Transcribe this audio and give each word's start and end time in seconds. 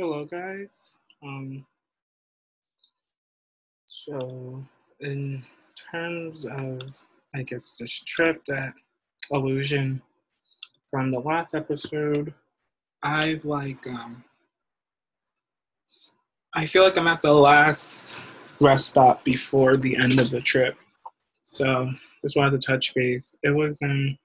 Hello, 0.00 0.24
guys. 0.24 0.96
Um, 1.22 1.66
so, 3.84 4.64
in 5.00 5.44
terms 5.92 6.46
of, 6.46 7.04
I 7.34 7.42
guess, 7.42 7.76
this 7.78 8.02
trip, 8.04 8.40
that 8.48 8.72
illusion 9.30 10.00
from 10.88 11.10
the 11.10 11.18
last 11.18 11.54
episode, 11.54 12.32
I've 13.02 13.44
like, 13.44 13.86
um, 13.88 14.24
I 16.54 16.64
feel 16.64 16.82
like 16.82 16.96
I'm 16.96 17.06
at 17.06 17.20
the 17.20 17.34
last 17.34 18.16
rest 18.58 18.88
stop 18.88 19.22
before 19.22 19.76
the 19.76 19.96
end 19.96 20.18
of 20.18 20.30
the 20.30 20.40
trip. 20.40 20.76
So, 21.42 21.90
just 22.22 22.38
wanted 22.38 22.58
to 22.58 22.66
touch 22.66 22.94
base. 22.94 23.36
It 23.42 23.54
was, 23.54 23.82
um, 23.82 24.16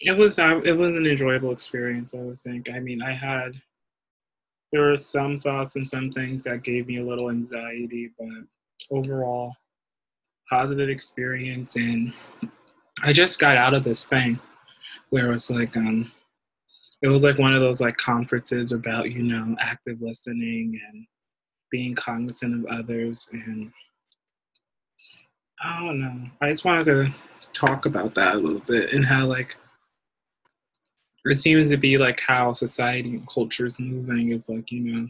it 0.00 0.16
was 0.16 0.38
uh, 0.38 0.60
it 0.64 0.76
was 0.76 0.94
an 0.94 1.06
enjoyable 1.06 1.52
experience. 1.52 2.14
I 2.14 2.18
would 2.18 2.38
think. 2.38 2.70
I 2.70 2.80
mean, 2.80 3.02
I 3.02 3.12
had 3.12 3.52
there 4.72 4.82
were 4.82 4.96
some 4.96 5.38
thoughts 5.38 5.76
and 5.76 5.86
some 5.86 6.10
things 6.10 6.44
that 6.44 6.64
gave 6.64 6.88
me 6.88 6.98
a 6.98 7.04
little 7.04 7.30
anxiety, 7.30 8.10
but 8.18 8.28
overall, 8.90 9.54
positive 10.50 10.88
experience. 10.88 11.76
And 11.76 12.12
I 13.02 13.12
just 13.12 13.38
got 13.38 13.56
out 13.56 13.74
of 13.74 13.84
this 13.84 14.06
thing 14.06 14.40
where 15.10 15.26
it 15.26 15.32
was 15.32 15.50
like 15.50 15.76
um, 15.76 16.10
it 17.02 17.08
was 17.08 17.22
like 17.22 17.38
one 17.38 17.52
of 17.52 17.60
those 17.60 17.80
like 17.80 17.96
conferences 17.98 18.72
about 18.72 19.12
you 19.12 19.22
know 19.22 19.54
active 19.60 20.00
listening 20.00 20.80
and 20.90 21.06
being 21.70 21.94
cognizant 21.94 22.54
of 22.54 22.78
others 22.78 23.28
and 23.32 23.72
I 25.62 25.82
don't 25.82 26.00
know. 26.00 26.30
I 26.42 26.50
just 26.50 26.64
wanted 26.64 26.84
to 26.84 27.14
talk 27.52 27.86
about 27.86 28.14
that 28.16 28.34
a 28.34 28.38
little 28.38 28.60
bit 28.60 28.92
and 28.92 29.04
how 29.04 29.24
like 29.26 29.56
it 31.24 31.40
seems 31.40 31.70
to 31.70 31.76
be 31.76 31.96
like 31.96 32.20
how 32.20 32.52
society 32.52 33.10
and 33.10 33.28
culture 33.28 33.66
is 33.66 33.78
moving. 33.80 34.32
It's 34.32 34.48
like, 34.48 34.70
you 34.70 34.80
know, 34.80 35.08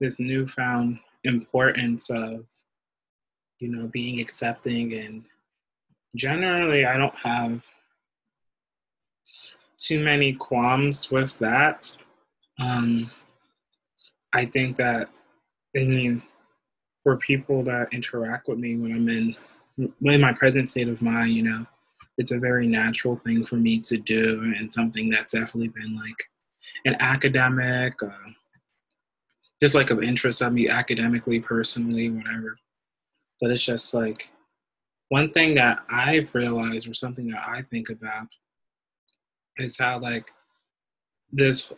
this 0.00 0.20
newfound 0.20 0.98
importance 1.24 2.10
of, 2.10 2.44
you 3.58 3.68
know, 3.68 3.88
being 3.88 4.20
accepting. 4.20 4.92
And 4.92 5.24
generally, 6.14 6.84
I 6.84 6.98
don't 6.98 7.18
have 7.18 7.66
too 9.78 10.02
many 10.02 10.34
qualms 10.34 11.10
with 11.10 11.38
that. 11.38 11.82
Um, 12.60 13.10
I 14.32 14.44
think 14.44 14.76
that, 14.76 15.08
I 15.76 15.84
mean, 15.84 16.22
for 17.02 17.16
people 17.16 17.62
that 17.64 17.88
interact 17.92 18.48
with 18.48 18.58
me 18.58 18.76
when 18.76 18.92
I'm 18.92 19.08
in, 19.08 19.36
in 20.02 20.20
my 20.20 20.32
present 20.32 20.68
state 20.68 20.88
of 20.88 21.00
mind, 21.00 21.32
you 21.32 21.42
know, 21.42 21.66
it's 22.18 22.32
a 22.32 22.38
very 22.38 22.66
natural 22.66 23.16
thing 23.16 23.44
for 23.44 23.56
me 23.56 23.80
to 23.80 23.98
do 23.98 24.54
and 24.56 24.72
something 24.72 25.10
that's 25.10 25.32
definitely 25.32 25.68
been 25.68 25.96
like 25.96 26.22
an 26.84 26.96
academic 27.00 27.94
uh, 28.02 28.30
just 29.62 29.74
like 29.74 29.90
of 29.90 30.02
interest 30.02 30.42
of 30.42 30.52
me 30.52 30.68
academically 30.68 31.40
personally 31.40 32.10
whatever. 32.10 32.58
But 33.40 33.50
it's 33.50 33.64
just 33.64 33.94
like 33.94 34.30
one 35.08 35.30
thing 35.32 35.54
that 35.54 35.78
i've 35.88 36.34
realized 36.34 36.88
or 36.88 36.94
something 36.94 37.28
that 37.28 37.42
i 37.46 37.62
think 37.62 37.90
about 37.90 38.26
is 39.58 39.78
how 39.78 39.98
like 39.98 40.30
this 41.32 41.72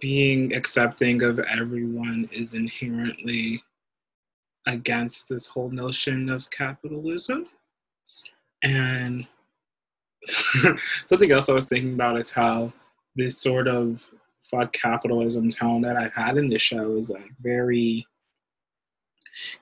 being 0.00 0.54
accepting 0.54 1.22
of 1.22 1.38
everyone 1.40 2.28
is 2.32 2.54
inherently 2.54 3.60
against 4.66 5.28
this 5.28 5.46
whole 5.46 5.70
notion 5.70 6.30
of 6.30 6.50
capitalism. 6.50 7.46
And 8.62 9.26
something 11.06 11.30
else 11.30 11.48
I 11.48 11.54
was 11.54 11.68
thinking 11.68 11.94
about 11.94 12.18
is 12.18 12.30
how 12.30 12.72
this 13.16 13.38
sort 13.38 13.68
of 13.68 14.08
fuck 14.42 14.72
capitalism 14.72 15.50
tone 15.50 15.82
that 15.82 15.96
I've 15.96 16.14
had 16.14 16.36
in 16.36 16.48
the 16.48 16.58
show 16.58 16.96
is 16.96 17.10
like 17.10 17.30
very 17.40 18.06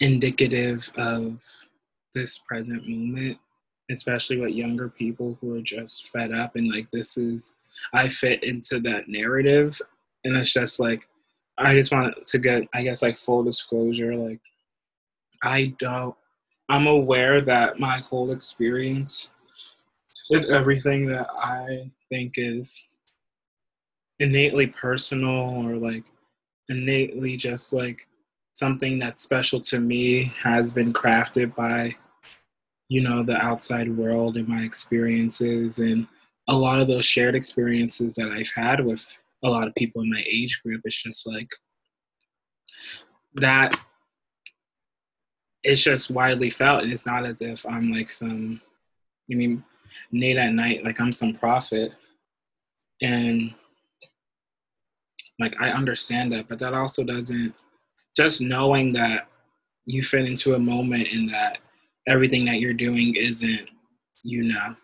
indicative 0.00 0.90
of 0.96 1.40
this 2.14 2.38
present 2.38 2.89
moment, 2.89 3.39
especially 3.90 4.39
with 4.39 4.50
younger 4.50 4.89
people 4.89 5.39
who 5.40 5.55
are 5.55 5.62
just 5.62 6.08
fed 6.08 6.33
up 6.33 6.56
and 6.56 6.70
like 6.70 6.89
this 6.92 7.17
is 7.17 7.55
I 7.94 8.08
fit 8.08 8.42
into 8.42 8.80
that 8.80 9.08
narrative. 9.08 9.80
And 10.24 10.36
it's 10.36 10.52
just 10.52 10.79
like 10.79 11.08
I 11.58 11.74
just 11.74 11.92
want 11.92 12.14
to 12.27 12.39
get 12.39 12.68
I 12.74 12.83
guess 12.83 13.02
like 13.02 13.17
full 13.17 13.42
disclosure 13.44 14.14
like 14.14 14.40
I 15.42 15.74
don't 15.79 16.14
I'm 16.68 16.86
aware 16.86 17.40
that 17.40 17.80
my 17.80 17.98
whole 17.98 18.30
experience 18.30 19.30
with 20.30 20.50
everything 20.50 21.06
that 21.06 21.28
I 21.38 21.90
think 22.08 22.34
is 22.36 22.88
innately 24.18 24.66
personal 24.66 25.66
or 25.66 25.77
like 25.77 26.05
innately 26.68 27.36
just 27.36 27.72
like 27.72 28.06
something 28.52 28.98
that's 28.98 29.22
special 29.22 29.61
to 29.61 29.80
me 29.80 30.32
has 30.38 30.72
been 30.72 30.92
crafted 30.92 31.55
by 31.55 31.94
you 32.88 33.02
know 33.02 33.22
the 33.22 33.36
outside 33.36 33.96
world 33.96 34.36
and 34.36 34.46
my 34.46 34.62
experiences 34.62 35.78
and 35.78 36.06
a 36.48 36.55
lot 36.55 36.80
of 36.80 36.88
those 36.88 37.05
shared 37.05 37.34
experiences 37.34 38.14
that 38.14 38.30
I've 38.30 38.52
had 38.55 38.84
with 38.84 39.05
a 39.44 39.50
lot 39.50 39.66
of 39.66 39.74
people 39.74 40.02
in 40.02 40.11
my 40.11 40.22
age 40.28 40.61
group. 40.62 40.82
It's 40.84 41.02
just 41.02 41.27
like 41.27 41.48
that 43.34 43.74
it's 45.64 45.82
just 45.82 46.11
widely 46.11 46.50
felt 46.50 46.82
and 46.82 46.92
it's 46.92 47.06
not 47.06 47.24
as 47.24 47.40
if 47.40 47.64
I'm 47.64 47.90
like 47.90 48.11
some 48.11 48.61
I 49.30 49.34
mean 49.34 49.64
Nate 50.11 50.36
at 50.36 50.53
night 50.53 50.85
like 50.85 51.01
I'm 51.01 51.13
some 51.13 51.35
prophet. 51.35 51.92
And 53.01 53.55
like 55.39 55.61
I 55.61 55.70
understand 55.70 56.33
that, 56.33 56.48
but 56.48 56.58
that 56.61 56.75
also 56.75 57.05
doesn't 57.05 57.55
just 58.17 58.41
knowing 58.41 58.92
that 58.92 59.29
you 59.86 60.03
fit 60.03 60.27
into 60.27 60.55
a 60.55 60.58
moment 60.58 61.08
and 61.13 61.29
that 61.33 61.58
everything 62.07 62.45
that 62.45 62.61
you're 62.61 62.75
doing 62.75 63.17
isn't, 63.17 63.69
you 64.23 64.45
know, 64.45 64.75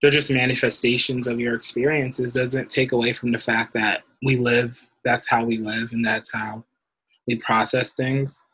they're 0.00 0.10
just 0.10 0.30
manifestations 0.30 1.26
of 1.26 1.40
your 1.40 1.54
experiences 1.54 2.34
doesn't 2.34 2.70
take 2.70 2.92
away 2.92 3.12
from 3.12 3.32
the 3.32 3.38
fact 3.38 3.72
that 3.74 4.02
we 4.22 4.36
live, 4.36 4.86
that's 5.04 5.28
how 5.28 5.44
we 5.44 5.58
live, 5.58 5.92
and 5.92 6.04
that's 6.04 6.32
how 6.32 6.64
we 7.26 7.36
process 7.36 7.94
things. 7.94 8.44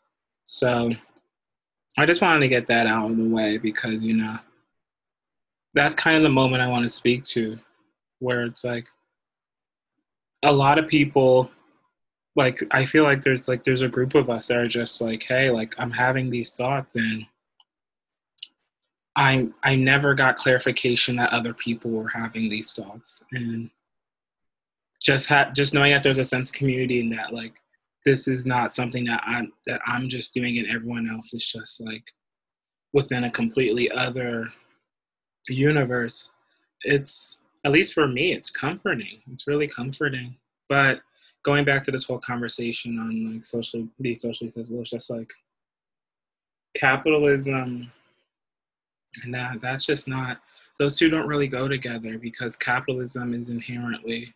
So 0.45 0.91
I 1.97 2.05
just 2.05 2.21
wanted 2.21 2.41
to 2.41 2.47
get 2.47 2.67
that 2.67 2.87
out 2.87 3.11
of 3.11 3.17
the 3.17 3.27
way 3.27 3.57
because, 3.57 4.03
you 4.03 4.15
know, 4.15 4.37
that's 5.75 5.93
kind 5.93 6.17
of 6.17 6.23
the 6.23 6.29
moment 6.29 6.63
I 6.63 6.67
want 6.67 6.83
to 6.83 6.89
speak 6.89 7.23
to, 7.25 7.59
where 8.19 8.45
it's 8.45 8.63
like 8.63 8.87
a 10.43 10.51
lot 10.51 10.79
of 10.79 10.87
people 10.87 11.51
like 12.35 12.61
I 12.71 12.85
feel 12.85 13.03
like 13.03 13.21
there's 13.21 13.47
like 13.47 13.63
there's 13.63 13.81
a 13.81 13.87
group 13.87 14.15
of 14.15 14.29
us 14.29 14.47
that 14.47 14.57
are 14.57 14.67
just 14.67 15.01
like, 15.01 15.23
hey, 15.23 15.49
like 15.49 15.73
I'm 15.77 15.91
having 15.91 16.29
these 16.29 16.53
thoughts 16.53 16.95
and 16.95 17.25
I 19.15 19.47
I 19.63 19.75
never 19.75 20.13
got 20.13 20.37
clarification 20.37 21.15
that 21.17 21.31
other 21.31 21.53
people 21.53 21.91
were 21.91 22.09
having 22.09 22.49
these 22.49 22.73
thoughts. 22.73 23.23
And 23.31 23.69
just 25.01 25.29
ha- 25.29 25.51
just 25.55 25.73
knowing 25.73 25.93
that 25.93 26.03
there's 26.03 26.17
a 26.17 26.25
sense 26.25 26.49
of 26.49 26.55
community 26.55 26.99
and 26.99 27.11
that 27.13 27.33
like 27.33 27.53
this 28.05 28.27
is 28.27 28.45
not 28.45 28.71
something 28.71 29.05
that 29.05 29.23
I'm 29.25 29.53
that 29.67 29.81
I'm 29.87 30.09
just 30.09 30.33
doing 30.33 30.57
and 30.57 30.67
everyone 30.67 31.09
else 31.09 31.33
is 31.33 31.47
just 31.47 31.79
like 31.81 32.03
within 32.91 33.23
a 33.23 33.31
completely 33.31 33.89
other 33.91 34.49
universe, 35.49 36.31
it's 36.81 37.41
at 37.63 37.71
least 37.71 37.93
for 37.93 38.07
me, 38.07 38.33
it's 38.33 38.49
comforting. 38.49 39.21
It's 39.31 39.47
really 39.47 39.67
comforting. 39.67 40.35
But 40.69 41.01
going 41.43 41.65
back 41.65 41.83
to 41.83 41.91
this 41.91 42.05
whole 42.05 42.19
conversation 42.19 42.99
on 42.99 43.33
like 43.33 43.45
socially 43.45 43.87
be 44.01 44.15
socially 44.15 44.49
accessible, 44.49 44.81
it's 44.81 44.89
just 44.91 45.09
like 45.09 45.31
capitalism 46.75 47.91
and 49.23 49.33
that 49.33 49.61
that's 49.61 49.85
just 49.85 50.07
not 50.07 50.39
those 50.77 50.97
two 50.97 51.09
don't 51.09 51.27
really 51.27 51.47
go 51.47 51.67
together 51.67 52.17
because 52.17 52.55
capitalism 52.55 53.33
is 53.33 53.49
inherently 53.49 54.33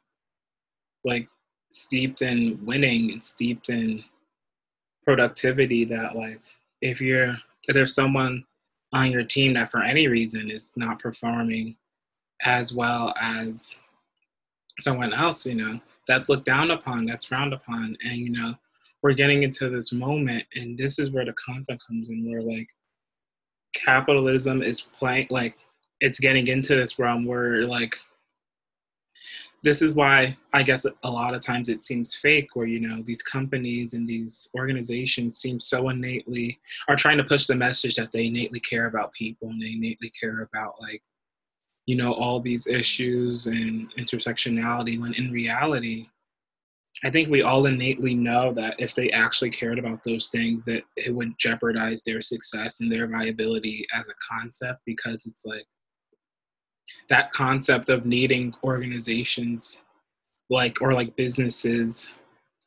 like 1.03 1.28
steeped 1.72 2.22
in 2.22 2.58
winning 2.66 3.12
and 3.12 3.23
steeped 3.23 3.70
in 3.70 4.03
productivity 5.03 5.85
that 5.85 6.16
like 6.16 6.40
if 6.82 7.02
you're 7.02 7.38
if 7.67 7.73
there's 7.73 7.94
someone 7.94 8.44
on 8.94 9.12
your 9.12 9.24
team 9.24 9.53
that 9.53 9.70
for 9.70 9.84
any 9.84 10.08
reason 10.08 10.50
is 10.50 10.74
not 10.76 11.00
performing 11.00 11.76
as 12.44 12.74
well 12.74 13.14
as 13.20 13.82
someone 14.80 15.14
else, 15.14 15.46
you 15.46 15.56
know, 15.56 15.80
that's 16.08 16.30
looked 16.30 16.46
down 16.46 16.72
upon, 16.72 17.06
that's 17.06 17.26
frowned 17.26 17.53
upon. 17.53 17.96
And, 18.03 18.18
you 18.18 18.30
know, 18.32 18.56
we're 19.03 19.14
getting 19.14 19.44
into 19.44 19.70
this 19.70 19.94
moment, 19.94 20.44
and 20.56 20.78
this 20.78 21.00
is 21.00 21.12
where 21.12 21.26
the 21.26 21.34
conflict 21.34 21.84
comes 21.86 22.09
in, 22.09 22.30
where 22.30 22.41
like 22.41 22.68
capitalism 23.74 24.62
is 24.62 24.82
playing, 24.82 25.28
like, 25.30 25.56
it's 26.02 26.20
getting 26.20 26.47
into 26.47 26.76
this 26.76 26.97
realm 26.97 27.26
where 27.26 27.68
like 27.68 28.00
this 29.64 29.82
is 29.82 29.94
why 29.94 30.38
I 30.53 30.64
guess 30.64 30.85
a 31.03 31.09
lot 31.09 31.34
of 31.34 31.41
times 31.41 31.70
it 31.70 31.82
seems 31.82 32.16
fake 32.16 32.50
where 32.53 32.67
you 32.67 32.79
know 32.79 33.02
these 33.02 33.22
companies 33.22 33.94
and 33.94 34.08
these 34.08 34.50
organizations 34.56 35.38
seem 35.40 35.59
so 35.59 35.90
innately 35.90 36.59
are 36.88 36.96
trying 36.96 37.17
to 37.17 37.23
push 37.23 37.47
the 37.47 37.56
message 37.56 37.96
that 37.96 38.11
they 38.11 38.28
innately 38.28 38.59
care 38.59 38.88
about 38.88 39.14
people 39.14 39.50
and 39.50 39.61
they 39.61 39.72
innately 39.73 40.11
care 40.20 40.41
about 40.41 40.73
like 40.82 41.02
you 41.85 41.96
know 41.96 42.14
all 42.14 42.40
these 42.40 42.67
issues 42.67 43.47
and 43.47 43.88
intersectionality 43.97 45.00
when 45.00 45.14
in 45.14 45.32
reality 45.32 46.08
I 47.03 47.09
think 47.09 47.29
we 47.29 47.44
all 47.44 47.66
innately 47.66 48.14
know 48.14 48.53
that 48.53 48.76
if 48.78 48.94
they 48.94 49.09
actually 49.12 49.52
cared 49.52 49.79
about 49.79 50.03
those 50.03 50.28
things, 50.28 50.66
that 50.66 50.84
it 50.97 51.16
would 51.16 51.38
jeopardize 51.38 52.03
their 52.03 52.22
success 52.22 52.82
and 52.82 52.91
their 52.91 53.08
viability 53.08 53.88
as 53.94 54.08
a 54.09 54.14
concept 54.29 54.82
because 54.85 55.26
it's 55.26 55.46
like 55.46 55.66
that 57.09 57.32
concept 57.32 57.90
of 57.90 58.06
needing 58.06 58.53
organizations 58.64 59.82
like 60.50 60.82
or 60.82 60.94
like 60.94 61.16
businesses 61.16 62.12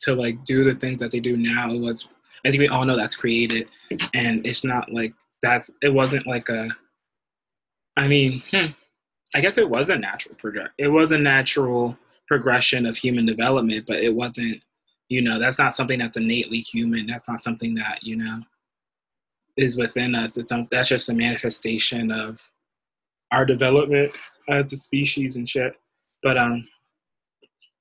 to 0.01 0.15
like 0.15 0.43
do 0.45 0.65
the 0.65 0.75
things 0.75 1.01
that 1.01 1.11
they 1.11 1.21
do 1.21 1.37
now 1.37 1.73
was 1.75 2.09
i 2.45 2.51
think 2.51 2.61
we 2.61 2.69
all 2.69 2.85
know 2.85 2.97
that's 2.97 3.17
created. 3.17 3.69
And 4.15 4.47
it's 4.47 4.65
not 4.65 4.93
like 4.93 5.15
that's 5.43 5.77
it 5.83 5.93
wasn't 5.93 6.27
like 6.27 6.49
a 6.49 6.69
i 7.97 8.09
mean 8.09 8.43
hmm, 8.51 8.67
i 9.35 9.41
guess 9.41 9.59
it 9.59 9.69
was 9.69 9.91
a 9.91 9.99
natural 9.99 10.35
project 10.37 10.71
it 10.79 10.89
was 10.89 11.13
a 11.13 11.19
natural 11.19 11.97
progression 12.27 12.87
of 12.87 12.97
human 12.97 13.27
development 13.27 13.85
but 13.87 13.99
it 13.99 14.15
wasn't 14.15 14.63
you 15.13 15.21
know 15.21 15.39
that's 15.39 15.59
not 15.59 15.75
something 15.75 15.99
that's 15.99 16.17
innately 16.17 16.61
human. 16.61 17.07
That's 17.07 17.29
not 17.29 17.41
something 17.41 17.75
that 17.75 18.03
you 18.03 18.17
know 18.17 18.41
is 19.59 19.77
within 19.77 20.15
us. 20.15 20.39
It's 20.39 20.51
that's 20.71 20.89
just 20.89 21.11
a 21.11 21.15
manifestation 21.15 22.11
of 22.11 22.43
our 23.33 23.45
development 23.45 24.13
as 24.49 24.73
a 24.73 24.77
species 24.77 25.37
and 25.37 25.49
shit. 25.49 25.75
But 26.23 26.39
um 26.39 26.69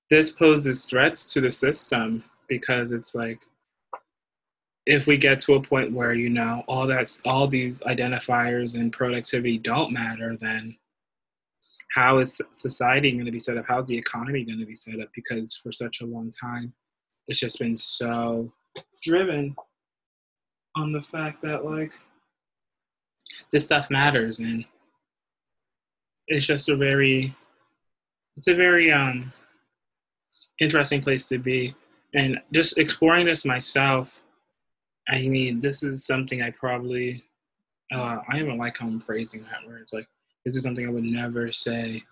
this 0.09 0.33
poses 0.33 0.85
threats 0.85 1.31
to 1.33 1.41
the 1.41 1.51
system 1.51 2.23
because 2.49 2.91
it's 2.91 3.15
like 3.15 3.39
if 4.85 5.07
we 5.07 5.15
get 5.15 5.39
to 5.39 5.53
a 5.53 5.61
point 5.61 5.93
where 5.93 6.13
you 6.13 6.29
know 6.29 6.63
all 6.67 6.87
that's 6.87 7.21
all 7.25 7.47
these 7.47 7.81
identifiers 7.83 8.75
and 8.75 8.91
productivity 8.91 9.57
don't 9.57 9.93
matter 9.93 10.35
then 10.39 10.75
how 11.93 12.19
is 12.19 12.41
society 12.51 13.11
going 13.11 13.25
to 13.25 13.33
be 13.33 13.39
set 13.39 13.57
up? 13.57 13.65
How's 13.67 13.87
the 13.87 13.97
economy 13.97 14.45
going 14.45 14.59
to 14.59 14.65
be 14.65 14.75
set 14.75 15.01
up? 15.01 15.09
Because 15.13 15.57
for 15.57 15.73
such 15.73 15.99
a 15.99 16.05
long 16.05 16.31
time 16.31 16.73
it's 17.27 17.39
just 17.39 17.59
been 17.59 17.77
so 17.77 18.51
driven 19.01 19.55
on 20.75 20.91
the 20.91 21.01
fact 21.01 21.41
that 21.41 21.65
like 21.65 21.93
this 23.51 23.65
stuff 23.65 23.89
matters 23.89 24.39
and 24.39 24.65
it's 26.27 26.45
just 26.45 26.69
a 26.69 26.75
very 26.75 27.35
it's 28.37 28.47
a 28.47 28.55
very 28.55 28.91
um 28.91 29.31
interesting 30.61 31.01
place 31.01 31.27
to 31.27 31.37
be. 31.37 31.75
And 32.13 32.39
just 32.53 32.77
exploring 32.77 33.25
this 33.25 33.45
myself, 33.45 34.21
I 35.09 35.27
mean, 35.27 35.59
this 35.59 35.83
is 35.83 36.05
something 36.05 36.41
I 36.41 36.51
probably, 36.51 37.23
uh, 37.91 38.19
I 38.29 38.39
even 38.39 38.57
like 38.57 38.77
how 38.77 38.87
I'm 38.87 39.01
phrasing 39.01 39.43
that 39.43 39.67
word. 39.67 39.81
It's 39.81 39.93
like, 39.93 40.07
this 40.45 40.55
is 40.55 40.63
something 40.63 40.85
I 40.85 40.91
would 40.91 41.03
never 41.03 41.51
say 41.51 42.03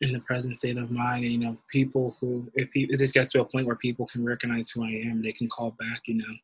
in 0.00 0.12
the 0.12 0.20
present 0.20 0.56
state 0.56 0.78
of 0.78 0.90
mind. 0.90 1.24
And, 1.24 1.32
you 1.32 1.38
know, 1.38 1.58
people 1.70 2.16
who, 2.20 2.50
if, 2.54 2.70
people, 2.70 2.94
if 2.94 3.00
this 3.00 3.12
gets 3.12 3.32
to 3.32 3.40
a 3.40 3.44
point 3.44 3.66
where 3.66 3.76
people 3.76 4.06
can 4.06 4.24
recognize 4.24 4.70
who 4.70 4.84
I 4.84 4.90
am, 4.90 5.22
they 5.22 5.32
can 5.32 5.48
call 5.48 5.72
back, 5.72 6.02
you 6.06 6.14
know. 6.14 6.34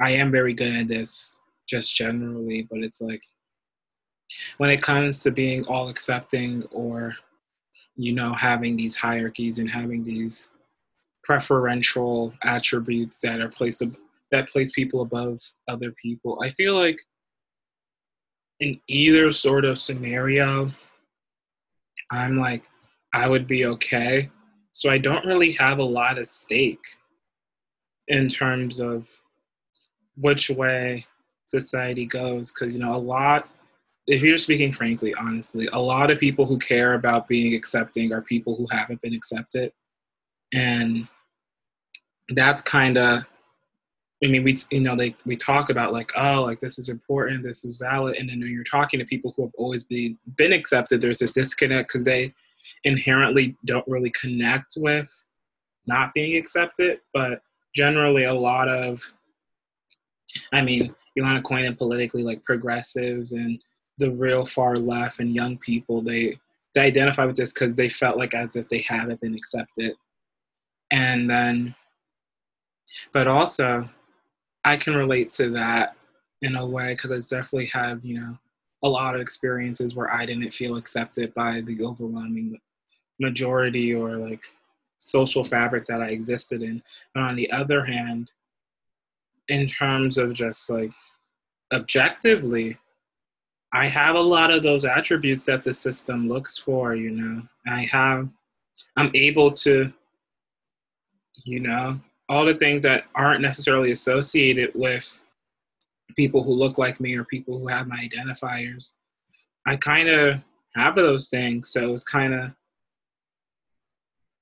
I 0.00 0.12
am 0.12 0.30
very 0.30 0.54
good 0.54 0.74
at 0.74 0.88
this 0.88 1.38
just 1.68 1.94
generally, 1.94 2.66
but 2.70 2.80
it's 2.80 3.00
like, 3.00 3.20
when 4.58 4.70
it 4.70 4.82
comes 4.82 5.22
to 5.22 5.30
being 5.30 5.64
all 5.66 5.88
accepting 5.88 6.64
or, 6.70 7.14
you 7.96 8.14
know, 8.14 8.32
having 8.32 8.76
these 8.76 8.96
hierarchies 8.96 9.58
and 9.58 9.70
having 9.70 10.04
these 10.04 10.54
preferential 11.22 12.32
attributes 12.42 13.20
that 13.20 13.40
are 13.40 13.48
placed 13.48 13.82
that 14.30 14.48
place 14.48 14.72
people 14.72 15.02
above 15.02 15.40
other 15.68 15.92
people. 15.92 16.40
I 16.42 16.50
feel 16.50 16.74
like 16.74 16.98
in 18.60 18.80
either 18.88 19.32
sort 19.32 19.64
of 19.64 19.78
scenario, 19.78 20.70
I'm 22.12 22.36
like, 22.36 22.64
I 23.12 23.28
would 23.28 23.46
be 23.46 23.66
okay. 23.66 24.30
So 24.72 24.90
I 24.90 24.98
don't 24.98 25.24
really 25.24 25.52
have 25.52 25.78
a 25.78 25.84
lot 25.84 26.18
of 26.18 26.28
stake 26.28 26.78
in 28.08 28.28
terms 28.28 28.80
of 28.80 29.08
which 30.16 30.50
way 30.50 31.06
society 31.46 32.06
goes. 32.06 32.52
Because, 32.52 32.72
you 32.72 32.80
know, 32.80 32.94
a 32.94 32.96
lot, 32.96 33.48
if 34.06 34.22
you're 34.22 34.38
speaking 34.38 34.72
frankly, 34.72 35.14
honestly, 35.14 35.68
a 35.72 35.80
lot 35.80 36.10
of 36.10 36.18
people 36.18 36.46
who 36.46 36.58
care 36.58 36.94
about 36.94 37.28
being 37.28 37.54
accepting 37.54 38.12
are 38.12 38.22
people 38.22 38.56
who 38.56 38.66
haven't 38.70 39.00
been 39.02 39.14
accepted 39.14 39.72
and 40.52 41.06
that's 42.30 42.62
kind 42.62 42.96
of 42.96 43.24
I 44.22 44.28
mean, 44.28 44.44
we 44.44 44.54
you 44.70 44.80
know 44.80 44.94
they 44.94 45.16
we 45.24 45.34
talk 45.34 45.70
about 45.70 45.94
like 45.94 46.12
oh 46.14 46.42
like 46.42 46.60
this 46.60 46.78
is 46.78 46.90
important, 46.90 47.42
this 47.42 47.64
is 47.64 47.78
valid, 47.78 48.16
and 48.16 48.28
then 48.28 48.40
when 48.40 48.50
you're 48.50 48.64
talking 48.64 49.00
to 49.00 49.06
people 49.06 49.32
who 49.34 49.42
have 49.42 49.54
always 49.56 49.84
been 49.84 50.18
been 50.36 50.52
accepted, 50.52 51.00
there's 51.00 51.20
this 51.20 51.32
disconnect 51.32 51.88
because 51.88 52.04
they 52.04 52.34
inherently 52.84 53.56
don't 53.64 53.86
really 53.88 54.10
connect 54.10 54.74
with 54.76 55.08
not 55.86 56.12
being 56.12 56.36
accepted. 56.36 56.98
But 57.14 57.40
generally, 57.74 58.24
a 58.24 58.34
lot 58.34 58.68
of 58.68 59.00
I 60.52 60.60
mean, 60.62 60.94
you 61.14 61.22
want 61.22 61.36
to 61.36 61.42
coin 61.42 61.64
it 61.64 61.78
politically 61.78 62.22
like 62.22 62.44
progressives 62.44 63.32
and 63.32 63.58
the 64.00 64.10
real 64.10 64.44
far 64.44 64.76
left 64.76 65.20
and 65.20 65.34
young 65.34 65.56
people 65.58 66.02
they 66.02 66.34
they 66.74 66.82
identify 66.82 67.24
with 67.24 67.36
this 67.36 67.52
because 67.52 67.76
they 67.76 67.88
felt 67.88 68.16
like 68.16 68.34
as 68.34 68.56
if 68.56 68.68
they 68.68 68.80
haven't 68.80 69.20
been 69.20 69.34
accepted. 69.34 69.94
And 70.92 71.30
then 71.30 71.74
but 73.12 73.28
also 73.28 73.88
i 74.64 74.76
can 74.76 74.96
relate 74.96 75.30
to 75.30 75.50
that 75.50 75.96
in 76.42 76.56
a 76.56 76.66
way 76.66 76.92
because 76.92 77.12
i 77.12 77.36
definitely 77.36 77.66
have 77.66 78.04
you 78.04 78.20
know 78.20 78.36
a 78.82 78.88
lot 78.88 79.14
of 79.14 79.20
experiences 79.20 79.94
where 79.94 80.12
i 80.12 80.26
didn't 80.26 80.50
feel 80.50 80.76
accepted 80.76 81.32
by 81.34 81.60
the 81.60 81.84
overwhelming 81.84 82.58
majority 83.20 83.94
or 83.94 84.16
like 84.16 84.42
social 84.98 85.44
fabric 85.44 85.86
that 85.86 86.02
i 86.02 86.08
existed 86.08 86.62
in. 86.62 86.82
But 87.14 87.22
on 87.22 87.36
the 87.36 87.50
other 87.52 87.84
hand 87.84 88.30
in 89.48 89.66
terms 89.66 90.18
of 90.18 90.32
just 90.32 90.68
like 90.70 90.92
objectively 91.72 92.76
i 93.72 93.86
have 93.86 94.16
a 94.16 94.20
lot 94.20 94.52
of 94.52 94.62
those 94.62 94.84
attributes 94.84 95.44
that 95.44 95.62
the 95.62 95.72
system 95.72 96.28
looks 96.28 96.58
for 96.58 96.94
you 96.94 97.10
know 97.10 97.42
i 97.68 97.84
have 97.84 98.28
i'm 98.96 99.10
able 99.14 99.50
to 99.50 99.92
you 101.44 101.60
know, 101.60 102.00
all 102.28 102.44
the 102.44 102.54
things 102.54 102.82
that 102.82 103.04
aren't 103.14 103.42
necessarily 103.42 103.90
associated 103.90 104.70
with 104.74 105.18
people 106.16 106.42
who 106.42 106.52
look 106.52 106.78
like 106.78 107.00
me 107.00 107.14
or 107.14 107.24
people 107.24 107.58
who 107.58 107.68
have 107.68 107.86
my 107.86 108.08
identifiers. 108.08 108.92
I 109.66 109.76
kind 109.76 110.08
of 110.08 110.40
have 110.74 110.94
those 110.94 111.28
things, 111.28 111.70
so 111.70 111.92
it's 111.92 112.04
kind 112.04 112.34
of 112.34 112.50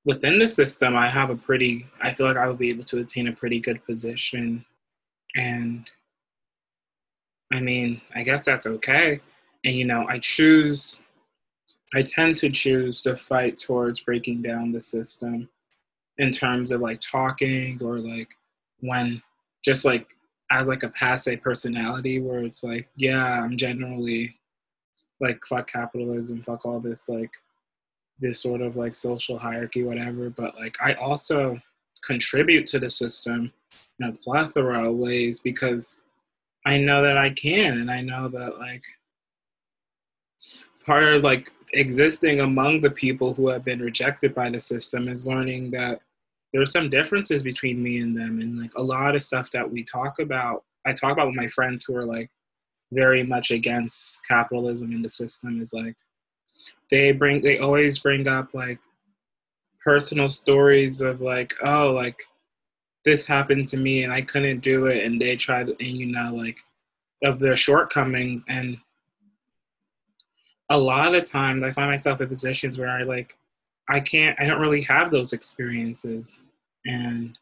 within 0.05 0.39
the 0.39 0.49
system. 0.49 0.97
I 0.97 1.09
have 1.09 1.31
a 1.31 1.37
pretty. 1.37 1.87
I 2.03 2.13
feel 2.13 2.27
like 2.27 2.37
I 2.37 2.49
would 2.49 2.59
be 2.59 2.71
able 2.71 2.85
to 2.85 2.99
attain 2.99 3.29
a 3.29 3.33
pretty 3.33 3.61
good 3.61 3.85
position, 3.85 4.65
and 5.37 5.91
I 7.53 7.61
mean, 7.61 8.01
I 8.15 8.23
guess 8.23 8.45
that's 8.45 8.67
okay. 8.67 9.21
And 9.65 9.75
you 9.75 9.85
know, 9.85 10.07
I 10.09 10.19
choose. 10.19 11.01
I 11.95 12.03
tend 12.03 12.37
to 12.39 12.51
choose 12.51 13.01
to 13.03 13.17
fight 13.17 13.57
towards 13.57 14.03
breaking 14.03 14.43
down 14.43 14.73
the 14.73 14.81
system 14.81 15.49
in 16.19 16.33
terms 16.33 16.71
of 16.71 16.81
like 16.81 17.01
talking 17.01 17.81
or 17.83 17.99
like 17.99 18.29
when 18.81 19.23
just 19.65 19.85
like 19.85 20.07
as 20.51 20.67
like 20.67 20.83
a 20.83 20.89
passe 20.91 21.37
personality 21.37 22.21
where 22.21 22.41
it's 22.41 22.65
like 22.65 22.89
yeah 22.97 23.43
i'm 23.43 23.57
generally 23.57 24.35
like 25.21 25.41
fuck 25.47 25.71
capitalism 25.71 26.41
fuck 26.43 26.65
all 26.65 26.81
this 26.81 27.09
like 27.09 27.31
this 28.19 28.43
sort 28.43 28.61
of 28.61 28.77
like 28.77 28.95
social 28.95 29.39
hierarchy 29.39 29.83
whatever 29.83 30.31
but 30.31 30.55
like 30.57 30.77
i 30.81 30.93
also 30.95 31.57
contribute 32.03 32.67
to 32.67 32.79
the 32.79 32.91
system 32.91 33.53
in 34.01 34.09
a 34.09 34.13
plethora 34.13 34.89
of 34.89 34.97
ways 34.97 35.41
because 35.41 36.03
i 36.67 36.77
know 36.79 37.03
that 37.03 37.17
i 37.17 37.31
can 37.31 37.79
and 37.79 37.91
i 37.91 38.01
know 38.01 38.29
that 38.29 38.59
like 38.59 38.83
part 40.85 41.03
of 41.05 41.23
like 41.23 41.51
existing 41.75 42.41
among 42.41 42.81
the 42.81 42.91
people 42.91 43.35
who 43.35 43.49
have 43.49 43.65
been 43.65 43.81
rejected 43.81 44.35
by 44.35 44.49
the 44.49 44.61
system 44.61 45.09
is 45.09 45.27
learning 45.27 45.71
that 45.71 46.01
there's 46.53 46.73
some 46.73 46.89
differences 46.89 47.43
between 47.43 47.83
me 47.83 47.99
and 47.99 48.17
them 48.17 48.41
and 48.41 48.59
like 48.59 48.75
a 48.77 48.83
lot 48.83 49.15
of 49.15 49.23
stuff 49.23 49.51
that 49.51 49.71
we 49.71 49.85
talk 49.85 50.19
about 50.19 50.65
i 50.87 50.93
talk 50.93 51.13
about 51.13 51.27
with 51.27 51.37
my 51.37 51.49
friends 51.49 51.85
who 51.85 51.95
are 51.95 52.07
like 52.07 52.31
very 52.93 53.23
much 53.23 53.51
against 53.51 54.27
capitalism 54.27 54.93
in 54.93 55.03
the 55.03 55.11
system 55.11 55.61
is 55.61 55.75
like 55.75 55.97
they 56.91 57.13
bring 57.13 57.43
they 57.43 57.59
always 57.59 57.99
bring 57.99 58.27
up 58.27 58.49
like 58.55 58.79
personal 59.85 60.31
stories 60.31 61.01
of 61.01 61.21
like 61.21 61.53
oh 61.65 61.91
like 61.91 62.19
this 63.05 63.27
happened 63.27 63.67
to 63.67 63.77
me 63.77 64.05
and 64.05 64.13
i 64.13 64.21
couldn't 64.21 64.61
do 64.61 64.87
it 64.87 65.05
and 65.05 65.21
they 65.21 65.37
tried 65.37 65.69
and 65.69 65.81
you 65.81 66.07
know 66.07 66.35
like 66.35 66.59
of 67.25 67.39
their 67.39 67.57
shortcomings 67.57 68.45
and 68.49 68.79
a 70.71 70.79
lot 70.79 71.15
of 71.15 71.29
times 71.29 71.63
i 71.63 71.71
find 71.71 71.91
myself 71.91 72.21
in 72.21 72.29
positions 72.29 72.79
where 72.79 72.91
i 72.91 73.03
like 73.03 73.39
I 73.89 74.01
can't, 74.01 74.39
I 74.39 74.47
don't 74.47 74.61
really 74.61 74.83
have 74.83 75.11
those 75.11 75.33
experiences. 75.33 76.41
And 76.85 77.39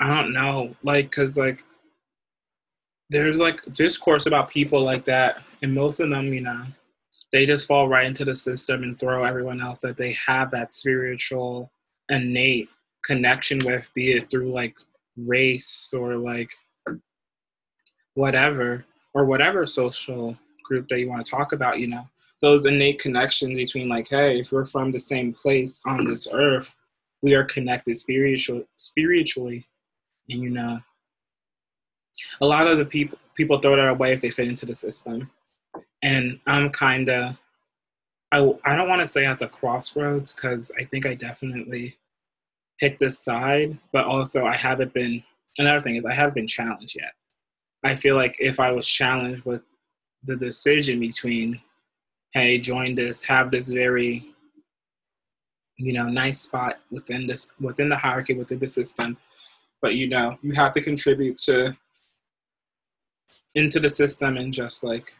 I 0.00 0.14
don't 0.14 0.32
know, 0.32 0.76
like, 0.82 1.10
cause 1.10 1.36
like, 1.36 1.64
there's 3.10 3.38
like 3.38 3.60
discourse 3.72 4.26
about 4.26 4.50
people 4.50 4.82
like 4.82 5.04
that, 5.04 5.42
and 5.62 5.74
most 5.74 6.00
of 6.00 6.10
them, 6.10 6.32
you 6.32 6.40
know, 6.40 6.62
they 7.32 7.46
just 7.46 7.68
fall 7.68 7.88
right 7.88 8.06
into 8.06 8.24
the 8.24 8.34
system 8.34 8.82
and 8.82 8.98
throw 8.98 9.24
everyone 9.24 9.60
else 9.60 9.80
that 9.80 9.96
they 9.96 10.16
have 10.26 10.50
that 10.50 10.74
spiritual 10.74 11.70
innate 12.08 12.68
connection 13.06 13.64
with, 13.64 13.88
be 13.94 14.12
it 14.12 14.30
through 14.30 14.52
like 14.52 14.74
race 15.16 15.94
or 15.96 16.16
like 16.16 16.50
whatever, 18.14 18.84
or 19.14 19.24
whatever 19.24 19.66
social 19.66 20.36
group 20.64 20.88
that 20.88 20.98
you 20.98 21.08
want 21.08 21.24
to 21.24 21.30
talk 21.30 21.52
about, 21.52 21.78
you 21.78 21.86
know, 21.86 22.06
those 22.40 22.66
innate 22.66 23.00
connections 23.00 23.56
between 23.56 23.88
like, 23.88 24.08
hey, 24.08 24.40
if 24.40 24.52
we're 24.52 24.66
from 24.66 24.92
the 24.92 25.00
same 25.00 25.32
place 25.32 25.80
on 25.86 26.04
this 26.04 26.28
earth, 26.32 26.74
we 27.22 27.34
are 27.34 27.44
connected 27.44 27.96
spiritual 27.96 28.64
spiritually. 28.76 29.66
And 30.28 30.42
you 30.42 30.50
know, 30.50 30.80
a 32.40 32.46
lot 32.46 32.66
of 32.66 32.78
the 32.78 32.84
people 32.84 33.18
people 33.34 33.58
throw 33.58 33.76
that 33.76 33.88
away 33.88 34.12
if 34.12 34.20
they 34.20 34.30
fit 34.30 34.48
into 34.48 34.66
the 34.66 34.74
system. 34.74 35.30
And 36.02 36.38
I'm 36.46 36.70
kinda 36.72 37.38
I, 38.32 38.52
I 38.64 38.76
don't 38.76 38.88
want 38.88 39.00
to 39.00 39.06
say 39.06 39.24
at 39.24 39.38
the 39.38 39.46
crossroads 39.46 40.32
because 40.32 40.72
I 40.78 40.84
think 40.84 41.06
I 41.06 41.14
definitely 41.14 41.94
picked 42.78 43.02
a 43.02 43.10
side, 43.10 43.78
but 43.92 44.06
also 44.06 44.46
I 44.46 44.56
haven't 44.56 44.92
been. 44.92 45.22
Another 45.58 45.80
thing 45.80 45.96
is 45.96 46.04
I 46.04 46.14
haven't 46.14 46.34
been 46.34 46.46
challenged 46.46 46.96
yet. 46.96 47.12
I 47.84 47.94
feel 47.94 48.16
like 48.16 48.36
if 48.38 48.60
I 48.60 48.72
was 48.72 48.88
challenged 48.88 49.44
with 49.44 49.62
the 50.24 50.36
decision 50.36 51.00
between, 51.00 51.60
hey, 52.32 52.58
join 52.58 52.94
this, 52.94 53.24
have 53.24 53.50
this 53.50 53.68
very, 53.68 54.34
you 55.78 55.92
know, 55.92 56.06
nice 56.06 56.40
spot 56.40 56.80
within 56.90 57.26
this 57.26 57.52
within 57.60 57.88
the 57.88 57.96
hierarchy 57.96 58.34
within 58.34 58.58
the 58.58 58.66
system, 58.66 59.16
but 59.80 59.94
you 59.94 60.08
know, 60.08 60.38
you 60.42 60.52
have 60.52 60.72
to 60.72 60.80
contribute 60.80 61.38
to 61.38 61.76
into 63.56 63.80
the 63.80 63.90
system 63.90 64.36
and 64.36 64.52
just 64.52 64.84
like 64.84 65.14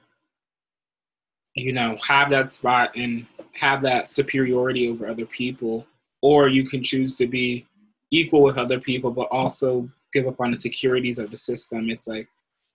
you 1.54 1.72
know 1.72 1.96
have 2.06 2.30
that 2.30 2.52
spot 2.52 2.90
and 2.94 3.26
have 3.54 3.82
that 3.82 4.08
superiority 4.08 4.88
over 4.88 5.08
other 5.08 5.24
people 5.24 5.86
or 6.22 6.48
you 6.48 6.64
can 6.64 6.82
choose 6.82 7.16
to 7.16 7.26
be 7.26 7.66
equal 8.10 8.42
with 8.42 8.58
other 8.58 8.80
people 8.80 9.10
but 9.10 9.28
also 9.30 9.88
give 10.12 10.26
up 10.26 10.40
on 10.40 10.50
the 10.50 10.56
securities 10.56 11.18
of 11.18 11.30
the 11.30 11.36
system. 11.36 11.90
It's 11.90 12.06
like 12.06 12.28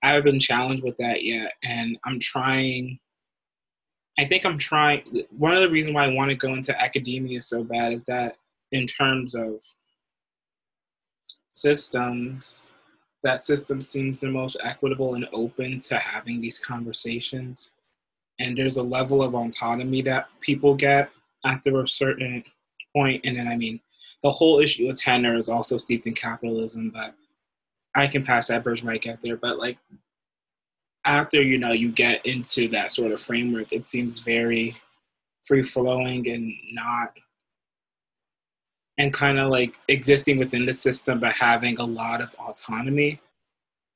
i 0.03 0.09
haven't 0.09 0.31
been 0.31 0.39
challenged 0.39 0.83
with 0.83 0.97
that 0.97 1.23
yet 1.23 1.51
and 1.63 1.95
i'm 2.05 2.19
trying 2.19 2.99
i 4.17 4.25
think 4.25 4.45
i'm 4.45 4.57
trying 4.57 5.03
one 5.37 5.53
of 5.53 5.61
the 5.61 5.69
reasons 5.69 5.93
why 5.93 6.05
i 6.05 6.13
want 6.13 6.29
to 6.29 6.35
go 6.35 6.53
into 6.53 6.79
academia 6.81 7.39
so 7.39 7.63
bad 7.63 7.93
is 7.93 8.03
that 8.05 8.35
in 8.71 8.87
terms 8.87 9.35
of 9.35 9.61
systems 11.51 12.73
that 13.23 13.45
system 13.45 13.81
seems 13.81 14.19
the 14.19 14.29
most 14.29 14.57
equitable 14.63 15.15
and 15.15 15.27
open 15.31 15.77
to 15.77 15.97
having 15.97 16.41
these 16.41 16.59
conversations. 16.59 17.71
And 18.39 18.57
there's 18.57 18.77
a 18.77 18.83
level 18.83 19.21
of 19.21 19.35
autonomy 19.35 20.01
that 20.03 20.27
people 20.39 20.73
get 20.73 21.11
after 21.45 21.79
a 21.79 21.87
certain 21.87 22.43
point. 22.95 23.21
And 23.25 23.37
then 23.37 23.47
i 23.47 23.55
mean 23.55 23.79
the 24.23 24.31
whole 24.31 24.59
issue 24.59 24.89
of 24.89 24.95
tenure 24.95 25.35
is 25.35 25.49
also 25.49 25.77
steeped 25.77 26.07
in 26.07 26.13
capitalism 26.13 26.91
but 26.91 27.15
i 27.95 28.07
can 28.07 28.23
pass 28.23 28.47
that 28.47 28.63
bridge 28.63 28.85
i 28.85 28.97
get 28.97 29.21
there. 29.21 29.37
But 29.37 29.57
like 29.57 29.77
after 31.05 31.41
you 31.41 31.57
know 31.57 31.71
you 31.71 31.91
get 31.91 32.25
into 32.25 32.67
that 32.69 32.91
sort 32.91 33.11
of 33.11 33.19
framework 33.19 33.71
it 33.71 33.85
seems 33.85 34.19
very 34.19 34.75
free 35.45 35.63
flowing 35.63 36.27
and 36.29 36.53
not 36.73 37.17
and 38.97 39.11
kind 39.11 39.39
of 39.39 39.49
like 39.49 39.73
existing 39.87 40.37
within 40.37 40.65
the 40.65 40.73
system 40.73 41.19
but 41.19 41.33
having 41.33 41.79
a 41.79 41.83
lot 41.83 42.21
of 42.21 42.33
autonomy 42.35 43.19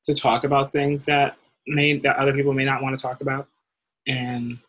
to 0.05 0.13
talk 0.13 0.43
about 0.43 0.71
things 0.71 1.03
that 1.05 1.37
may 1.67 1.97
that 1.97 2.17
other 2.17 2.33
people 2.33 2.53
may 2.53 2.65
not 2.65 2.81
want 2.81 2.95
to 2.95 3.01
talk 3.01 3.21
about. 3.21 3.47
And 4.07 4.59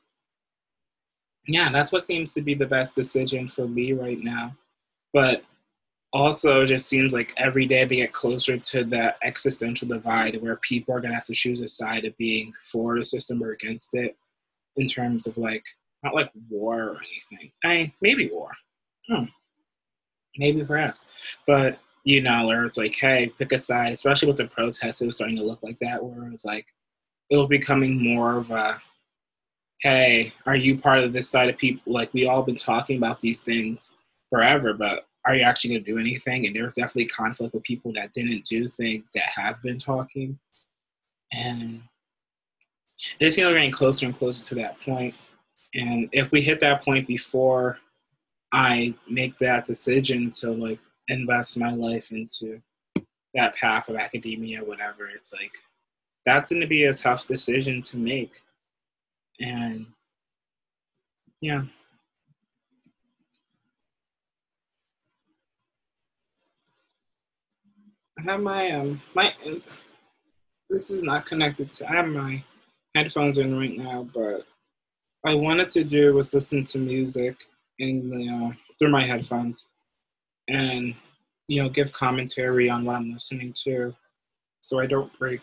yeah, 1.47 1.71
that's 1.71 1.93
what 1.93 2.05
seems 2.05 2.35
to 2.35 2.43
be 2.43 2.55
the 2.55 2.67
best 2.67 2.97
decision 2.97 3.49
for 3.49 3.67
me 3.69 3.93
right 3.93 4.19
now. 4.23 4.57
But 5.13 5.45
also, 6.13 6.63
it 6.63 6.67
just 6.67 6.89
seems 6.89 7.13
like 7.13 7.35
every 7.37 7.67
day 7.67 7.85
they 7.85 7.97
get 7.97 8.13
closer 8.13 8.57
to 8.57 8.85
that 8.85 9.17
existential 9.23 9.89
divide 9.89 10.41
where 10.41 10.57
people 10.57 10.95
are 10.95 11.01
going 11.01 11.11
to 11.11 11.17
have 11.17 11.27
to 11.27 11.35
choose 11.35 11.61
a 11.61 11.69
side 11.69 12.05
of 12.05 12.17
being 12.17 12.53
for 12.63 12.97
the 12.97 13.05
system 13.05 13.43
or 13.43 13.53
against 13.53 13.95
it 13.95 14.17
in 14.77 14.87
terms 14.87 15.27
of 15.27 15.37
like, 15.37 15.65
not 16.03 16.15
like 16.15 16.31
war 16.49 16.83
or 16.83 16.97
anything. 17.31 17.53
I 17.65 17.69
mean, 17.69 17.93
maybe 18.01 18.31
war. 18.31 18.51
Hmm. 19.09 19.25
Maybe 20.39 20.65
perhaps. 20.65 21.09
But, 21.47 21.79
you 22.05 22.23
know, 22.23 22.47
where 22.47 22.65
it's 22.65 22.79
like, 22.79 22.95
hey, 22.95 23.33
pick 23.39 23.53
a 23.53 23.59
side, 23.59 23.93
especially 23.93 24.29
with 24.29 24.37
the 24.37 24.47
protests, 24.47 25.03
it 25.03 25.07
was 25.07 25.17
starting 25.17 25.37
to 25.37 25.45
look 25.45 25.63
like 25.63 25.79
that, 25.79 26.03
where 26.05 26.27
it 26.27 26.31
was 26.31 26.45
like, 26.45 26.67
it 27.31 27.37
was 27.37 27.49
becoming 27.49 28.03
more 28.03 28.37
of 28.37 28.51
a 28.51 28.81
hey, 29.81 30.33
are 30.47 30.57
you 30.57 30.79
part 30.79 31.01
of 31.01 31.13
this 31.13 31.29
side 31.29 31.49
of 31.49 31.59
people? 31.59 31.93
Like 31.93 32.13
we 32.15 32.27
all 32.27 32.43
been 32.43 32.57
talking 32.57 32.97
about 32.97 33.21
these 33.21 33.43
things 33.43 33.95
forever, 34.31 34.73
but 34.73 35.07
are 35.25 35.35
you 35.35 35.43
actually 35.43 35.71
going 35.71 35.85
to 35.85 35.93
do 35.93 35.99
anything? 35.99 36.47
And 36.47 36.55
there 36.55 36.65
was 36.65 36.77
definitely 36.77 37.07
conflict 37.07 37.53
with 37.53 37.63
people 37.65 37.93
that 37.95 38.13
didn't 38.13 38.45
do 38.45 38.69
things 38.69 39.13
that 39.13 39.29
have 39.29 39.61
been 39.63 39.79
talking, 39.79 40.39
and 41.33 41.83
seem 42.99 43.45
like 43.47 43.55
getting 43.55 43.71
closer 43.73 44.07
and 44.07 44.17
closer 44.17 44.45
to 44.45 44.55
that 44.57 44.81
point. 44.81 45.15
And 45.75 46.09
if 46.13 46.33
we 46.33 46.41
hit 46.41 46.61
that 46.61 46.83
point 46.83 47.07
before 47.07 47.79
I 48.53 48.95
make 49.11 49.39
that 49.39 49.67
decision 49.67 50.31
to 50.33 50.53
like 50.53 50.79
invest 51.09 51.59
my 51.59 51.73
life 51.73 52.13
into 52.13 52.63
that 53.35 53.55
path 53.57 53.89
of 53.89 53.97
academia, 53.97 54.65
whatever, 54.65 55.09
it's 55.09 55.33
like 55.33 55.53
that's 56.25 56.51
going 56.51 56.63
to 56.63 56.67
be 56.67 56.85
a 56.85 56.95
tough 56.95 57.27
decision 57.27 57.83
to 57.83 57.99
make 57.99 58.43
and 59.41 59.87
yeah 61.41 61.63
I 68.19 68.23
have 68.23 68.41
my 68.41 68.71
um 68.71 69.03
my 69.15 69.35
this 70.71 70.91
is 70.91 71.03
not 71.03 71.27
connected 71.27 71.71
to 71.73 71.91
I 71.91 71.97
have 71.97 72.09
my 72.09 72.43
headphones 72.95 73.39
in 73.39 73.59
right 73.59 73.77
now, 73.77 74.09
but 74.15 74.47
I 75.25 75.35
wanted 75.35 75.69
to 75.71 75.85
do 75.85 76.15
was 76.15 76.33
listen 76.33 76.65
to 76.65 76.79
music 76.79 77.37
in 77.79 78.09
the 78.09 78.29
uh, 78.29 78.53
through 78.79 78.91
my 78.91 79.05
headphones 79.05 79.69
and 80.49 80.95
you 81.49 81.63
know 81.63 81.69
give 81.69 81.93
commentary 81.93 82.71
on 82.71 82.85
what 82.85 82.97
I'm 82.97 83.13
listening 83.13 83.55
to 83.65 83.95
so 84.61 84.81
I 84.81 84.87
don't 84.87 85.17
break 85.19 85.43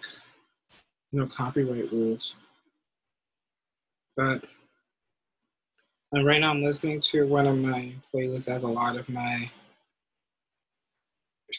you 1.12 1.20
know 1.20 1.28
copyright 1.28 1.92
rules. 1.92 2.36
But 4.16 4.44
and 6.12 6.26
right 6.26 6.40
now 6.40 6.52
I'm 6.52 6.64
listening 6.64 7.02
to 7.02 7.26
one 7.26 7.48
of 7.48 7.58
my 7.58 7.92
playlists 8.14 8.46
that 8.46 8.54
has 8.54 8.64
a 8.64 8.68
lot 8.68 8.98
of 8.98 9.10
my 9.10 9.50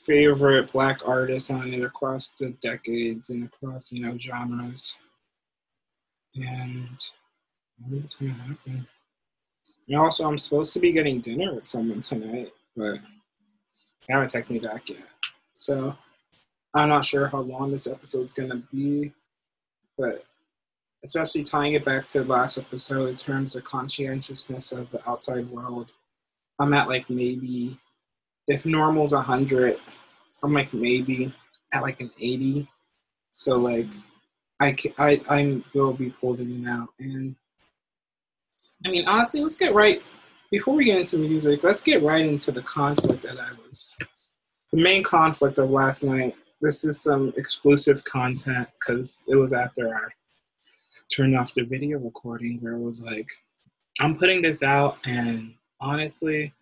favorite 0.07 0.73
black 0.73 1.01
artists 1.05 1.51
on 1.51 1.73
it 1.73 1.83
across 1.83 2.33
the 2.33 2.51
decades 2.61 3.31
and 3.31 3.45
across, 3.45 3.91
you 3.91 4.05
know, 4.05 4.17
genres. 4.17 4.97
And 6.37 6.89
what's 7.89 8.15
gonna 8.15 8.33
happen? 8.33 8.87
And 9.89 9.99
also 9.99 10.27
I'm 10.27 10.39
supposed 10.39 10.73
to 10.75 10.81
be 10.81 10.93
getting 10.93 11.21
dinner 11.21 11.55
with 11.55 11.67
someone 11.67 12.01
tonight, 12.01 12.53
but 12.77 12.99
they 14.07 14.15
haven't 14.15 14.33
texted 14.33 14.51
me 14.51 14.61
back 14.61 14.89
yet. 14.89 14.99
So 15.53 15.97
I'm 16.75 16.89
not 16.89 17.05
sure 17.05 17.27
how 17.27 17.41
long 17.41 17.73
this 17.73 17.89
episode's 17.89 18.33
gonna 18.33 18.63
be, 18.73 19.13
but 19.99 20.25
especially 21.05 21.45
tying 21.45 21.75
it 21.75 21.85
back 21.85 22.07
to 22.07 22.25
the 22.25 22.33
last 22.33 22.57
episode 22.57 23.11
in 23.11 23.17
terms 23.17 23.55
of 23.55 23.63
conscientiousness 23.63 24.73
of 24.73 24.91
the 24.91 25.09
outside 25.09 25.49
world. 25.51 25.93
I'm 26.59 26.73
at 26.73 26.89
like 26.89 27.09
maybe 27.11 27.79
if 28.49 28.65
normal's 28.65 29.13
100, 29.13 29.79
I'm 30.43 30.53
like 30.53 30.73
maybe 30.73 31.33
at 31.73 31.83
like 31.83 32.01
an 32.01 32.11
80. 32.19 32.67
So 33.33 33.59
like 33.59 33.89
I 34.61 34.75
I 34.99 35.21
I 35.29 35.63
will 35.75 35.93
be 35.93 36.11
pulled 36.11 36.41
in 36.41 36.51
and 36.51 36.69
out. 36.69 36.89
And 36.99 37.37
I 38.87 38.91
mean 38.91 39.07
honestly, 39.07 39.43
let's 39.43 39.57
get 39.57 39.75
right 39.75 40.03
before 40.51 40.75
we 40.75 40.87
get 40.87 41.01
into 41.01 41.19
music. 41.19 41.63
Let's 41.63 41.83
get 41.83 42.03
right 42.03 42.25
into 42.25 42.51
the 42.51 42.63
conflict 42.63 43.25
that 43.25 43.39
I 43.39 43.51
was 43.69 43.95
the 44.73 44.81
main 44.81 45.03
conflict 45.03 45.59
of 45.59 45.71
last 45.71 46.03
night. 46.03 46.35
This 46.63 46.83
is 46.85 47.03
some 47.03 47.35
exclusive 47.37 48.03
content 48.05 48.69
because 48.81 49.23
it 49.29 49.35
was 49.35 49.53
after 49.53 49.95
our 49.95 50.11
turned 51.13 51.37
off 51.37 51.55
the 51.55 51.63
video 51.63 51.99
recording 51.99 52.59
where 52.61 52.75
it 52.75 52.81
was 52.81 53.03
like, 53.03 53.29
I'm 54.01 54.17
putting 54.17 54.43
this 54.43 54.63
out, 54.63 54.99
and 55.05 55.55
honestly, 55.81 56.53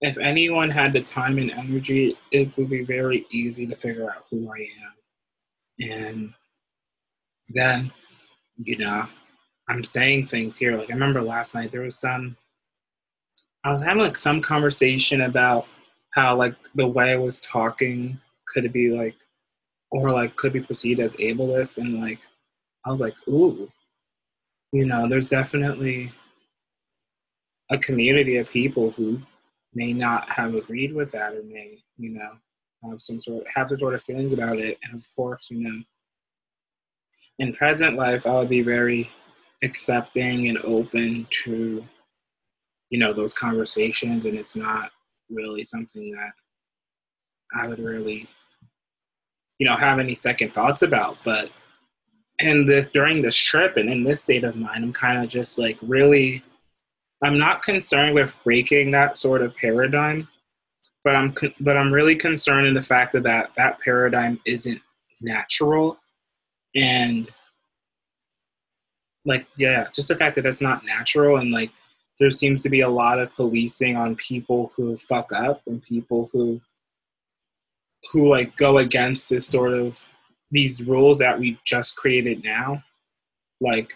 if 0.00 0.16
anyone 0.18 0.70
had 0.70 0.92
the 0.92 1.00
time 1.00 1.38
and 1.38 1.50
energy, 1.50 2.16
it 2.30 2.56
would 2.56 2.70
be 2.70 2.84
very 2.84 3.26
easy 3.30 3.66
to 3.66 3.74
figure 3.74 4.08
out 4.10 4.24
who 4.30 4.48
I 4.52 4.60
am. 4.60 5.90
And 5.90 6.34
then, 7.48 7.90
you 8.58 8.78
know, 8.78 9.06
I'm 9.68 9.82
saying 9.82 10.26
things 10.26 10.56
here. 10.56 10.76
Like, 10.76 10.90
I 10.90 10.94
remember 10.94 11.20
last 11.20 11.54
night 11.54 11.72
there 11.72 11.80
was 11.80 11.98
some, 11.98 12.36
I 13.64 13.72
was 13.72 13.82
having 13.82 14.02
like 14.02 14.18
some 14.18 14.40
conversation 14.40 15.22
about 15.22 15.66
how, 16.14 16.36
like, 16.36 16.54
the 16.76 16.86
way 16.86 17.12
I 17.12 17.16
was 17.16 17.40
talking 17.40 18.20
could 18.46 18.72
be 18.72 18.90
like, 18.90 19.16
or 19.90 20.10
like 20.10 20.36
could 20.36 20.52
be 20.52 20.60
perceived 20.60 21.00
as 21.00 21.16
ableist. 21.16 21.78
And 21.78 22.00
like, 22.00 22.18
I 22.86 22.90
was 22.90 23.00
like, 23.00 23.14
ooh, 23.28 23.68
you 24.72 24.86
know, 24.86 25.08
there's 25.08 25.28
definitely 25.28 26.12
a 27.70 27.78
community 27.78 28.36
of 28.36 28.50
people 28.50 28.90
who 28.90 29.20
may 29.74 29.92
not 29.92 30.30
have 30.30 30.54
agreed 30.54 30.94
with 30.94 31.10
that 31.12 31.34
or 31.34 31.42
may, 31.42 31.78
you 31.96 32.10
know, 32.10 32.32
have 32.88 33.00
some 33.00 33.20
sort 33.20 33.42
of, 33.42 33.46
have 33.54 33.68
the 33.68 33.78
sort 33.78 33.94
of 33.94 34.02
feelings 34.02 34.32
about 34.32 34.58
it. 34.58 34.78
And 34.84 34.94
of 34.94 35.06
course, 35.14 35.48
you 35.50 35.60
know, 35.60 35.82
in 37.38 37.52
present 37.52 37.96
life, 37.96 38.26
I 38.26 38.32
would 38.32 38.48
be 38.48 38.62
very 38.62 39.10
accepting 39.62 40.48
and 40.48 40.58
open 40.58 41.26
to, 41.30 41.84
you 42.90 42.98
know, 42.98 43.12
those 43.12 43.34
conversations. 43.34 44.24
And 44.24 44.36
it's 44.36 44.56
not 44.56 44.90
really 45.30 45.64
something 45.64 46.10
that 46.12 46.32
I 47.58 47.66
would 47.66 47.78
really, 47.78 48.28
you 49.58 49.66
know, 49.66 49.76
have 49.76 49.98
any 49.98 50.14
second 50.14 50.54
thoughts 50.54 50.82
about. 50.82 51.18
But 51.24 51.50
in 52.40 52.66
this 52.66 52.90
during 52.90 53.22
this 53.22 53.36
trip 53.36 53.76
and 53.76 53.88
in 53.90 54.04
this 54.04 54.22
state 54.22 54.44
of 54.44 54.56
mind, 54.56 54.84
I'm 54.84 54.92
kind 54.92 55.22
of 55.22 55.28
just 55.28 55.58
like 55.58 55.78
really, 55.82 56.42
I'm 57.22 57.38
not 57.38 57.62
concerned 57.62 58.14
with 58.14 58.32
breaking 58.44 58.90
that 58.92 59.16
sort 59.16 59.42
of 59.42 59.56
paradigm, 59.56 60.28
but 61.04 61.16
I'm 61.16 61.34
but 61.60 61.76
I'm 61.76 61.92
really 61.92 62.16
concerned 62.16 62.66
in 62.66 62.74
the 62.74 62.82
fact 62.82 63.12
that 63.14 63.24
that, 63.24 63.54
that 63.54 63.80
paradigm 63.80 64.40
isn't 64.44 64.80
natural, 65.20 65.98
and 66.74 67.28
like 69.24 69.46
yeah, 69.56 69.86
just 69.94 70.08
the 70.08 70.16
fact 70.16 70.36
that 70.36 70.46
it's 70.46 70.62
not 70.62 70.84
natural 70.84 71.36
and 71.36 71.50
like 71.50 71.70
there 72.18 72.30
seems 72.30 72.62
to 72.62 72.68
be 72.68 72.80
a 72.80 72.88
lot 72.88 73.20
of 73.20 73.32
policing 73.34 73.96
on 73.96 74.16
people 74.16 74.72
who 74.74 74.96
fuck 74.96 75.30
up 75.32 75.62
and 75.66 75.82
people 75.82 76.28
who 76.32 76.60
who 78.12 78.28
like 78.28 78.56
go 78.56 78.78
against 78.78 79.28
this 79.30 79.46
sort 79.46 79.72
of 79.72 80.06
these 80.50 80.84
rules 80.84 81.18
that 81.18 81.38
we 81.38 81.58
just 81.64 81.96
created 81.96 82.42
now 82.44 82.82
like 83.60 83.92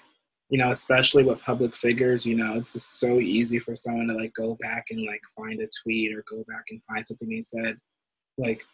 you 0.49 0.59
know 0.59 0.71
especially 0.71 1.25
with 1.25 1.41
public 1.41 1.75
figures 1.75 2.27
you 2.27 2.37
know 2.37 2.55
it's 2.55 2.75
just 2.75 3.01
so 3.01 3.21
easy 3.21 3.59
for 3.59 3.75
someone 3.75 4.07
to 4.07 4.15
like 4.15 4.33
go 4.35 4.57
back 4.61 4.85
and 4.91 5.07
like 5.07 5.23
find 5.37 5.61
a 5.61 5.69
tweet 5.83 6.15
or 6.15 6.25
go 6.31 6.45
back 6.49 6.65
and 6.71 6.83
find 6.85 7.05
something 7.05 7.29
they 7.29 7.43
said 7.43 7.77
like 8.39 8.65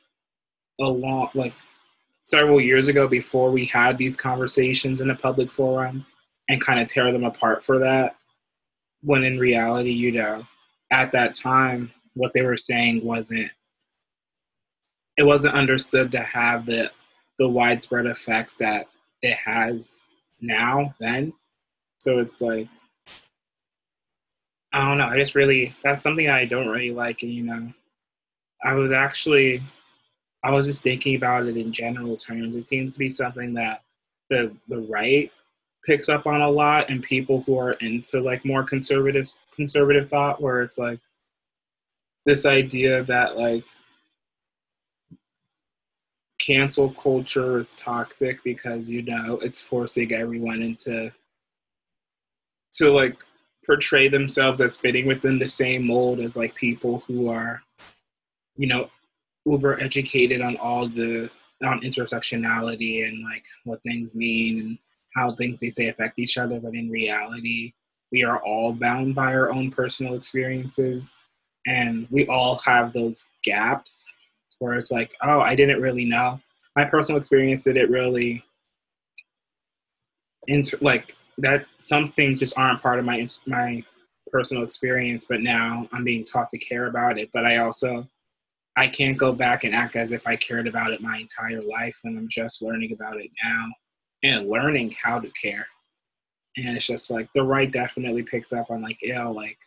a 0.81 0.85
long 0.85 1.29
like 1.35 1.55
several 2.23 2.61
years 2.61 2.89
ago 2.89 3.07
before 3.07 3.51
we 3.51 3.65
had 3.65 3.97
these 3.97 4.17
conversations 4.17 5.01
in 5.01 5.11
a 5.11 5.15
public 5.15 5.51
forum 5.53 6.05
and 6.49 6.61
kind 6.61 6.81
of 6.81 6.87
tear 6.87 7.13
them 7.13 7.25
apart 7.25 7.65
for 7.65 7.79
that 7.79 8.17
when 9.03 9.23
in 9.23 9.39
reality 9.39 9.93
you 9.93 10.11
know 10.11 10.45
at 10.91 11.13
that 11.13 11.35
time 11.35 11.93
what 12.15 12.33
they 12.33 12.43
were 12.43 12.57
saying 12.57 13.05
wasn't 13.05 13.49
it 15.17 15.25
wasn't 15.25 15.55
understood 15.55 16.11
to 16.13 16.21
have 16.21 16.67
the 16.67 16.91
the 17.39 17.49
widespread 17.49 18.07
effects 18.07 18.57
that 18.57 18.89
it 19.23 19.37
has 19.37 20.07
now 20.41 20.95
then. 21.01 21.33
So 21.99 22.19
it's 22.19 22.41
like 22.41 22.69
i 24.73 24.87
don't 24.87 24.99
know 24.99 25.07
i 25.07 25.19
just 25.19 25.35
really 25.35 25.75
that's 25.83 26.03
something 26.03 26.29
i 26.29 26.45
don't 26.45 26.69
really 26.69 26.91
like 26.93 27.23
and 27.23 27.33
you 27.33 27.43
know. 27.45 27.73
I 28.65 28.75
was 28.75 28.93
actually 28.93 29.63
i 30.43 30.51
was 30.51 30.67
just 30.67 30.83
thinking 30.83 31.15
about 31.15 31.47
it 31.47 31.57
in 31.57 31.73
general 31.73 32.17
terms. 32.17 32.55
It 32.57 32.65
seems 32.65 32.95
to 32.95 32.99
be 32.99 33.11
something 33.11 33.55
that 33.55 33.83
the 34.31 34.55
the 34.69 34.81
right 34.81 35.33
picks 35.85 36.09
up 36.09 36.27
on 36.27 36.41
a 36.41 36.51
lot 36.51 36.91
and 36.91 37.03
people 37.03 37.43
who 37.43 37.57
are 37.59 37.73
into 37.75 38.21
like 38.21 38.45
more 38.45 38.63
conservative 38.65 39.29
conservative 39.55 40.11
thought 40.11 40.43
where 40.43 40.63
it's 40.63 40.79
like 40.79 41.01
this 42.27 42.45
idea 42.45 43.05
that 43.05 43.39
like 43.39 43.65
cancel 46.49 46.91
culture 46.93 47.59
is 47.59 47.75
toxic 47.75 48.43
because 48.43 48.89
you 48.89 49.03
know 49.03 49.39
it's 49.43 49.61
forcing 49.61 50.13
everyone 50.15 50.63
into 50.63 51.13
to 52.73 52.91
like 52.91 53.23
portray 53.67 54.09
themselves 54.09 54.63
as 54.63 54.81
fitting 54.81 55.07
within 55.07 55.39
the 55.39 55.47
same 55.47 55.87
mold 55.87 56.21
as 56.21 56.39
like 56.39 56.55
people 56.55 57.03
who 57.07 57.29
are 57.29 57.61
you 58.57 58.67
know 58.67 58.89
uber 59.45 59.79
educated 59.83 60.41
on 60.41 60.57
all 60.57 60.89
the 60.89 61.29
on 61.65 61.81
intersectionality 61.83 63.07
and 63.07 63.23
like 63.25 63.45
what 63.65 63.83
things 63.83 64.15
mean 64.15 64.61
and 64.61 64.79
how 65.15 65.31
things 65.33 65.61
they 65.61 65.71
say 65.71 65.89
affect 65.89 66.19
each 66.19 66.39
other. 66.39 66.61
But 66.61 66.75
in 66.75 66.89
reality 66.89 67.75
we 68.11 68.25
are 68.25 68.43
all 68.43 68.73
bound 68.73 69.15
by 69.15 69.35
our 69.35 69.51
own 69.53 69.71
personal 69.71 70.15
experiences 70.15 71.15
and 71.67 72.07
we 72.11 72.27
all 72.29 72.57
have 72.65 72.95
those 72.95 73.29
gaps 73.45 74.11
where 74.59 74.75
it's 74.75 74.91
like, 74.91 75.15
oh, 75.23 75.41
I 75.41 75.55
didn't 75.55 75.81
really 75.81 76.05
know. 76.05 76.41
My 76.77 76.85
personal 76.85 77.19
experience 77.19 77.65
did 77.65 77.77
it 77.77 77.91
really, 77.91 78.45
inter- 80.47 80.79
like 80.81 81.15
that. 81.39 81.67
Some 81.79 82.13
things 82.13 82.39
just 82.39 82.59
aren't 82.59 82.83
part 82.83 82.99
of 82.99 83.05
my 83.05 83.29
my 83.47 83.83
personal 84.31 84.63
experience, 84.63 85.27
but 85.29 85.41
now 85.41 85.89
I'm 85.93 86.05
being 86.05 86.25
taught 86.25 86.51
to 86.51 86.59
care 86.59 86.87
about 86.87 87.19
it. 87.19 87.31
But 87.33 87.47
I 87.47 87.59
also, 87.59 88.09
I 88.77 88.89
can't 88.89 89.17
go 89.17 89.33
back 89.33 89.65
and 89.65 89.75
act 89.75 89.97
as 89.97 90.13
if 90.13 90.27
I 90.27 90.37
cared 90.37 90.69
about 90.69 90.93
it 90.93 91.01
my 91.01 91.19
entire 91.19 91.61
life 91.63 91.99
when 92.03 92.17
I'm 92.17 92.29
just 92.29 92.63
learning 92.63 92.93
about 92.93 93.21
it 93.21 93.31
now 93.43 93.67
and 94.23 94.49
learning 94.49 94.95
how 95.03 95.19
to 95.19 95.31
care. 95.31 95.67
And 96.57 96.77
it's 96.77 96.87
just 96.87 97.11
like 97.11 97.29
the 97.35 97.43
right 97.43 97.71
definitely 97.71 98.23
picks 98.23 98.53
up 98.53 98.71
on 98.71 98.83
like, 98.83 98.99
yeah, 99.03 99.27
like 99.27 99.59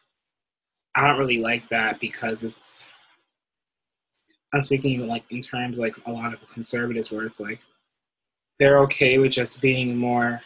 I 0.95 1.07
don't 1.07 1.19
really 1.19 1.39
like 1.39 1.67
that 1.69 1.99
because 1.99 2.43
it's 2.43 2.87
I'm 4.53 4.63
speaking 4.63 5.07
like 5.07 5.23
in 5.29 5.41
terms 5.41 5.77
like 5.77 5.95
a 6.05 6.11
lot 6.11 6.33
of 6.33 6.39
conservatives 6.49 7.11
where 7.11 7.25
it's 7.25 7.39
like 7.39 7.59
they're 8.59 8.79
okay 8.79 9.17
with 9.17 9.31
just 9.31 9.61
being 9.61 9.95
more 9.95 10.41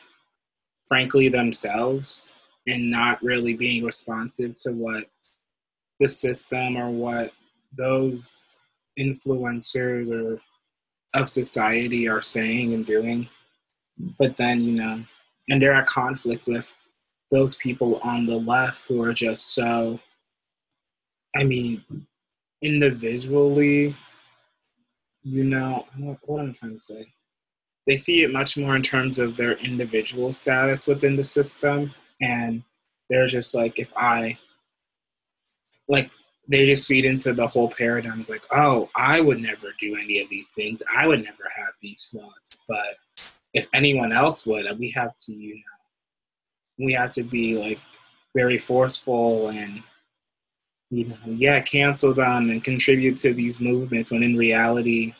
frankly 0.87 1.27
themselves 1.27 2.31
and 2.67 2.89
not 2.91 3.21
really 3.23 3.53
being 3.53 3.83
responsive 3.83 4.55
to 4.55 4.71
what 4.71 5.05
the 5.99 6.07
system 6.07 6.77
or 6.77 6.89
what 6.89 7.31
those 7.75 8.37
influencers 8.99 10.11
or 10.11 10.39
of 11.13 11.29
society 11.29 12.07
are 12.07 12.21
saying 12.21 12.73
and 12.73 12.85
doing. 12.85 13.27
But 14.19 14.37
then, 14.37 14.61
you 14.61 14.73
know, 14.73 15.03
and 15.49 15.61
they're 15.61 15.73
at 15.73 15.87
conflict 15.87 16.47
with 16.47 16.71
those 17.31 17.55
people 17.55 17.99
on 18.03 18.25
the 18.25 18.35
left 18.35 18.85
who 18.87 19.01
are 19.01 19.13
just 19.13 19.53
so 19.53 19.99
I 21.35 21.43
mean, 21.43 21.83
individually, 22.65 23.95
you 25.23 25.43
know, 25.43 25.85
what 26.23 26.41
I'm 26.41 26.53
trying 26.53 26.77
to 26.77 26.81
say. 26.81 27.07
They 27.85 27.97
see 27.97 28.23
it 28.23 28.31
much 28.31 28.57
more 28.57 28.75
in 28.75 28.81
terms 28.81 29.19
of 29.19 29.37
their 29.37 29.53
individual 29.57 30.33
status 30.33 30.87
within 30.87 31.15
the 31.15 31.23
system. 31.23 31.93
And 32.19 32.63
they're 33.09 33.27
just 33.27 33.53
like, 33.53 33.77
if 33.77 33.91
I, 33.95 34.37
like, 35.87 36.09
they 36.47 36.65
just 36.65 36.87
feed 36.87 37.05
into 37.05 37.33
the 37.33 37.47
whole 37.47 37.69
paradigm. 37.69 38.19
It's 38.19 38.29
like, 38.31 38.45
oh, 38.51 38.89
I 38.95 39.21
would 39.21 39.39
never 39.39 39.67
do 39.79 39.95
any 39.95 40.19
of 40.21 40.29
these 40.29 40.51
things. 40.51 40.81
I 40.95 41.05
would 41.05 41.23
never 41.23 41.43
have 41.55 41.73
these 41.81 42.11
thoughts. 42.13 42.61
But 42.67 42.97
if 43.53 43.67
anyone 43.73 44.11
else 44.11 44.47
would, 44.47 44.65
we 44.79 44.89
have 44.91 45.15
to, 45.17 45.33
you 45.33 45.55
know, 45.55 46.85
we 46.85 46.93
have 46.93 47.11
to 47.13 47.23
be 47.23 47.57
like 47.57 47.79
very 48.35 48.57
forceful 48.57 49.49
and 49.49 49.81
you 50.89 51.05
know, 51.05 51.17
yeah, 51.25 51.59
cancel 51.61 52.13
them 52.13 52.49
and 52.49 52.63
contribute 52.63 53.17
to 53.17 53.33
these 53.33 53.59
movements 53.59 54.11
when 54.11 54.23
in 54.23 54.37
reality, 54.37 55.13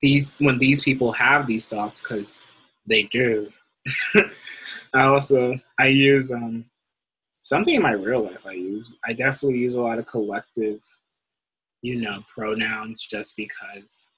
these 0.00 0.36
when 0.38 0.58
these 0.58 0.82
people 0.82 1.12
have 1.12 1.46
these 1.46 1.68
thoughts, 1.68 2.00
because 2.00 2.46
they 2.86 3.04
do. 3.04 3.50
I 4.94 5.02
also 5.04 5.58
I 5.78 5.86
use 5.86 6.30
um 6.30 6.66
something 7.42 7.74
in 7.74 7.82
my 7.82 7.92
real 7.92 8.24
life 8.24 8.46
I 8.46 8.52
use. 8.52 8.90
I 9.04 9.12
definitely 9.12 9.58
use 9.58 9.74
a 9.74 9.80
lot 9.80 9.98
of 9.98 10.06
collective, 10.06 10.80
you 11.82 12.00
know, 12.00 12.22
pronouns 12.26 13.06
just 13.06 13.36
because 13.36 14.10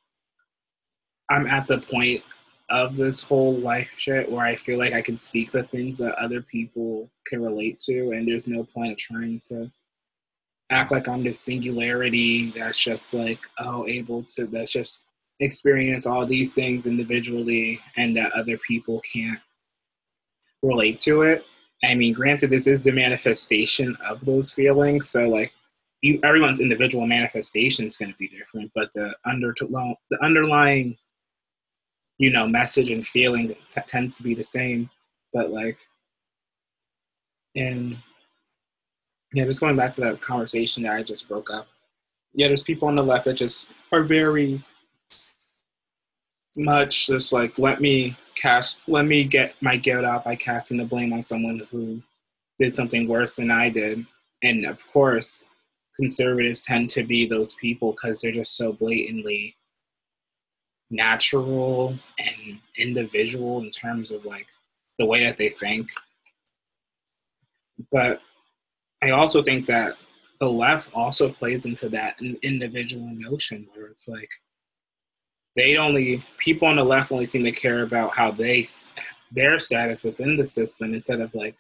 I'm 1.30 1.46
at 1.46 1.66
the 1.66 1.78
point 1.78 2.22
of 2.68 2.96
this 2.96 3.22
whole 3.22 3.56
life 3.58 3.94
shit 3.96 4.30
where 4.30 4.44
I 4.44 4.56
feel 4.56 4.78
like 4.78 4.92
I 4.92 5.02
can 5.02 5.16
speak 5.16 5.52
the 5.52 5.62
things 5.64 5.98
that 5.98 6.14
other 6.16 6.42
people 6.42 7.10
can 7.26 7.42
relate 7.42 7.80
to, 7.80 8.10
and 8.10 8.26
there's 8.26 8.48
no 8.48 8.64
point 8.64 8.92
of 8.92 8.98
trying 8.98 9.40
to 9.48 9.70
act 10.70 10.90
like 10.90 11.08
I'm 11.08 11.22
this 11.22 11.40
singularity 11.40 12.50
that's 12.50 12.82
just 12.82 13.14
like, 13.14 13.38
oh, 13.60 13.86
able 13.86 14.24
to, 14.34 14.46
that's 14.46 14.72
just 14.72 15.04
experience 15.38 16.06
all 16.06 16.26
these 16.26 16.52
things 16.52 16.86
individually 16.86 17.78
and 17.96 18.16
that 18.16 18.32
other 18.32 18.58
people 18.58 19.00
can't 19.12 19.38
relate 20.62 20.98
to 21.00 21.22
it. 21.22 21.44
I 21.84 21.94
mean, 21.94 22.14
granted, 22.14 22.50
this 22.50 22.66
is 22.66 22.82
the 22.82 22.90
manifestation 22.90 23.96
of 24.08 24.24
those 24.24 24.52
feelings. 24.52 25.08
So, 25.08 25.28
like, 25.28 25.52
you, 26.02 26.18
everyone's 26.24 26.60
individual 26.60 27.06
manifestation 27.06 27.86
is 27.86 27.96
going 27.96 28.10
to 28.10 28.18
be 28.18 28.28
different, 28.28 28.70
but 28.74 28.90
the 28.94 29.14
under 29.24 29.54
the 29.60 30.18
underlying 30.22 30.96
you 32.18 32.30
know, 32.30 32.46
message 32.46 32.90
and 32.90 33.06
feeling 33.06 33.54
tends 33.88 34.16
to 34.16 34.22
be 34.22 34.34
the 34.34 34.44
same. 34.44 34.88
But 35.32 35.50
like, 35.50 35.78
and 37.54 37.96
yeah, 39.32 39.44
just 39.44 39.60
going 39.60 39.76
back 39.76 39.92
to 39.92 40.00
that 40.02 40.20
conversation 40.20 40.82
that 40.84 40.92
I 40.92 41.02
just 41.02 41.28
broke 41.28 41.50
up. 41.50 41.66
Yeah, 42.32 42.48
there's 42.48 42.62
people 42.62 42.88
on 42.88 42.96
the 42.96 43.02
left 43.02 43.24
that 43.24 43.34
just 43.34 43.72
are 43.92 44.02
very 44.02 44.62
much 46.56 47.06
just 47.06 47.32
like 47.32 47.58
let 47.58 47.80
me 47.80 48.16
cast, 48.34 48.82
let 48.88 49.06
me 49.06 49.24
get 49.24 49.54
my 49.60 49.76
guilt 49.76 50.04
out 50.04 50.24
by 50.24 50.36
casting 50.36 50.78
the 50.78 50.84
blame 50.84 51.12
on 51.12 51.22
someone 51.22 51.66
who 51.70 52.02
did 52.58 52.74
something 52.74 53.08
worse 53.08 53.36
than 53.36 53.50
I 53.50 53.68
did. 53.68 54.06
And 54.42 54.66
of 54.66 54.86
course, 54.92 55.46
conservatives 55.96 56.64
tend 56.64 56.90
to 56.90 57.02
be 57.02 57.26
those 57.26 57.54
people 57.54 57.92
because 57.92 58.20
they're 58.20 58.32
just 58.32 58.56
so 58.56 58.72
blatantly 58.72 59.56
natural 60.90 61.98
and 62.18 62.58
individual 62.76 63.60
in 63.60 63.70
terms 63.70 64.10
of 64.10 64.24
like 64.24 64.46
the 64.98 65.06
way 65.06 65.24
that 65.24 65.36
they 65.36 65.48
think. 65.48 65.88
But 67.92 68.20
I 69.02 69.10
also 69.10 69.42
think 69.42 69.66
that 69.66 69.96
the 70.40 70.48
left 70.48 70.90
also 70.94 71.32
plays 71.32 71.66
into 71.66 71.88
that 71.90 72.16
individual 72.42 73.08
notion 73.08 73.66
where 73.74 73.86
it's 73.86 74.08
like 74.08 74.30
they 75.56 75.76
only 75.76 76.22
people 76.38 76.68
on 76.68 76.76
the 76.76 76.84
left 76.84 77.10
only 77.10 77.26
seem 77.26 77.44
to 77.44 77.52
care 77.52 77.82
about 77.82 78.14
how 78.14 78.30
they 78.30 78.64
their 79.32 79.58
status 79.58 80.04
within 80.04 80.36
the 80.36 80.46
system 80.46 80.94
instead 80.94 81.20
of 81.20 81.34
like 81.34 81.56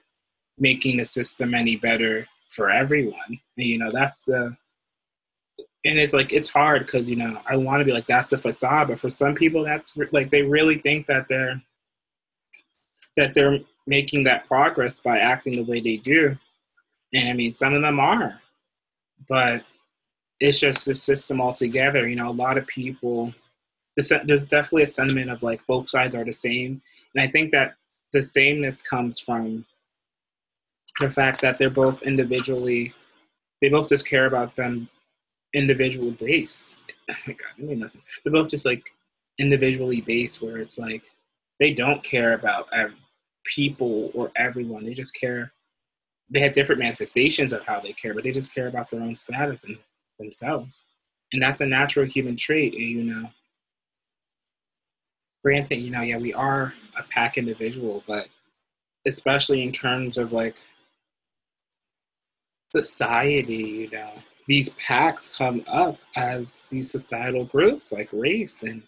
making 0.58 0.98
the 0.98 1.06
system 1.06 1.54
any 1.54 1.76
better 1.76 2.26
for 2.50 2.70
everyone. 2.70 3.40
And, 3.56 3.66
you 3.66 3.78
know, 3.78 3.90
that's 3.90 4.22
the 4.22 4.56
and 5.86 6.00
it's 6.00 6.12
like 6.12 6.32
it's 6.32 6.48
hard 6.48 6.84
because 6.84 7.08
you 7.08 7.16
know 7.16 7.38
I 7.46 7.56
want 7.56 7.80
to 7.80 7.84
be 7.84 7.92
like 7.92 8.06
that's 8.06 8.30
the 8.30 8.38
facade, 8.38 8.88
but 8.88 8.98
for 8.98 9.08
some 9.08 9.34
people 9.34 9.64
that's 9.64 9.96
like 10.10 10.30
they 10.30 10.42
really 10.42 10.78
think 10.78 11.06
that 11.06 11.26
they're 11.28 11.62
that 13.16 13.34
they're 13.34 13.60
making 13.86 14.24
that 14.24 14.48
progress 14.48 15.00
by 15.00 15.18
acting 15.18 15.54
the 15.54 15.62
way 15.62 15.80
they 15.80 15.96
do, 15.96 16.36
and 17.14 17.28
I 17.28 17.32
mean 17.34 17.52
some 17.52 17.72
of 17.72 17.82
them 17.82 18.00
are, 18.00 18.40
but 19.28 19.64
it's 20.40 20.58
just 20.58 20.84
the 20.84 20.94
system 20.94 21.40
altogether. 21.40 22.08
You 22.08 22.16
know, 22.16 22.28
a 22.28 22.32
lot 22.32 22.58
of 22.58 22.66
people 22.66 23.32
there's 23.96 24.44
definitely 24.44 24.82
a 24.82 24.88
sentiment 24.88 25.30
of 25.30 25.42
like 25.42 25.64
both 25.66 25.88
sides 25.88 26.16
are 26.16 26.24
the 26.24 26.32
same, 26.32 26.82
and 27.14 27.22
I 27.22 27.28
think 27.28 27.52
that 27.52 27.76
the 28.12 28.22
sameness 28.22 28.82
comes 28.82 29.20
from 29.20 29.64
the 31.00 31.10
fact 31.10 31.40
that 31.42 31.58
they're 31.58 31.70
both 31.70 32.02
individually 32.02 32.92
they 33.60 33.68
both 33.68 33.88
just 33.88 34.08
care 34.08 34.26
about 34.26 34.54
them 34.56 34.88
individual 35.56 36.12
base. 36.12 36.76
God, 37.26 37.36
nothing. 37.58 38.02
They're 38.22 38.32
both 38.32 38.50
just 38.50 38.66
like 38.66 38.84
individually 39.38 40.00
based, 40.00 40.42
where 40.42 40.58
it's 40.58 40.78
like 40.78 41.02
they 41.58 41.72
don't 41.72 42.02
care 42.02 42.34
about 42.34 42.68
people 43.44 44.10
or 44.14 44.30
everyone. 44.36 44.84
They 44.84 44.94
just 44.94 45.18
care. 45.18 45.52
They 46.30 46.40
have 46.40 46.52
different 46.52 46.80
manifestations 46.80 47.52
of 47.52 47.64
how 47.64 47.80
they 47.80 47.92
care, 47.92 48.12
but 48.12 48.24
they 48.24 48.30
just 48.30 48.54
care 48.54 48.68
about 48.68 48.90
their 48.90 49.00
own 49.00 49.16
status 49.16 49.64
and 49.64 49.78
themselves. 50.18 50.84
And 51.32 51.42
that's 51.42 51.60
a 51.60 51.66
natural 51.66 52.06
human 52.06 52.36
trait. 52.36 52.74
And, 52.74 52.82
you 52.82 53.04
know, 53.04 53.28
granted, 55.44 55.76
you 55.76 55.90
know, 55.90 56.02
yeah, 56.02 56.18
we 56.18 56.34
are 56.34 56.74
a 56.98 57.02
pack 57.04 57.38
individual, 57.38 58.02
but 58.06 58.26
especially 59.06 59.62
in 59.62 59.72
terms 59.72 60.18
of 60.18 60.32
like 60.32 60.56
society, 62.72 63.54
you 63.54 63.90
know, 63.90 64.12
these 64.46 64.70
packs 64.74 65.36
come 65.36 65.64
up 65.66 65.98
as 66.14 66.64
these 66.70 66.90
societal 66.90 67.44
groups 67.44 67.92
like 67.92 68.08
race 68.12 68.62
and 68.62 68.82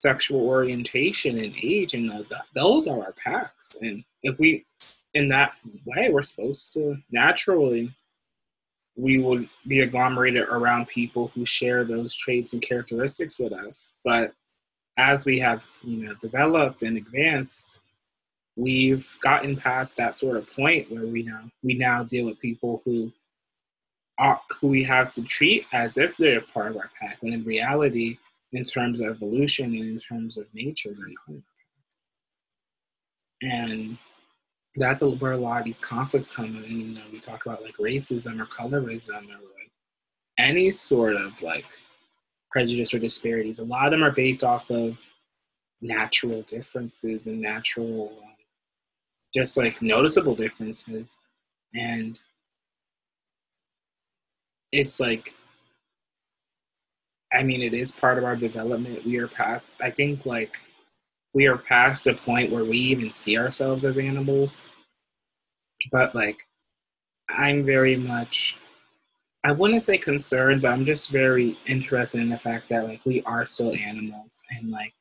sexual 0.00 0.40
orientation 0.40 1.38
and 1.38 1.54
age, 1.62 1.94
and 1.94 2.10
those 2.54 2.86
are 2.88 3.00
our 3.00 3.12
packs. 3.12 3.76
And 3.80 4.02
if 4.22 4.38
we, 4.38 4.64
in 5.14 5.28
that 5.28 5.56
way, 5.84 6.10
we're 6.10 6.22
supposed 6.22 6.72
to 6.74 6.96
naturally, 7.10 7.94
we 8.96 9.18
will 9.18 9.44
be 9.66 9.80
agglomerated 9.80 10.42
around 10.48 10.88
people 10.88 11.28
who 11.34 11.46
share 11.46 11.84
those 11.84 12.14
traits 12.14 12.52
and 12.52 12.62
characteristics 12.62 13.38
with 13.38 13.52
us. 13.52 13.94
But 14.04 14.32
as 14.98 15.24
we 15.24 15.38
have, 15.38 15.66
you 15.82 16.04
know, 16.04 16.14
developed 16.14 16.82
and 16.82 16.96
advanced, 16.96 17.78
we've 18.56 19.16
gotten 19.22 19.56
past 19.56 19.96
that 19.96 20.14
sort 20.14 20.36
of 20.36 20.50
point 20.52 20.90
where 20.90 21.06
we 21.06 21.22
now 21.22 21.42
we 21.62 21.74
now 21.74 22.02
deal 22.02 22.26
with 22.26 22.38
people 22.40 22.82
who 22.84 23.10
are 24.22 24.40
who 24.60 24.68
we 24.68 24.84
have 24.84 25.08
to 25.08 25.22
treat 25.22 25.66
as 25.72 25.98
if 25.98 26.16
they're 26.16 26.40
part 26.40 26.70
of 26.70 26.76
our 26.76 26.90
pack, 26.98 27.18
when 27.20 27.32
in 27.32 27.44
reality, 27.44 28.18
in 28.52 28.62
terms 28.62 29.00
of 29.00 29.08
evolution 29.08 29.74
and 29.74 29.84
in 29.84 29.98
terms 29.98 30.36
of 30.36 30.46
nature, 30.54 30.90
they're 30.96 31.08
not. 31.28 31.42
And 33.42 33.98
that's 34.76 35.02
where 35.02 35.32
a 35.32 35.36
lot 35.36 35.58
of 35.58 35.64
these 35.64 35.80
conflicts 35.80 36.30
come 36.30 36.56
in. 36.64 36.80
You 36.80 36.94
know, 36.94 37.02
we 37.10 37.18
talk 37.18 37.44
about 37.44 37.62
like 37.62 37.76
racism 37.78 38.40
or 38.40 38.46
colorism 38.46 39.24
or 39.24 39.42
like 39.58 39.72
any 40.38 40.70
sort 40.70 41.16
of 41.16 41.42
like 41.42 41.66
prejudice 42.52 42.94
or 42.94 43.00
disparities. 43.00 43.58
A 43.58 43.64
lot 43.64 43.86
of 43.86 43.90
them 43.90 44.04
are 44.04 44.12
based 44.12 44.44
off 44.44 44.70
of 44.70 44.96
natural 45.80 46.42
differences 46.42 47.26
and 47.26 47.40
natural 47.40 48.12
um, 48.22 48.28
just 49.34 49.56
like 49.56 49.82
noticeable 49.82 50.36
differences 50.36 51.18
and 51.74 52.20
it's 54.72 54.98
like 54.98 55.34
i 57.32 57.42
mean 57.42 57.62
it 57.62 57.74
is 57.74 57.92
part 57.92 58.18
of 58.18 58.24
our 58.24 58.36
development. 58.36 59.04
We 59.04 59.18
are 59.18 59.28
past 59.28 59.76
i 59.80 59.90
think 59.90 60.26
like 60.26 60.58
we 61.34 61.46
are 61.46 61.58
past 61.58 62.04
the 62.04 62.14
point 62.14 62.52
where 62.52 62.64
we 62.64 62.78
even 62.78 63.10
see 63.10 63.38
ourselves 63.38 63.84
as 63.86 63.96
animals. 63.98 64.62
But 65.90 66.14
like 66.14 66.38
i'm 67.28 67.64
very 67.64 67.96
much 67.96 68.56
i 69.44 69.52
wouldn't 69.52 69.82
say 69.82 69.96
concerned 69.98 70.62
but 70.62 70.72
i'm 70.72 70.84
just 70.84 71.10
very 71.10 71.56
interested 71.66 72.20
in 72.20 72.28
the 72.28 72.38
fact 72.38 72.68
that 72.68 72.84
like 72.86 73.00
we 73.04 73.22
are 73.22 73.46
still 73.46 73.74
animals. 73.74 74.42
And 74.50 74.70
like 74.70 74.92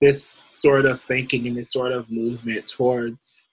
this 0.00 0.42
sort 0.52 0.86
of 0.86 1.00
thinking 1.02 1.46
and 1.46 1.56
this 1.56 1.72
sort 1.72 1.92
of 1.92 2.10
movement 2.10 2.66
towards 2.68 3.48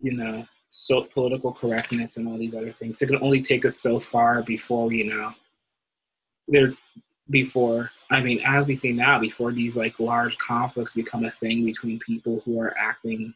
you 0.00 0.12
know, 0.12 0.46
so 0.76 1.04
political 1.04 1.52
correctness 1.52 2.16
and 2.16 2.26
all 2.26 2.36
these 2.36 2.54
other 2.54 2.72
things. 2.72 3.00
It 3.00 3.06
can 3.06 3.22
only 3.22 3.40
take 3.40 3.64
us 3.64 3.76
so 3.76 4.00
far 4.00 4.42
before, 4.42 4.92
you 4.92 5.04
know, 5.04 5.32
there 6.48 6.74
before 7.30 7.92
I 8.10 8.20
mean, 8.20 8.40
as 8.44 8.66
we 8.66 8.74
see 8.74 8.92
now, 8.92 9.20
before 9.20 9.52
these 9.52 9.76
like 9.76 10.00
large 10.00 10.36
conflicts 10.38 10.94
become 10.94 11.24
a 11.24 11.30
thing 11.30 11.64
between 11.64 12.00
people 12.00 12.42
who 12.44 12.60
are 12.60 12.76
acting 12.76 13.34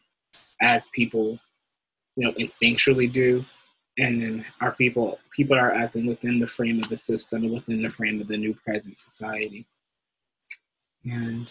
as 0.61 0.89
people, 0.89 1.39
you 2.17 2.27
know, 2.27 2.33
instinctually 2.33 3.09
do, 3.09 3.45
and 3.97 4.21
then 4.21 4.45
our 4.59 4.73
people 4.73 5.19
people 5.33 5.57
are 5.57 5.73
acting 5.73 6.07
within 6.07 6.39
the 6.39 6.47
frame 6.47 6.77
of 6.79 6.89
the 6.89 6.97
system 6.97 7.45
and 7.45 7.53
within 7.53 7.81
the 7.81 7.89
frame 7.89 8.19
of 8.19 8.27
the 8.27 8.37
new 8.37 8.53
present 8.53 8.97
society. 8.97 9.65
And 11.05 11.49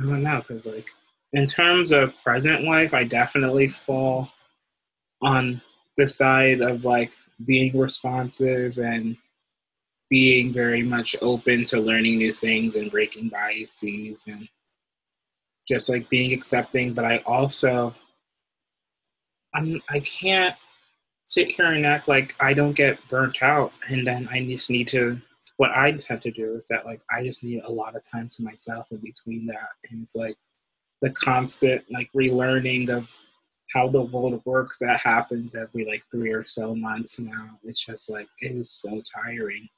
I 0.00 0.02
don't 0.02 0.24
know, 0.24 0.42
because 0.46 0.66
like 0.66 0.88
in 1.32 1.46
terms 1.46 1.92
of 1.92 2.12
present 2.24 2.64
life, 2.64 2.92
I 2.92 3.04
definitely 3.04 3.68
fall 3.68 4.32
on 5.26 5.60
the 5.96 6.06
side 6.06 6.60
of 6.60 6.84
like 6.84 7.10
being 7.44 7.76
responsive 7.76 8.78
and 8.78 9.16
being 10.08 10.52
very 10.52 10.82
much 10.82 11.16
open 11.20 11.64
to 11.64 11.80
learning 11.80 12.16
new 12.16 12.32
things 12.32 12.76
and 12.76 12.92
breaking 12.92 13.28
biases 13.28 14.26
and 14.28 14.48
just 15.66 15.88
like 15.88 16.08
being 16.08 16.32
accepting. 16.32 16.94
But 16.94 17.04
i 17.04 17.18
also 17.26 17.94
i'm 19.54 19.82
i 19.90 19.98
can't 20.00 20.54
sit 21.24 21.48
here 21.48 21.72
and 21.72 21.84
act 21.84 22.06
like 22.06 22.36
i 22.38 22.52
don't 22.54 22.74
get 22.74 22.98
burnt 23.08 23.42
out 23.42 23.72
and 23.88 24.06
then 24.06 24.28
i 24.30 24.44
just 24.44 24.70
need 24.70 24.86
to 24.86 25.20
what 25.56 25.70
i 25.70 25.98
have 26.08 26.20
to 26.20 26.30
do 26.30 26.54
is 26.54 26.66
that 26.68 26.84
like 26.84 27.00
i 27.10 27.22
just 27.24 27.42
need 27.42 27.62
a 27.64 27.70
lot 27.70 27.96
of 27.96 28.02
time 28.08 28.28
to 28.28 28.42
myself 28.42 28.86
in 28.92 28.98
between 28.98 29.46
that. 29.46 29.70
And 29.90 30.02
it's 30.02 30.14
like 30.14 30.36
the 31.02 31.10
constant 31.10 31.84
like 31.90 32.10
relearning 32.14 32.90
of 32.90 33.10
how 33.76 33.86
the 33.88 34.00
world 34.00 34.40
works 34.46 34.78
that 34.78 34.98
happens 35.00 35.54
every 35.54 35.84
like 35.84 36.02
three 36.10 36.32
or 36.32 36.46
so 36.46 36.74
months 36.74 37.18
now. 37.20 37.58
It's 37.62 37.84
just 37.84 38.08
like 38.08 38.26
it 38.40 38.52
is 38.52 38.70
so 38.70 39.02
tiring. 39.14 39.68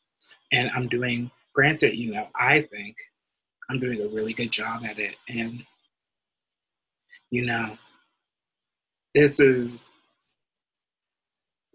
And 0.52 0.70
i'm 0.74 0.88
doing 0.88 1.30
granted 1.54 1.96
you 1.96 2.12
know 2.12 2.28
i 2.36 2.60
think 2.60 2.96
i'm 3.68 3.80
doing 3.80 4.00
a 4.00 4.08
really 4.08 4.32
good 4.32 4.52
job 4.52 4.84
at 4.84 4.98
it. 5.00 5.16
And 5.28 5.64
you 7.30 7.44
know 7.44 7.76
this 9.14 9.40
is 9.40 9.84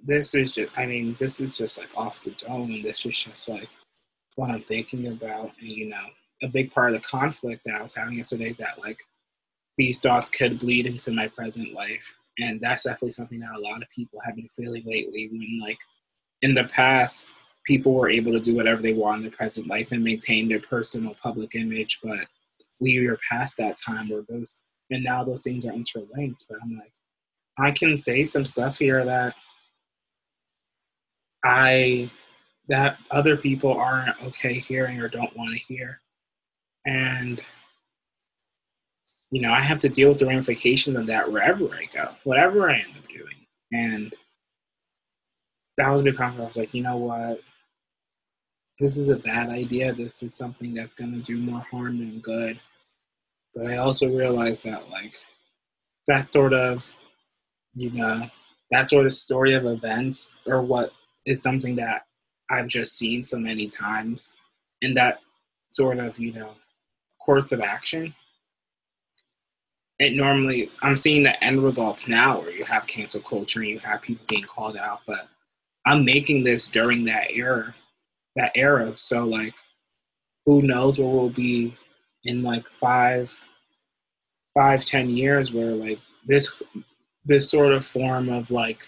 this 0.06 0.34
is 0.34 0.54
just 0.54 0.72
i 0.78 0.86
mean 0.86 1.18
this 1.20 1.42
is 1.42 1.58
just 1.58 1.78
like 1.78 1.90
off 1.98 2.24
the 2.24 2.32
dome. 2.32 2.72
And 2.72 2.86
this 2.86 3.06
is 3.06 3.20
just 3.20 3.50
like 3.50 3.70
what 4.36 4.50
i'm 4.50 4.62
thinking 4.62 5.08
about. 5.08 5.52
And 5.60 5.70
you 5.70 5.90
know 5.90 6.06
a 6.42 6.48
big 6.48 6.72
part 6.72 6.94
of 6.94 7.02
the 7.02 7.08
conflict 7.08 7.64
that 7.66 7.80
i 7.80 7.84
was 7.84 7.96
having 7.96 8.18
yesterday 8.18 8.54
that 8.60 8.80
like 8.80 9.00
these 9.78 10.00
thoughts 10.00 10.30
could 10.30 10.60
bleed 10.60 10.86
into 10.86 11.12
my 11.12 11.28
present 11.28 11.74
life. 11.74 12.14
And 12.40 12.60
that's 12.62 12.84
definitely 12.84 13.12
something 13.12 13.40
that 13.40 13.56
a 13.56 13.60
lot 13.60 13.82
of 13.82 13.90
people 13.90 14.20
have 14.26 14.36
been 14.36 14.50
feeling 14.50 14.84
lately 14.86 15.30
when 15.32 15.60
like 15.62 15.78
in 16.42 16.54
the 16.54 16.64
past 16.66 17.34
people 17.66 17.94
were 17.94 18.10
able 18.10 18.32
to 18.34 18.40
do 18.40 18.56
whatever 18.56 18.82
they 18.82 18.94
want 18.94 19.18
in 19.18 19.22
their 19.24 19.32
present 19.32 19.68
life 19.68 19.92
and 19.92 20.04
maintain 20.04 20.48
their 20.48 20.60
personal 20.60 21.14
public 21.22 21.56
image, 21.56 22.00
but 22.04 22.20
we 22.80 23.06
are 23.08 23.18
past 23.30 23.58
that 23.58 23.78
time 23.78 24.10
where 24.10 24.24
those 24.28 24.64
and 24.92 25.04
now 25.04 25.24
those 25.24 25.44
things 25.44 25.66
are 25.66 25.72
interlinked. 25.72 26.46
But 26.50 26.60
I'm 26.62 26.78
like, 26.78 26.94
I 27.58 27.72
can 27.72 27.98
say 27.98 28.26
some 28.26 28.46
stuff 28.46 28.78
here 28.78 29.04
that 29.06 29.36
I 31.44 32.10
that 32.68 32.98
other 33.12 33.38
people 33.38 33.74
aren't 33.74 34.22
okay 34.24 34.54
hearing 34.54 35.00
or 35.00 35.08
don't 35.08 35.36
want 35.36 35.52
to 35.52 35.74
hear. 35.74 36.00
And 36.86 37.42
you 39.34 39.42
know, 39.42 39.52
I 39.52 39.62
have 39.62 39.80
to 39.80 39.90
deal 39.90 40.10
with 40.10 40.20
the 40.20 40.28
ramifications 40.28 40.96
of 40.96 41.08
that 41.08 41.32
wherever 41.32 41.66
I 41.74 41.90
go, 41.92 42.12
whatever 42.24 42.70
I 42.70 42.76
end 42.76 42.94
up 42.96 43.08
doing. 43.08 43.48
And 43.72 44.14
that 45.76 45.90
was 45.90 46.02
a 46.02 46.04
the 46.04 46.14
conference. 46.14 46.44
I 46.44 46.48
was 46.50 46.58
like, 46.58 46.74
you 46.76 46.84
know 46.84 46.98
what? 46.98 47.42
This 48.78 48.96
is 48.96 49.10
a 49.10 49.16
bad 49.16 49.50
idea. 49.50 49.92
This 49.92 50.22
is 50.22 50.36
something 50.36 50.76
that's 50.76 50.94
going 50.94 51.14
to 51.14 51.20
do 51.20 51.40
more 51.40 51.62
harm 51.72 51.98
than 51.98 52.20
good. 52.20 52.60
But 53.56 53.66
I 53.66 53.78
also 53.78 54.08
realized 54.08 54.66
that, 54.66 54.92
like, 54.92 55.16
that 56.08 56.28
sort 56.28 56.54
of, 56.54 56.88
you 57.74 57.90
know, 57.90 58.30
that 58.70 58.88
sort 58.88 59.08
of 59.08 59.16
story 59.16 59.56
of 59.56 59.66
events 59.66 60.38
or 60.46 60.62
what 60.62 60.92
is 61.26 61.42
something 61.42 61.76
that 61.78 62.04
I've 62.52 62.68
just 62.68 63.00
seen 63.00 63.24
so 63.24 63.40
many 63.40 63.68
times. 63.68 64.36
And 64.84 64.96
that 64.96 65.22
sort 65.72 65.98
of, 65.98 66.20
you 66.20 66.34
know, 66.34 66.52
course 67.20 67.52
of 67.52 67.62
action 67.62 68.14
it 70.00 70.14
normally 70.14 70.70
I'm 70.82 70.96
seeing 70.96 71.24
the 71.24 71.42
end 71.44 71.64
results 71.64 72.08
now 72.08 72.40
where 72.40 72.52
you 72.52 72.66
have 72.66 72.88
cancel 72.88 73.22
culture 73.22 73.62
and 73.62 73.70
you 73.70 73.80
have 73.80 74.02
people 74.02 74.26
being 74.28 74.44
called 74.44 74.78
out, 74.78 75.02
but 75.06 75.28
I'm 75.86 76.04
making 76.06 76.44
this 76.44 76.68
during 76.68 77.06
that 77.06 77.32
era 77.32 77.74
that 78.36 78.52
era. 78.56 78.94
So 78.96 79.26
like 79.26 79.54
who 80.46 80.62
knows 80.62 81.00
where 81.00 81.10
we'll 81.10 81.30
be 81.30 81.76
in 82.24 82.44
like 82.44 82.66
five 82.80 83.32
five, 84.56 84.86
ten 84.86 85.10
years 85.10 85.52
where 85.52 85.72
like 85.72 86.00
this 86.26 86.62
this 87.26 87.50
sort 87.50 87.74
of 87.74 87.86
form 87.86 88.30
of 88.30 88.52
like 88.52 88.88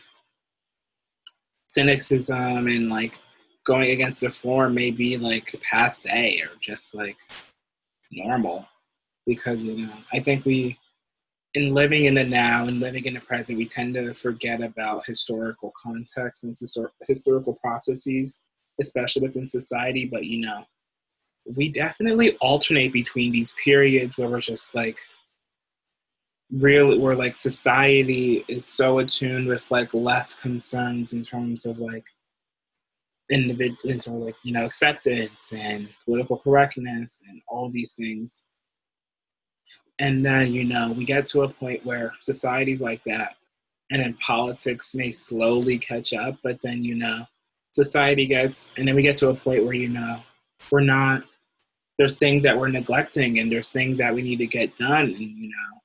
cynicism 1.69 2.67
and 2.67 2.89
like 2.89 3.19
going 3.65 3.91
against 3.91 4.21
the 4.21 4.29
form 4.29 4.75
may 4.75 4.91
be 4.91 5.17
like 5.17 5.55
passe 5.61 6.41
or 6.41 6.49
just 6.61 6.93
like 6.93 7.17
normal 8.11 8.67
because 9.25 9.61
you 9.61 9.87
know 9.87 9.93
I 10.13 10.19
think 10.19 10.45
we 10.45 10.77
in 11.55 11.73
living 11.73 12.05
in 12.05 12.15
the 12.15 12.23
now 12.23 12.67
and 12.67 12.81
living 12.81 13.05
in 13.05 13.13
the 13.13 13.19
present, 13.21 13.57
we 13.57 13.65
tend 13.65 13.93
to 13.95 14.13
forget 14.13 14.61
about 14.61 15.05
historical 15.05 15.73
context 15.81 16.43
and 16.43 16.53
historical 17.07 17.53
processes, 17.53 18.39
especially 18.81 19.23
within 19.23 19.45
society. 19.45 20.05
But 20.05 20.25
you 20.25 20.45
know, 20.45 20.65
we 21.55 21.69
definitely 21.69 22.35
alternate 22.37 22.91
between 22.91 23.31
these 23.31 23.55
periods 23.63 24.17
where 24.17 24.27
we're 24.27 24.41
just 24.41 24.75
like 24.75 24.97
really 26.51 26.99
where 26.99 27.15
like 27.15 27.37
society 27.37 28.43
is 28.49 28.65
so 28.65 28.99
attuned 28.99 29.47
with 29.47 29.71
like 29.71 29.93
left 29.93 30.39
concerns 30.41 31.13
in 31.13 31.23
terms 31.23 31.65
of 31.65 31.79
like 31.79 32.05
individual 33.31 34.25
like 34.25 34.35
you 34.43 34.53
know 34.53 34.65
acceptance 34.65 35.53
and 35.53 35.89
political 36.03 36.37
correctness 36.37 37.23
and 37.27 37.41
all 37.47 37.69
these 37.71 37.93
things 37.93 38.45
and 39.99 40.25
then 40.25 40.53
you 40.53 40.63
know 40.63 40.91
we 40.91 41.05
get 41.05 41.27
to 41.27 41.43
a 41.43 41.49
point 41.49 41.85
where 41.85 42.13
societies 42.21 42.81
like 42.81 43.03
that 43.05 43.35
and 43.91 44.01
then 44.01 44.13
politics 44.15 44.95
may 44.95 45.11
slowly 45.11 45.77
catch 45.77 46.13
up 46.13 46.37
but 46.43 46.59
then 46.61 46.83
you 46.83 46.95
know 46.95 47.25
society 47.73 48.25
gets 48.25 48.73
and 48.77 48.87
then 48.87 48.95
we 48.95 49.01
get 49.01 49.15
to 49.15 49.29
a 49.29 49.35
point 49.35 49.63
where 49.63 49.73
you 49.73 49.89
know 49.89 50.21
we're 50.71 50.79
not 50.81 51.23
there's 51.97 52.17
things 52.17 52.43
that 52.43 52.57
we're 52.57 52.67
neglecting 52.67 53.39
and 53.39 53.51
there's 53.51 53.71
things 53.71 53.97
that 53.97 54.13
we 54.13 54.21
need 54.21 54.37
to 54.37 54.47
get 54.47 54.75
done 54.75 55.05
and 55.05 55.19
you 55.19 55.47
know 55.47 55.81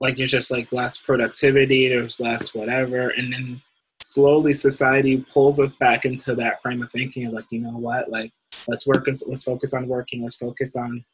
like 0.00 0.16
there's 0.16 0.30
just 0.30 0.50
like 0.50 0.70
less 0.72 1.00
productivity 1.00 1.88
there's 1.88 2.20
less 2.20 2.54
whatever 2.54 3.10
and 3.10 3.32
then 3.32 3.60
slowly 4.02 4.52
society 4.52 5.24
pulls 5.32 5.58
us 5.58 5.74
back 5.74 6.04
into 6.04 6.34
that 6.34 6.60
frame 6.60 6.82
of 6.82 6.90
thinking 6.90 7.26
of 7.26 7.32
like 7.32 7.46
you 7.50 7.60
know 7.60 7.76
what 7.76 8.10
like 8.10 8.30
let's 8.68 8.86
work 8.86 9.06
let's 9.06 9.44
focus 9.44 9.72
on 9.72 9.88
working 9.88 10.22
let's 10.22 10.36
focus 10.36 10.76
on 10.76 11.04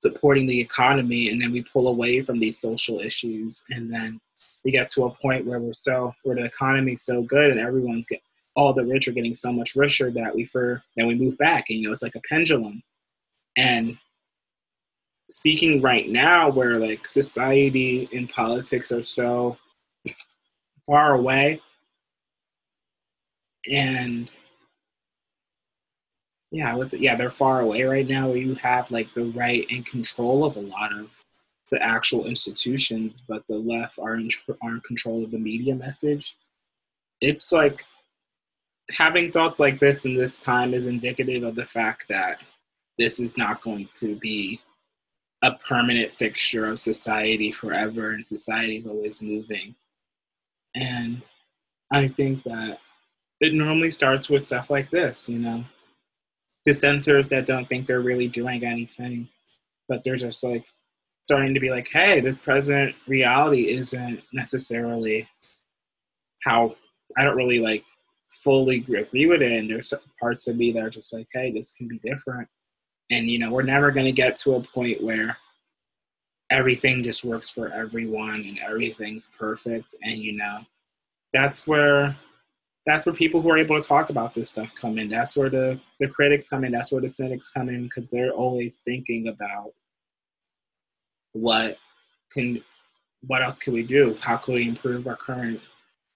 supporting 0.00 0.46
the 0.46 0.60
economy 0.60 1.30
and 1.30 1.40
then 1.40 1.52
we 1.52 1.62
pull 1.62 1.88
away 1.88 2.22
from 2.22 2.38
these 2.38 2.58
social 2.58 3.00
issues. 3.00 3.64
And 3.70 3.92
then 3.92 4.20
we 4.64 4.70
get 4.70 4.88
to 4.90 5.04
a 5.04 5.10
point 5.10 5.46
where 5.46 5.60
we're 5.60 5.72
so 5.72 6.14
where 6.22 6.36
the 6.36 6.44
economy's 6.44 7.02
so 7.02 7.22
good 7.22 7.50
and 7.50 7.60
everyone's 7.60 8.06
get 8.06 8.20
all 8.54 8.72
the 8.72 8.84
rich 8.84 9.06
are 9.06 9.12
getting 9.12 9.34
so 9.34 9.52
much 9.52 9.76
richer 9.76 10.10
that 10.10 10.34
we 10.34 10.44
for 10.46 10.82
then 10.96 11.06
we 11.06 11.14
move 11.14 11.36
back 11.36 11.66
and 11.68 11.78
you 11.78 11.86
know 11.86 11.92
it's 11.92 12.02
like 12.02 12.14
a 12.14 12.28
pendulum. 12.28 12.82
And 13.56 13.96
speaking 15.30 15.82
right 15.82 16.08
now 16.08 16.50
where 16.50 16.78
like 16.78 17.06
society 17.06 18.08
and 18.12 18.28
politics 18.28 18.92
are 18.92 19.02
so 19.02 19.56
far 20.86 21.14
away 21.14 21.60
and 23.70 24.30
yeah, 26.50 26.74
what's 26.74 26.94
it? 26.94 27.00
Yeah, 27.00 27.16
they're 27.16 27.30
far 27.30 27.60
away 27.60 27.82
right 27.82 28.06
now. 28.06 28.32
You 28.32 28.54
have 28.56 28.90
like 28.90 29.12
the 29.14 29.24
right 29.24 29.66
and 29.70 29.84
control 29.84 30.44
of 30.44 30.56
a 30.56 30.60
lot 30.60 30.92
of 30.92 31.24
the 31.70 31.82
actual 31.82 32.26
institutions, 32.26 33.22
but 33.28 33.46
the 33.48 33.56
left 33.56 33.98
are 33.98 34.14
in, 34.14 34.30
are 34.62 34.74
in 34.74 34.80
control 34.80 35.24
of 35.24 35.32
the 35.32 35.38
media 35.38 35.74
message. 35.74 36.36
It's 37.20 37.50
like 37.50 37.84
having 38.96 39.32
thoughts 39.32 39.58
like 39.58 39.80
this 39.80 40.04
in 40.04 40.14
this 40.14 40.40
time 40.40 40.74
is 40.74 40.86
indicative 40.86 41.42
of 41.42 41.56
the 41.56 41.66
fact 41.66 42.06
that 42.08 42.40
this 42.98 43.18
is 43.18 43.36
not 43.36 43.62
going 43.62 43.88
to 43.94 44.14
be 44.16 44.60
a 45.42 45.52
permanent 45.52 46.12
fixture 46.12 46.66
of 46.66 46.78
society 46.78 47.52
forever, 47.52 48.12
and 48.12 48.24
society 48.24 48.76
is 48.76 48.86
always 48.86 49.20
moving. 49.20 49.74
And 50.74 51.22
I 51.92 52.08
think 52.08 52.44
that 52.44 52.78
it 53.40 53.52
normally 53.52 53.90
starts 53.90 54.30
with 54.30 54.46
stuff 54.46 54.70
like 54.70 54.90
this, 54.90 55.28
you 55.28 55.38
know, 55.38 55.64
dissenters 56.66 57.28
that 57.28 57.46
don't 57.46 57.68
think 57.68 57.86
they're 57.86 58.00
really 58.00 58.28
doing 58.28 58.64
anything, 58.64 59.28
but 59.88 60.02
they're 60.04 60.16
just 60.16 60.42
like 60.44 60.66
starting 61.24 61.54
to 61.54 61.60
be 61.60 61.70
like, 61.70 61.88
hey, 61.90 62.20
this 62.20 62.38
present 62.38 62.94
reality 63.06 63.70
isn't 63.70 64.20
necessarily 64.32 65.26
how 66.44 66.74
I 67.16 67.24
don't 67.24 67.36
really 67.36 67.60
like 67.60 67.84
fully 68.30 68.84
agree 68.88 69.26
with 69.26 69.42
it. 69.42 69.52
And 69.52 69.70
there's 69.70 69.94
parts 70.20 70.48
of 70.48 70.56
me 70.56 70.72
that 70.72 70.82
are 70.82 70.90
just 70.90 71.12
like, 71.12 71.28
hey, 71.32 71.52
this 71.52 71.72
can 71.72 71.88
be 71.88 71.98
different. 72.04 72.48
And, 73.10 73.28
you 73.28 73.38
know, 73.38 73.50
we're 73.50 73.62
never 73.62 73.92
going 73.92 74.06
to 74.06 74.12
get 74.12 74.36
to 74.38 74.56
a 74.56 74.60
point 74.60 75.02
where 75.02 75.36
everything 76.50 77.02
just 77.02 77.24
works 77.24 77.50
for 77.50 77.72
everyone 77.72 78.40
and 78.40 78.58
everything's 78.58 79.30
perfect. 79.38 79.94
And, 80.02 80.18
you 80.18 80.36
know, 80.36 80.58
that's 81.32 81.66
where 81.66 82.16
that's 82.86 83.04
where 83.04 83.14
people 83.14 83.42
who 83.42 83.50
are 83.50 83.58
able 83.58 83.80
to 83.80 83.86
talk 83.86 84.10
about 84.10 84.32
this 84.32 84.50
stuff 84.50 84.72
come 84.80 84.96
in. 84.98 85.08
That's 85.08 85.36
where 85.36 85.50
the, 85.50 85.78
the 85.98 86.06
critics 86.06 86.48
come 86.48 86.64
in. 86.64 86.70
That's 86.70 86.92
where 86.92 87.00
the 87.00 87.08
cynics 87.08 87.50
come 87.50 87.68
in 87.68 87.82
because 87.82 88.06
they're 88.06 88.30
always 88.30 88.78
thinking 88.78 89.26
about 89.28 89.72
what 91.32 91.78
can 92.32 92.62
what 93.26 93.42
else 93.42 93.58
can 93.58 93.74
we 93.74 93.82
do? 93.82 94.16
How 94.20 94.36
can 94.36 94.54
we 94.54 94.68
improve 94.68 95.08
our 95.08 95.16
current 95.16 95.60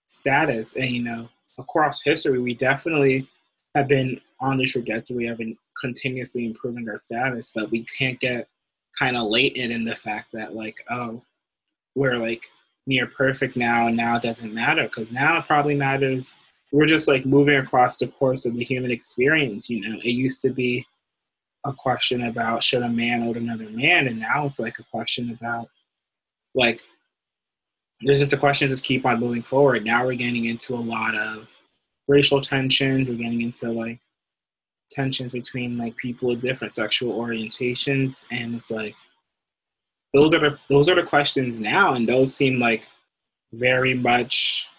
status? 0.07 0.77
And 0.77 0.91
you 0.91 1.03
know, 1.03 1.29
across 1.59 2.03
history, 2.03 2.39
we 2.39 2.55
definitely 2.55 3.29
have 3.75 3.89
been 3.89 4.21
on 4.41 4.59
the 4.59 4.65
trajectory 4.65 5.27
of 5.27 5.41
continuously 5.81 6.47
improving 6.47 6.89
our 6.89 6.99
status, 6.99 7.51
but 7.53 7.71
we 7.71 7.85
can't 7.99 8.21
get 8.21 8.49
kind 8.97 9.17
of 9.17 9.29
latent 9.29 9.73
in 9.73 9.85
the 9.85 9.97
fact 9.97 10.29
that 10.33 10.55
like, 10.55 10.77
oh, 10.89 11.23
we're 11.97 12.19
like 12.19 12.45
near 12.87 13.09
perfect 13.09 13.57
now, 13.57 13.89
and 13.89 13.97
now 13.97 14.17
it 14.17 14.23
doesn't 14.23 14.55
matter 14.55 14.85
because 14.85 15.11
now 15.11 15.37
it 15.39 15.47
probably 15.47 15.75
matters 15.75 16.35
we're 16.73 16.87
just 16.87 17.09
like 17.09 17.27
moving 17.27 17.57
across 17.57 17.99
the 17.99 18.07
course 18.07 18.47
of 18.47 18.55
the 18.55 18.65
human 18.65 18.91
experience. 18.91 19.69
You 19.69 19.89
know, 19.89 19.99
it 19.99 20.11
used 20.11 20.43
to 20.43 20.51
be 20.51 20.87
a 21.65 21.73
question 21.73 22.23
about 22.25 22.63
should 22.63 22.83
a 22.83 22.89
man 22.89 23.23
own 23.23 23.37
another 23.37 23.69
man, 23.71 24.07
and 24.07 24.21
now 24.21 24.47
it's 24.47 24.61
like 24.61 24.79
a 24.79 24.85
question 24.85 25.37
about 25.39 25.69
like 26.55 26.81
there's 28.03 28.21
just 28.21 28.33
a 28.33 28.39
question 28.39 28.69
just 28.69 28.85
keep 28.85 29.05
on 29.05 29.21
moving 29.21 29.43
forward. 29.43 29.85
Now 29.85 30.07
we're 30.07 30.15
getting 30.15 30.47
into 30.47 30.75
a 30.75 30.77
lot 30.77 31.15
of 31.15 31.49
racial 32.09 32.41
tensions. 32.41 33.09
We're 33.09 33.15
getting 33.17 33.43
into 33.43 33.71
like 33.71 34.01
tensions 34.91 35.33
between 35.33 35.77
like 35.77 35.97
people 35.97 36.29
with 36.29 36.41
different 36.41 36.73
sexual 36.73 37.19
orientations, 37.19 38.27
and 38.31 38.55
it's 38.55 38.71
like 38.71 38.95
those 40.15 40.33
are 40.35 40.41
the 40.41 40.59
those 40.69 40.89
are 40.89 40.95
the 40.95 41.03
questions 41.03 41.61
now, 41.61 41.95
and 41.95 42.09
those 42.09 42.35
seem 42.35 42.59
like 42.59 42.85
very 43.53 43.95
much 43.95 44.70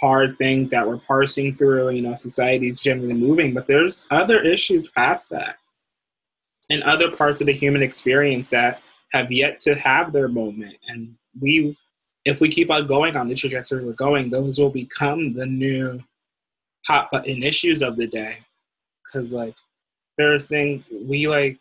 hard 0.00 0.38
things 0.38 0.70
that 0.70 0.86
we're 0.86 0.98
parsing 0.98 1.54
through. 1.56 1.90
You 1.90 2.02
know, 2.02 2.14
society 2.14 2.70
is 2.70 2.80
generally 2.80 3.14
moving, 3.14 3.52
but 3.52 3.66
there's 3.66 4.06
other 4.10 4.42
issues 4.42 4.88
past 4.88 5.30
that 5.30 5.56
and 6.70 6.82
other 6.84 7.10
parts 7.10 7.40
of 7.40 7.46
the 7.46 7.52
human 7.52 7.82
experience 7.82 8.50
that 8.50 8.82
have 9.12 9.30
yet 9.30 9.58
to 9.60 9.74
have 9.74 10.12
their 10.12 10.28
moment. 10.28 10.76
And 10.88 11.14
we, 11.40 11.76
if 12.24 12.40
we 12.40 12.48
keep 12.48 12.70
on 12.70 12.86
going 12.86 13.16
on 13.16 13.28
the 13.28 13.34
trajectory 13.34 13.84
we're 13.84 13.92
going, 13.92 14.30
those 14.30 14.58
will 14.58 14.70
become 14.70 15.34
the 15.34 15.46
new 15.46 16.00
hot 16.86 17.10
button 17.10 17.42
issues 17.42 17.82
of 17.82 17.96
the 17.96 18.06
day. 18.06 18.38
Because, 19.04 19.32
like, 19.32 19.54
there's 20.16 20.48
things 20.48 20.84
we 20.92 21.26
like, 21.26 21.58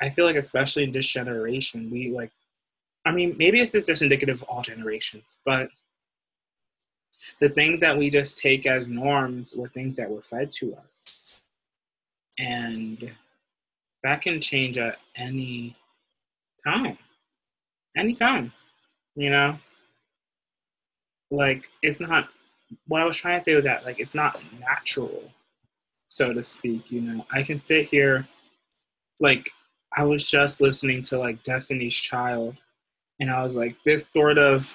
I 0.00 0.10
feel 0.10 0.26
like, 0.26 0.36
especially 0.36 0.84
in 0.84 0.92
this 0.92 1.06
generation, 1.06 1.90
we 1.90 2.10
like, 2.10 2.30
I 3.04 3.10
mean, 3.10 3.34
maybe 3.36 3.60
it's 3.60 3.72
just 3.72 4.02
indicative 4.02 4.40
of 4.40 4.48
all 4.48 4.62
generations, 4.62 5.38
but 5.44 5.68
the 7.40 7.48
things 7.48 7.80
that 7.80 7.96
we 7.96 8.10
just 8.10 8.38
take 8.38 8.66
as 8.66 8.88
norms 8.88 9.54
were 9.56 9.68
things 9.68 9.96
that 9.96 10.10
were 10.10 10.22
fed 10.22 10.52
to 10.52 10.74
us. 10.76 11.40
And 12.38 13.12
that 14.02 14.22
can 14.22 14.40
change 14.40 14.78
at 14.78 14.98
any 15.16 15.76
time. 16.64 16.98
Any 17.96 18.14
time. 18.14 18.52
You 19.14 19.30
know? 19.30 19.58
Like, 21.30 21.68
it's 21.82 22.00
not 22.00 22.28
what 22.86 23.02
I 23.02 23.04
was 23.04 23.16
trying 23.16 23.38
to 23.38 23.44
say 23.44 23.54
with 23.54 23.64
that, 23.64 23.84
like 23.84 24.00
it's 24.00 24.14
not 24.14 24.40
natural, 24.60 25.30
so 26.08 26.32
to 26.32 26.42
speak. 26.42 26.90
You 26.90 27.00
know, 27.00 27.26
I 27.32 27.42
can 27.42 27.58
sit 27.58 27.86
here, 27.86 28.26
like 29.20 29.50
I 29.96 30.04
was 30.04 30.28
just 30.28 30.60
listening 30.60 31.02
to 31.02 31.18
like 31.18 31.42
Destiny's 31.42 31.94
Child, 31.94 32.56
and 33.20 33.30
I 33.30 33.42
was 33.42 33.56
like, 33.56 33.76
this 33.84 34.08
sort 34.08 34.38
of 34.38 34.72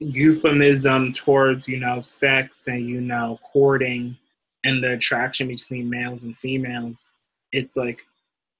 euphemism 0.00 1.12
towards 1.12 1.68
you 1.68 1.78
know 1.78 2.00
sex 2.00 2.66
and 2.66 2.88
you 2.88 3.00
know 3.00 3.38
courting 3.42 4.16
and 4.64 4.82
the 4.82 4.92
attraction 4.92 5.48
between 5.48 5.88
males 5.88 6.24
and 6.24 6.36
females. 6.36 7.10
It's 7.52 7.76
like 7.76 8.00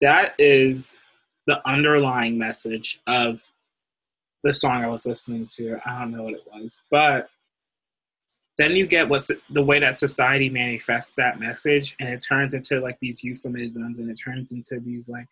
that 0.00 0.34
is 0.38 0.98
the 1.46 1.66
underlying 1.68 2.38
message 2.38 3.00
of 3.06 3.42
the 4.42 4.54
song 4.54 4.84
I 4.84 4.88
was 4.88 5.06
listening 5.06 5.46
to. 5.56 5.78
I 5.84 6.00
don't 6.00 6.12
know 6.12 6.24
what 6.24 6.34
it 6.34 6.44
was, 6.52 6.82
but 6.90 7.28
then 8.58 8.72
you 8.76 8.86
get 8.86 9.08
what's 9.08 9.30
the 9.50 9.64
way 9.64 9.80
that 9.80 9.96
society 9.96 10.50
manifests 10.50 11.14
that 11.14 11.40
message, 11.40 11.96
and 11.98 12.08
it 12.08 12.22
turns 12.26 12.52
into 12.52 12.80
like 12.80 12.98
these 13.00 13.24
euphemisms, 13.24 13.98
and 13.98 14.10
it 14.10 14.20
turns 14.22 14.52
into 14.52 14.78
these 14.80 15.08
like 15.08 15.26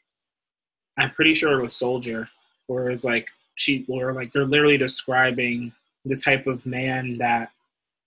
I'm 0.97 1.11
pretty 1.11 1.35
sure 1.35 1.59
it 1.59 1.63
was 1.63 1.77
Soldier, 1.77 2.29
where 2.67 2.91
it's 2.91 3.05
like 3.05 3.31
she 3.55 3.85
or 3.89 4.15
like 4.15 4.33
they're 4.33 4.47
literally 4.47 4.79
describing 4.79 5.73
the 6.09 6.17
type 6.17 6.47
of 6.47 6.67
man 6.67 7.19
that 7.19 7.51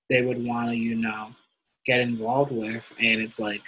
they 0.09 0.21
would 0.21 0.43
want 0.43 0.69
to, 0.69 0.75
you 0.75 0.95
know, 0.95 1.29
get 1.85 1.99
involved 1.99 2.51
with, 2.51 2.91
and 2.99 3.21
it's 3.21 3.39
like 3.39 3.61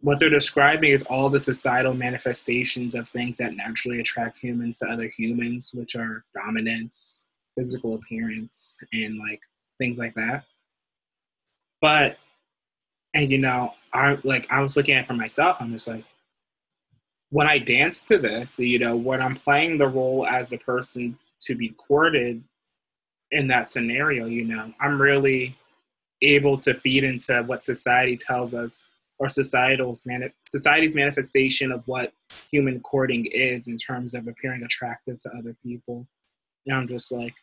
what 0.00 0.20
they're 0.20 0.30
describing 0.30 0.90
is 0.90 1.04
all 1.04 1.28
the 1.28 1.40
societal 1.40 1.94
manifestations 1.94 2.94
of 2.94 3.08
things 3.08 3.38
that 3.38 3.56
naturally 3.56 4.00
attract 4.00 4.38
humans 4.38 4.78
to 4.78 4.88
other 4.88 5.10
humans, 5.16 5.70
which 5.72 5.96
are 5.96 6.24
dominance, 6.34 7.26
physical 7.58 7.94
appearance, 7.94 8.78
and 8.92 9.18
like 9.18 9.40
things 9.78 9.98
like 9.98 10.14
that. 10.14 10.44
But 11.80 12.18
and 13.14 13.32
you 13.32 13.38
know, 13.38 13.72
I 13.92 14.18
like 14.22 14.46
I 14.50 14.60
was 14.60 14.76
looking 14.76 14.94
at 14.94 15.06
for 15.06 15.14
myself, 15.14 15.56
I'm 15.60 15.72
just 15.72 15.88
like 15.88 16.04
when 17.30 17.46
I 17.46 17.58
dance 17.58 18.06
to 18.08 18.18
this, 18.18 18.58
you 18.58 18.78
know, 18.78 18.96
when 18.96 19.20
I'm 19.20 19.34
playing 19.34 19.78
the 19.78 19.88
role 19.88 20.26
as 20.26 20.48
the 20.48 20.58
person 20.58 21.18
to 21.40 21.54
be 21.54 21.70
courted 21.70 22.42
in 23.30 23.48
that 23.48 23.66
scenario, 23.66 24.26
you 24.26 24.44
know, 24.44 24.72
I'm 24.80 25.00
really 25.00 25.54
able 26.22 26.56
to 26.58 26.74
feed 26.80 27.04
into 27.04 27.42
what 27.42 27.60
society 27.60 28.16
tells 28.16 28.54
us 28.54 28.86
or 29.18 29.28
societal's 29.28 30.04
mani- 30.06 30.32
society's 30.48 30.94
manifestation 30.94 31.72
of 31.72 31.82
what 31.86 32.12
human 32.50 32.80
courting 32.80 33.26
is 33.26 33.68
in 33.68 33.76
terms 33.76 34.14
of 34.14 34.28
appearing 34.28 34.62
attractive 34.62 35.18
to 35.20 35.30
other 35.36 35.56
people. 35.62 36.06
And 36.66 36.76
I'm 36.76 36.88
just 36.88 37.12
like, 37.12 37.34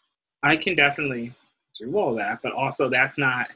I 0.44 0.58
can 0.58 0.76
definitely 0.76 1.34
do 1.80 1.98
all 1.98 2.16
that, 2.16 2.40
but 2.44 2.54
also 2.54 2.90
that's 2.90 3.18
not. 3.18 3.48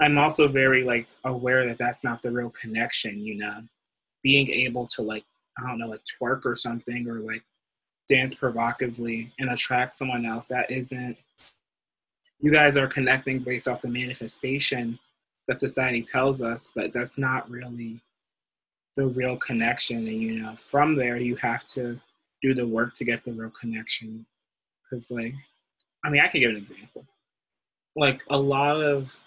I'm 0.00 0.18
also 0.18 0.48
very 0.48 0.84
like 0.84 1.06
aware 1.24 1.66
that 1.66 1.78
that's 1.78 2.04
not 2.04 2.20
the 2.20 2.30
real 2.30 2.50
connection. 2.50 3.18
You 3.18 3.36
know, 3.36 3.62
being 4.22 4.50
able 4.50 4.86
to 4.88 5.02
like 5.02 5.24
I 5.58 5.68
don't 5.68 5.78
know 5.78 5.88
like 5.88 6.02
twerk 6.20 6.44
or 6.44 6.56
something 6.56 7.08
or 7.08 7.20
like 7.20 7.42
dance 8.08 8.34
provocatively 8.34 9.32
and 9.38 9.50
attract 9.50 9.94
someone 9.94 10.26
else 10.26 10.46
that 10.48 10.70
isn't. 10.70 11.16
You 12.40 12.52
guys 12.52 12.76
are 12.76 12.86
connecting 12.86 13.38
based 13.38 13.66
off 13.66 13.82
the 13.82 13.88
manifestation 13.88 14.98
that 15.48 15.56
society 15.56 16.02
tells 16.02 16.42
us, 16.42 16.70
but 16.74 16.92
that's 16.92 17.18
not 17.18 17.48
really 17.50 18.00
the 18.96 19.06
real 19.06 19.36
connection. 19.36 19.98
And 19.98 20.20
you 20.20 20.42
know, 20.42 20.56
from 20.56 20.96
there, 20.96 21.16
you 21.16 21.36
have 21.36 21.66
to 21.68 22.00
do 22.42 22.54
the 22.54 22.66
work 22.66 22.94
to 22.94 23.04
get 23.04 23.24
the 23.24 23.32
real 23.32 23.50
connection. 23.50 24.26
Because, 24.82 25.10
like, 25.10 25.34
I 26.04 26.10
mean, 26.10 26.20
I 26.20 26.28
can 26.28 26.40
give 26.40 26.50
an 26.50 26.56
example. 26.56 27.04
Like, 27.94 28.22
a 28.28 28.38
lot 28.38 28.82
of, 28.82 29.18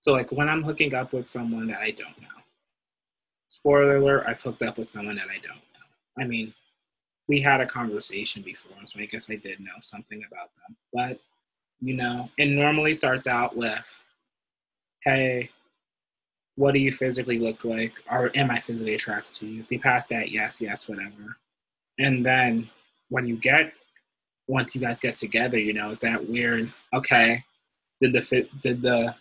so 0.00 0.12
like 0.12 0.32
when 0.32 0.48
I'm 0.48 0.62
hooking 0.62 0.94
up 0.94 1.12
with 1.12 1.26
someone 1.26 1.68
that 1.68 1.78
I 1.78 1.90
don't 1.90 2.20
know, 2.20 2.28
spoiler 3.48 3.96
alert, 3.96 4.24
I've 4.26 4.42
hooked 4.42 4.62
up 4.62 4.78
with 4.78 4.88
someone 4.88 5.16
that 5.16 5.28
I 5.30 5.38
don't 5.38 5.56
know. 5.56 6.22
I 6.22 6.26
mean, 6.26 6.52
we 7.28 7.40
had 7.40 7.60
a 7.60 7.66
conversation 7.66 8.42
before, 8.42 8.76
so 8.86 9.00
I 9.00 9.06
guess 9.06 9.30
I 9.30 9.36
did 9.36 9.60
know 9.60 9.72
something 9.80 10.22
about 10.26 10.50
them. 10.56 10.76
But, 10.92 11.20
you 11.84 11.94
know, 11.94 12.30
it 12.38 12.46
normally 12.46 12.94
starts 12.94 13.26
out 13.26 13.54
with, 13.54 13.86
hey, 15.02 15.50
what 16.56 16.72
do 16.72 16.80
you 16.80 16.90
physically 16.90 17.38
look 17.38 17.62
like? 17.62 17.92
Or 18.10 18.30
am 18.34 18.50
I 18.50 18.58
physically 18.58 18.94
attracted 18.94 19.34
to 19.34 19.46
you? 19.46 19.60
If 19.60 19.68
they 19.68 19.76
pass 19.76 20.06
that, 20.06 20.30
yes, 20.30 20.62
yes, 20.62 20.88
whatever. 20.88 21.36
And 21.98 22.24
then 22.24 22.70
when 23.10 23.26
you 23.26 23.36
get, 23.36 23.74
once 24.48 24.74
you 24.74 24.80
guys 24.80 24.98
get 24.98 25.16
together, 25.16 25.58
you 25.58 25.74
know, 25.74 25.90
is 25.90 26.00
that 26.00 26.26
weird? 26.26 26.72
Okay, 26.94 27.44
did 28.00 28.14
the 28.14 28.22
fit, 28.22 28.48
did 28.62 28.80
the, 28.80 29.14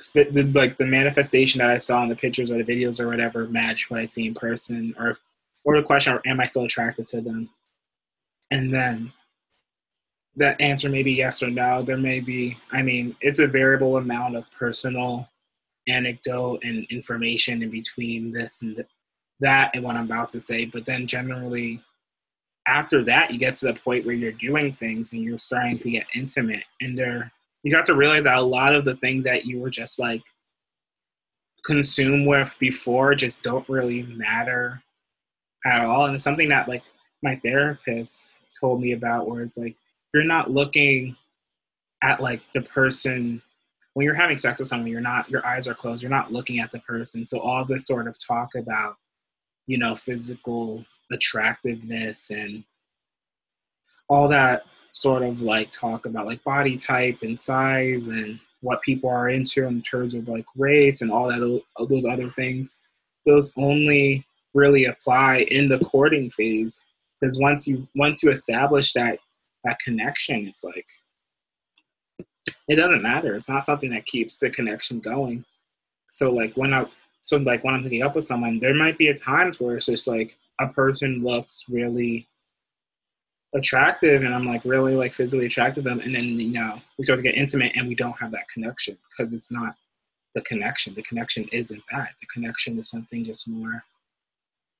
fit, 0.00 0.32
did 0.32 0.54
like 0.54 0.76
the 0.76 0.86
manifestation 0.86 1.58
that 1.58 1.70
I 1.70 1.78
saw 1.78 2.04
in 2.04 2.08
the 2.08 2.14
pictures 2.14 2.52
or 2.52 2.62
the 2.62 2.72
videos 2.72 3.00
or 3.00 3.08
whatever 3.08 3.48
match 3.48 3.90
what 3.90 3.98
I 3.98 4.04
see 4.04 4.28
in 4.28 4.34
person? 4.34 4.94
Or, 4.96 5.16
or 5.64 5.76
the 5.76 5.82
question, 5.82 6.20
am 6.24 6.38
I 6.38 6.46
still 6.46 6.64
attracted 6.64 7.08
to 7.08 7.20
them? 7.20 7.50
And 8.52 8.72
then 8.72 9.12
that 10.36 10.60
answer 10.60 10.88
may 10.88 11.02
be 11.02 11.12
yes 11.12 11.42
or 11.42 11.50
no. 11.50 11.82
There 11.82 11.96
may 11.96 12.20
be, 12.20 12.56
I 12.70 12.82
mean, 12.82 13.16
it's 13.20 13.38
a 13.38 13.46
variable 13.46 13.96
amount 13.96 14.36
of 14.36 14.44
personal 14.50 15.28
anecdote 15.88 16.62
and 16.62 16.86
information 16.90 17.62
in 17.62 17.70
between 17.70 18.32
this 18.32 18.62
and 18.62 18.84
that 19.40 19.70
and 19.74 19.82
what 19.82 19.96
I'm 19.96 20.04
about 20.04 20.28
to 20.30 20.40
say. 20.40 20.64
But 20.66 20.84
then 20.84 21.06
generally, 21.06 21.80
after 22.66 23.04
that, 23.04 23.30
you 23.30 23.38
get 23.38 23.54
to 23.56 23.66
the 23.66 23.74
point 23.74 24.04
where 24.04 24.14
you're 24.14 24.32
doing 24.32 24.72
things 24.72 25.12
and 25.12 25.22
you're 25.22 25.38
starting 25.38 25.78
to 25.78 25.90
get 25.90 26.06
intimate, 26.14 26.64
and 26.80 26.98
there 26.98 27.30
you 27.62 27.70
start 27.70 27.86
to 27.86 27.94
realize 27.94 28.24
that 28.24 28.36
a 28.36 28.42
lot 28.42 28.74
of 28.74 28.84
the 28.84 28.96
things 28.96 29.24
that 29.24 29.44
you 29.44 29.58
were 29.58 29.70
just 29.70 29.98
like 29.98 30.22
consumed 31.64 32.26
with 32.26 32.54
before 32.60 33.14
just 33.14 33.42
don't 33.42 33.68
really 33.68 34.02
matter 34.02 34.82
at 35.64 35.84
all. 35.84 36.06
And 36.06 36.14
it's 36.14 36.24
something 36.24 36.48
that 36.50 36.68
like 36.68 36.82
my 37.22 37.36
therapist 37.36 38.38
told 38.60 38.80
me 38.80 38.92
about, 38.92 39.28
where 39.28 39.42
it's 39.42 39.58
like 39.58 39.76
you're 40.16 40.24
not 40.24 40.50
looking 40.50 41.16
at 42.02 42.20
like 42.20 42.40
the 42.54 42.62
person 42.62 43.42
when 43.94 44.04
you're 44.04 44.14
having 44.14 44.38
sex 44.38 44.58
with 44.58 44.68
someone 44.68 44.90
you're 44.90 45.00
not 45.00 45.28
your 45.30 45.44
eyes 45.46 45.68
are 45.68 45.74
closed 45.74 46.02
you're 46.02 46.10
not 46.10 46.32
looking 46.32 46.58
at 46.58 46.70
the 46.70 46.80
person. 46.80 47.26
So 47.26 47.38
all 47.40 47.64
this 47.64 47.86
sort 47.86 48.08
of 48.08 48.16
talk 48.18 48.54
about 48.54 48.96
you 49.66 49.78
know 49.78 49.94
physical 49.94 50.84
attractiveness 51.12 52.30
and 52.30 52.64
all 54.08 54.28
that 54.28 54.64
sort 54.92 55.22
of 55.22 55.42
like 55.42 55.70
talk 55.72 56.06
about 56.06 56.26
like 56.26 56.42
body 56.44 56.76
type 56.76 57.18
and 57.22 57.38
size 57.38 58.08
and 58.08 58.40
what 58.60 58.82
people 58.82 59.10
are 59.10 59.28
into 59.28 59.66
in 59.66 59.82
terms 59.82 60.14
of 60.14 60.28
like 60.28 60.46
race 60.56 61.02
and 61.02 61.12
all 61.12 61.28
that 61.28 61.62
those 61.88 62.06
other 62.06 62.30
things 62.30 62.80
those 63.26 63.52
only 63.56 64.24
really 64.54 64.86
apply 64.86 65.46
in 65.50 65.68
the 65.68 65.78
courting 65.80 66.30
phase. 66.30 66.80
Because 67.20 67.38
once 67.38 67.66
you 67.66 67.86
once 67.94 68.22
you 68.22 68.30
establish 68.30 68.92
that 68.94 69.18
that 69.66 69.78
connection 69.80 70.46
it's 70.46 70.64
like 70.64 70.86
it 72.68 72.76
doesn't 72.76 73.02
matter. 73.02 73.34
It's 73.34 73.48
not 73.48 73.64
something 73.64 73.90
that 73.90 74.06
keeps 74.06 74.38
the 74.38 74.50
connection 74.50 75.00
going. 75.00 75.44
So 76.08 76.32
like 76.32 76.54
when 76.56 76.72
i 76.72 76.86
so 77.20 77.36
like 77.38 77.64
when 77.64 77.74
i'm 77.74 77.82
hooking 77.82 78.02
up 78.02 78.14
with 78.14 78.24
someone 78.24 78.60
there 78.60 78.74
might 78.74 78.96
be 78.96 79.08
a 79.08 79.14
times 79.14 79.60
where 79.60 79.76
it's 79.76 79.86
just 79.86 80.06
like 80.06 80.36
a 80.60 80.68
person 80.68 81.24
looks 81.24 81.64
really 81.68 82.28
attractive 83.56 84.22
and 84.22 84.32
i'm 84.32 84.46
like 84.46 84.64
really 84.64 84.94
like 84.94 85.12
physically 85.14 85.46
attracted 85.46 85.82
to 85.82 85.90
them 85.90 85.98
and 86.00 86.14
then 86.14 86.38
you 86.38 86.52
know 86.52 86.80
we 86.96 87.04
start 87.04 87.18
to 87.18 87.22
get 87.22 87.34
intimate 87.34 87.72
and 87.74 87.88
we 87.88 87.96
don't 87.96 88.20
have 88.20 88.30
that 88.30 88.48
connection 88.54 88.96
because 89.10 89.32
it's 89.32 89.50
not 89.50 89.74
the 90.36 90.42
connection. 90.42 90.94
The 90.94 91.02
connection 91.02 91.48
isn't 91.50 91.82
that. 91.90 92.10
The 92.20 92.26
connection 92.26 92.78
is 92.78 92.90
something 92.90 93.24
just 93.24 93.48
more 93.48 93.82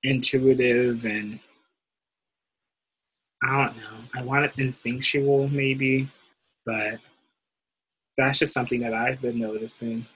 intuitive 0.03 1.07
and 1.07 1.40
I 3.42 3.64
don't 3.64 3.77
know. 3.77 3.99
I 4.14 4.22
want 4.22 4.44
it 4.44 4.53
instinctual, 4.57 5.49
maybe, 5.49 6.09
but 6.64 6.99
that's 8.16 8.39
just 8.39 8.55
something 8.55 8.80
that 8.80 8.95
I've 8.95 9.20
been 9.20 9.39
noticing. 9.39 10.07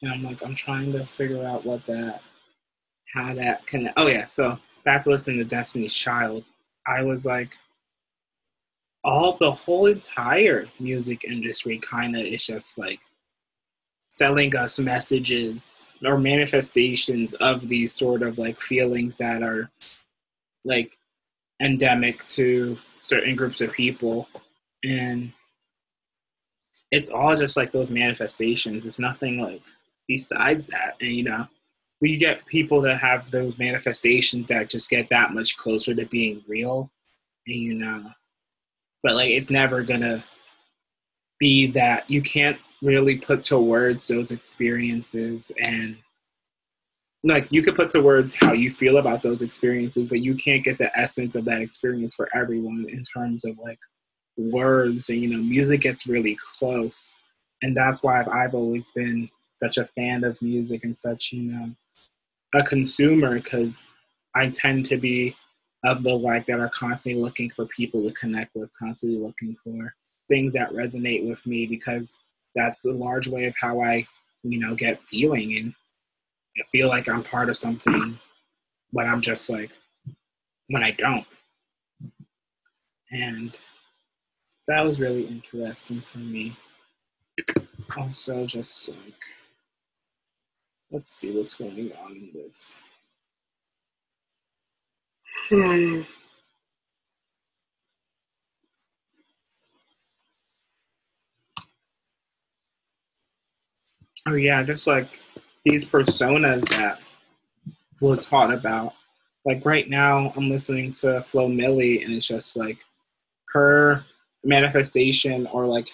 And 0.00 0.12
I'm 0.12 0.22
like, 0.22 0.42
I'm 0.42 0.54
trying 0.54 0.92
to 0.92 1.06
figure 1.06 1.44
out 1.44 1.64
what 1.64 1.86
that, 1.86 2.22
how 3.14 3.34
that 3.34 3.66
can. 3.66 3.92
Oh 3.96 4.06
yeah, 4.06 4.24
so 4.24 4.58
back 4.84 5.04
to 5.04 5.10
listening 5.10 5.38
to 5.38 5.44
Destiny's 5.44 5.94
Child. 5.94 6.44
I 6.86 7.02
was 7.02 7.24
like, 7.24 7.56
all 9.04 9.36
the 9.38 9.50
whole 9.50 9.86
entire 9.86 10.66
music 10.78 11.24
industry 11.24 11.78
kind 11.78 12.16
of 12.16 12.24
is 12.24 12.46
just 12.46 12.78
like 12.78 13.00
selling 14.12 14.54
us 14.54 14.78
messages 14.78 15.84
or 16.04 16.18
manifestations 16.18 17.32
of 17.34 17.66
these 17.66 17.94
sort 17.94 18.22
of 18.22 18.36
like 18.36 18.60
feelings 18.60 19.16
that 19.16 19.42
are 19.42 19.70
like 20.66 20.98
endemic 21.62 22.22
to 22.26 22.76
certain 23.00 23.34
groups 23.34 23.62
of 23.62 23.72
people. 23.72 24.28
And 24.84 25.32
it's 26.90 27.08
all 27.08 27.34
just 27.34 27.56
like 27.56 27.72
those 27.72 27.90
manifestations. 27.90 28.84
It's 28.84 28.98
nothing 28.98 29.40
like 29.40 29.62
besides 30.06 30.66
that. 30.66 30.96
And 31.00 31.12
you 31.12 31.24
know 31.24 31.48
we 32.02 32.18
get 32.18 32.44
people 32.44 32.82
that 32.82 33.00
have 33.00 33.30
those 33.30 33.56
manifestations 33.58 34.46
that 34.48 34.68
just 34.68 34.90
get 34.90 35.08
that 35.08 35.32
much 35.32 35.56
closer 35.56 35.94
to 35.94 36.04
being 36.04 36.44
real. 36.46 36.90
And 37.46 37.56
you 37.56 37.74
know, 37.76 38.10
but 39.02 39.14
like 39.14 39.30
it's 39.30 39.50
never 39.50 39.82
gonna 39.82 40.22
be 41.38 41.68
that 41.68 42.10
you 42.10 42.20
can't 42.20 42.58
really 42.82 43.16
put 43.16 43.44
to 43.44 43.58
words 43.58 44.08
those 44.08 44.30
experiences 44.30 45.52
and 45.62 45.96
like 47.24 47.46
you 47.50 47.62
could 47.62 47.76
put 47.76 47.90
to 47.92 48.00
words 48.00 48.34
how 48.34 48.52
you 48.52 48.68
feel 48.68 48.96
about 48.96 49.22
those 49.22 49.42
experiences 49.42 50.08
but 50.08 50.20
you 50.20 50.34
can't 50.34 50.64
get 50.64 50.76
the 50.78 50.98
essence 50.98 51.36
of 51.36 51.44
that 51.44 51.62
experience 51.62 52.14
for 52.14 52.28
everyone 52.34 52.84
in 52.88 53.04
terms 53.04 53.44
of 53.44 53.56
like 53.58 53.78
words 54.36 55.08
and 55.08 55.20
you 55.20 55.28
know 55.28 55.42
music 55.42 55.80
gets 55.80 56.06
really 56.06 56.36
close. 56.58 57.18
And 57.62 57.76
that's 57.76 58.02
why 58.02 58.24
I've 58.24 58.54
always 58.54 58.90
been 58.90 59.30
such 59.62 59.78
a 59.78 59.84
fan 59.96 60.24
of 60.24 60.40
music 60.42 60.84
and 60.84 60.96
such 60.96 61.32
you 61.32 61.42
know 61.42 61.70
a 62.54 62.62
consumer 62.62 63.34
because 63.34 63.82
I 64.34 64.48
tend 64.48 64.86
to 64.86 64.96
be 64.96 65.36
of 65.84 66.02
the 66.02 66.14
like 66.14 66.46
that 66.46 66.60
are 66.60 66.68
constantly 66.68 67.20
looking 67.20 67.50
for 67.50 67.66
people 67.66 68.02
to 68.02 68.12
connect 68.12 68.54
with 68.54 68.70
constantly 68.78 69.18
looking 69.18 69.56
for 69.64 69.94
things 70.28 70.54
that 70.54 70.70
resonate 70.70 71.28
with 71.28 71.44
me 71.46 71.66
because 71.66 72.18
that's 72.54 72.82
the 72.82 72.92
large 72.92 73.28
way 73.28 73.46
of 73.46 73.54
how 73.60 73.80
I, 73.80 74.06
you 74.42 74.58
know, 74.58 74.74
get 74.74 75.02
feeling 75.02 75.56
and 75.56 75.74
I 76.58 76.62
feel 76.70 76.88
like 76.88 77.08
I'm 77.08 77.22
part 77.22 77.48
of 77.48 77.56
something 77.56 78.18
when 78.90 79.08
I'm 79.08 79.20
just 79.20 79.48
like 79.48 79.70
when 80.68 80.82
I 80.82 80.90
don't. 80.90 81.26
And 83.10 83.56
that 84.68 84.84
was 84.84 85.00
really 85.00 85.24
interesting 85.26 86.00
for 86.00 86.18
me. 86.18 86.56
Also, 87.96 88.46
just 88.46 88.88
like, 88.88 89.22
let's 90.90 91.14
see 91.14 91.36
what's 91.36 91.54
going 91.54 91.92
on 92.04 92.12
in 92.12 92.30
this. 92.34 92.74
Hmm. 95.48 96.02
Oh 104.26 104.34
yeah, 104.34 104.62
just 104.62 104.86
like 104.86 105.08
these 105.64 105.84
personas 105.84 106.68
that 106.70 107.00
we're 108.00 108.16
taught 108.16 108.52
about. 108.52 108.94
Like 109.44 109.64
right 109.64 109.88
now, 109.88 110.32
I'm 110.36 110.48
listening 110.48 110.92
to 110.92 111.20
Flo 111.20 111.48
Milli, 111.48 112.04
and 112.04 112.14
it's 112.14 112.26
just 112.26 112.56
like 112.56 112.78
her 113.52 114.04
manifestation, 114.44 115.46
or 115.48 115.66
like 115.66 115.88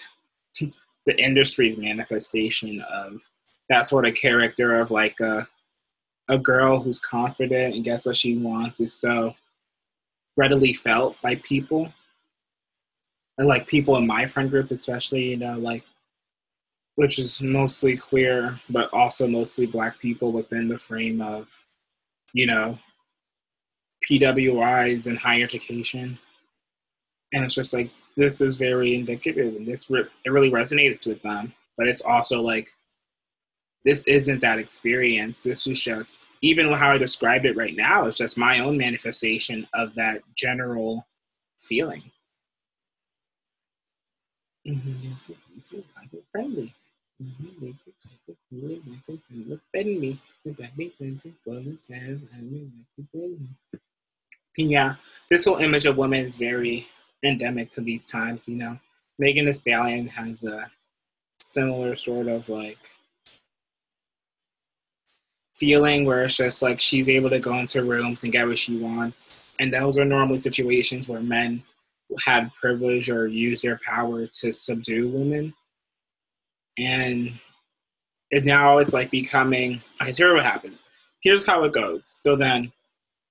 the 1.05 1.17
industry's 1.17 1.77
manifestation 1.77 2.81
of 2.81 3.21
that 3.69 3.85
sort 3.87 4.07
of 4.07 4.15
character 4.15 4.79
of 4.79 4.91
like 4.91 5.19
a 5.19 5.47
a 6.27 6.37
girl 6.37 6.79
who's 6.79 6.99
confident 6.99 7.73
and 7.73 7.83
gets 7.83 8.05
what 8.05 8.15
she 8.15 8.37
wants 8.37 8.79
is 8.79 8.93
so 8.93 9.33
readily 10.37 10.73
felt 10.73 11.19
by 11.23 11.33
people 11.35 11.91
and 13.39 13.47
like 13.47 13.65
people 13.67 13.97
in 13.97 14.05
my 14.05 14.27
friend 14.27 14.51
group 14.51 14.69
especially 14.69 15.23
you 15.23 15.37
know 15.37 15.57
like 15.57 15.83
which 16.99 17.17
is 17.17 17.39
mostly 17.39 17.95
queer, 17.95 18.59
but 18.69 18.91
also 18.91 19.25
mostly 19.25 19.65
black 19.65 19.97
people 19.99 20.33
within 20.33 20.67
the 20.67 20.77
frame 20.77 21.21
of, 21.21 21.47
you 22.33 22.45
know, 22.45 22.77
PWIs 24.11 25.07
and 25.07 25.17
higher 25.17 25.45
education. 25.45 26.19
And 27.31 27.45
it's 27.45 27.53
just 27.53 27.73
like, 27.73 27.89
this 28.17 28.41
is 28.41 28.57
very 28.57 28.95
indicative 28.95 29.55
and 29.55 29.65
this 29.65 29.89
re- 29.89 30.09
it 30.25 30.29
really 30.29 30.51
resonates 30.51 31.07
with 31.07 31.21
them. 31.21 31.53
But 31.77 31.87
it's 31.87 32.01
also 32.01 32.41
like, 32.41 32.69
this 33.85 34.05
isn't 34.05 34.41
that 34.41 34.59
experience. 34.59 35.41
This 35.41 35.67
is 35.67 35.79
just, 35.79 36.25
even 36.41 36.69
how 36.73 36.91
I 36.91 36.97
described 36.97 37.45
it 37.45 37.55
right 37.55 37.77
now, 37.77 38.07
it's 38.07 38.17
just 38.17 38.37
my 38.37 38.59
own 38.59 38.77
manifestation 38.77 39.65
of 39.73 39.95
that 39.95 40.19
general 40.35 41.07
feeling. 41.61 42.11
Mm-hmm. 44.67 45.13
Friendly. 46.33 46.75
Yeah, 54.57 54.95
this 55.29 55.45
whole 55.45 55.57
image 55.57 55.85
of 55.85 55.97
women 55.97 56.25
is 56.25 56.35
very 56.35 56.87
endemic 57.23 57.69
to 57.71 57.81
these 57.81 58.07
times, 58.07 58.47
you 58.47 58.55
know. 58.55 58.77
Megan 59.17 59.45
Thee 59.45 59.53
Stallion 59.53 60.07
has 60.07 60.43
a 60.43 60.69
similar 61.41 61.95
sort 61.95 62.27
of 62.27 62.47
like 62.49 62.77
feeling 65.57 66.05
where 66.05 66.23
it's 66.23 66.37
just 66.37 66.61
like 66.61 66.79
she's 66.79 67.09
able 67.09 67.29
to 67.29 67.39
go 67.39 67.57
into 67.57 67.83
rooms 67.83 68.23
and 68.23 68.31
get 68.31 68.47
what 68.47 68.57
she 68.57 68.77
wants. 68.77 69.45
And 69.59 69.73
those 69.73 69.97
are 69.97 70.05
normally 70.05 70.37
situations 70.37 71.09
where 71.09 71.21
men 71.21 71.63
had 72.25 72.49
privilege 72.59 73.09
or 73.09 73.27
use 73.27 73.61
their 73.61 73.79
power 73.85 74.25
to 74.25 74.51
subdue 74.53 75.09
women 75.09 75.53
and 76.79 77.33
and 78.31 78.45
now 78.45 78.77
it's 78.77 78.93
like 78.93 79.11
becoming 79.11 79.81
okay 80.01 80.13
here's 80.15 80.33
what 80.33 80.45
happened. 80.45 80.77
Here's 81.21 81.45
how 81.45 81.63
it 81.65 81.73
goes. 81.73 82.05
So 82.05 82.35
then 82.35 82.71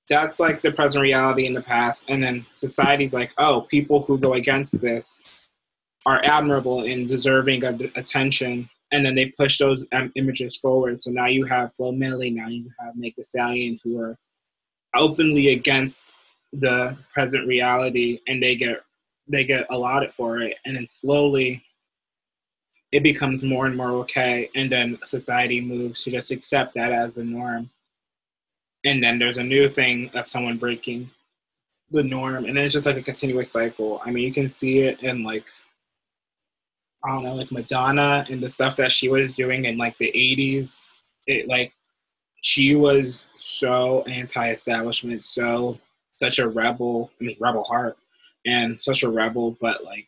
that's 0.09 0.40
like 0.40 0.62
the 0.62 0.72
present 0.72 1.03
reality 1.03 1.46
in 1.46 1.55
the 1.55 1.62
past. 1.62 2.09
And 2.09 2.22
then 2.22 2.46
society's 2.53 3.14
like 3.14 3.32
oh 3.38 3.62
people 3.62 4.03
who 4.03 4.18
go 4.18 4.34
against 4.34 4.80
this 4.80 5.40
are 6.07 6.24
admirable 6.24 6.84
and 6.84 7.09
deserving 7.09 7.64
of 7.64 7.80
attention. 7.96 8.68
And 8.92 9.05
then 9.05 9.14
they 9.14 9.26
push 9.26 9.59
those 9.59 9.84
um, 9.92 10.11
images 10.14 10.57
forward. 10.57 11.03
So 11.03 11.11
now 11.11 11.26
you 11.26 11.44
have 11.44 11.74
Flo 11.74 11.92
Milli, 11.92 12.34
now 12.34 12.49
you 12.49 12.70
have 12.80 12.96
Meg 12.96 13.14
Thee 13.16 13.22
Stallion 13.22 13.78
who 13.84 14.01
are 14.01 14.16
openly 14.94 15.49
against 15.49 16.11
the 16.53 16.96
present 17.12 17.46
reality. 17.46 18.20
And 18.26 18.42
they 18.42 18.57
get 18.57 18.80
they 19.30 19.44
get 19.44 19.66
allotted 19.70 20.14
for 20.14 20.40
it. 20.40 20.57
And 20.64 20.76
then 20.76 20.86
slowly 20.86 21.62
it 22.93 23.03
becomes 23.03 23.43
more 23.43 23.66
and 23.66 23.76
more 23.76 23.91
okay 23.93 24.51
and 24.55 24.72
then 24.72 24.99
society 25.05 25.61
moves 25.61 26.03
to 26.03 26.11
just 26.11 26.30
accept 26.30 26.74
that 26.74 26.93
as 26.93 27.18
a 27.18 27.24
norm. 27.24 27.70
And 28.84 29.03
then 29.03 29.18
there's 29.18 29.39
a 29.39 29.45
new 29.45 29.68
thing 29.68 30.11
of 30.14 30.28
someone 30.28 30.57
breaking 30.57 31.11
the 31.91 32.03
norm 32.03 32.45
and 32.45 32.57
then 32.57 32.64
it's 32.64 32.74
just 32.74 32.86
like 32.86 32.97
a 32.97 33.03
continuous 33.03 33.51
cycle. 33.51 34.01
I 34.05 34.11
mean 34.11 34.24
you 34.24 34.32
can 34.32 34.49
see 34.49 34.80
it 34.80 35.03
in 35.03 35.22
like 35.22 35.45
i 37.05 37.09
don't 37.09 37.22
know 37.22 37.34
like 37.34 37.53
madonna 37.53 38.26
and 38.28 38.43
the 38.43 38.51
stuff 38.51 38.76
that 38.76 38.93
she 38.93 39.09
was 39.09 39.32
doing 39.32 39.64
in 39.64 39.76
like 39.76 39.97
the 39.99 40.12
80s 40.14 40.86
it 41.26 41.49
like 41.49 41.72
she 42.41 42.74
was 42.74 43.24
so 43.34 44.03
anti-establishment 44.03 45.24
so 45.24 45.78
such 46.18 46.39
a 46.39 46.49
rebel 46.49 47.11
i 47.20 47.24
mean 47.24 47.36
rebel 47.41 47.64
heart 47.64 47.97
and 48.47 48.82
such 48.82 49.03
a 49.03 49.11
rebel 49.11 49.57
but 49.61 49.84
like 49.84 50.07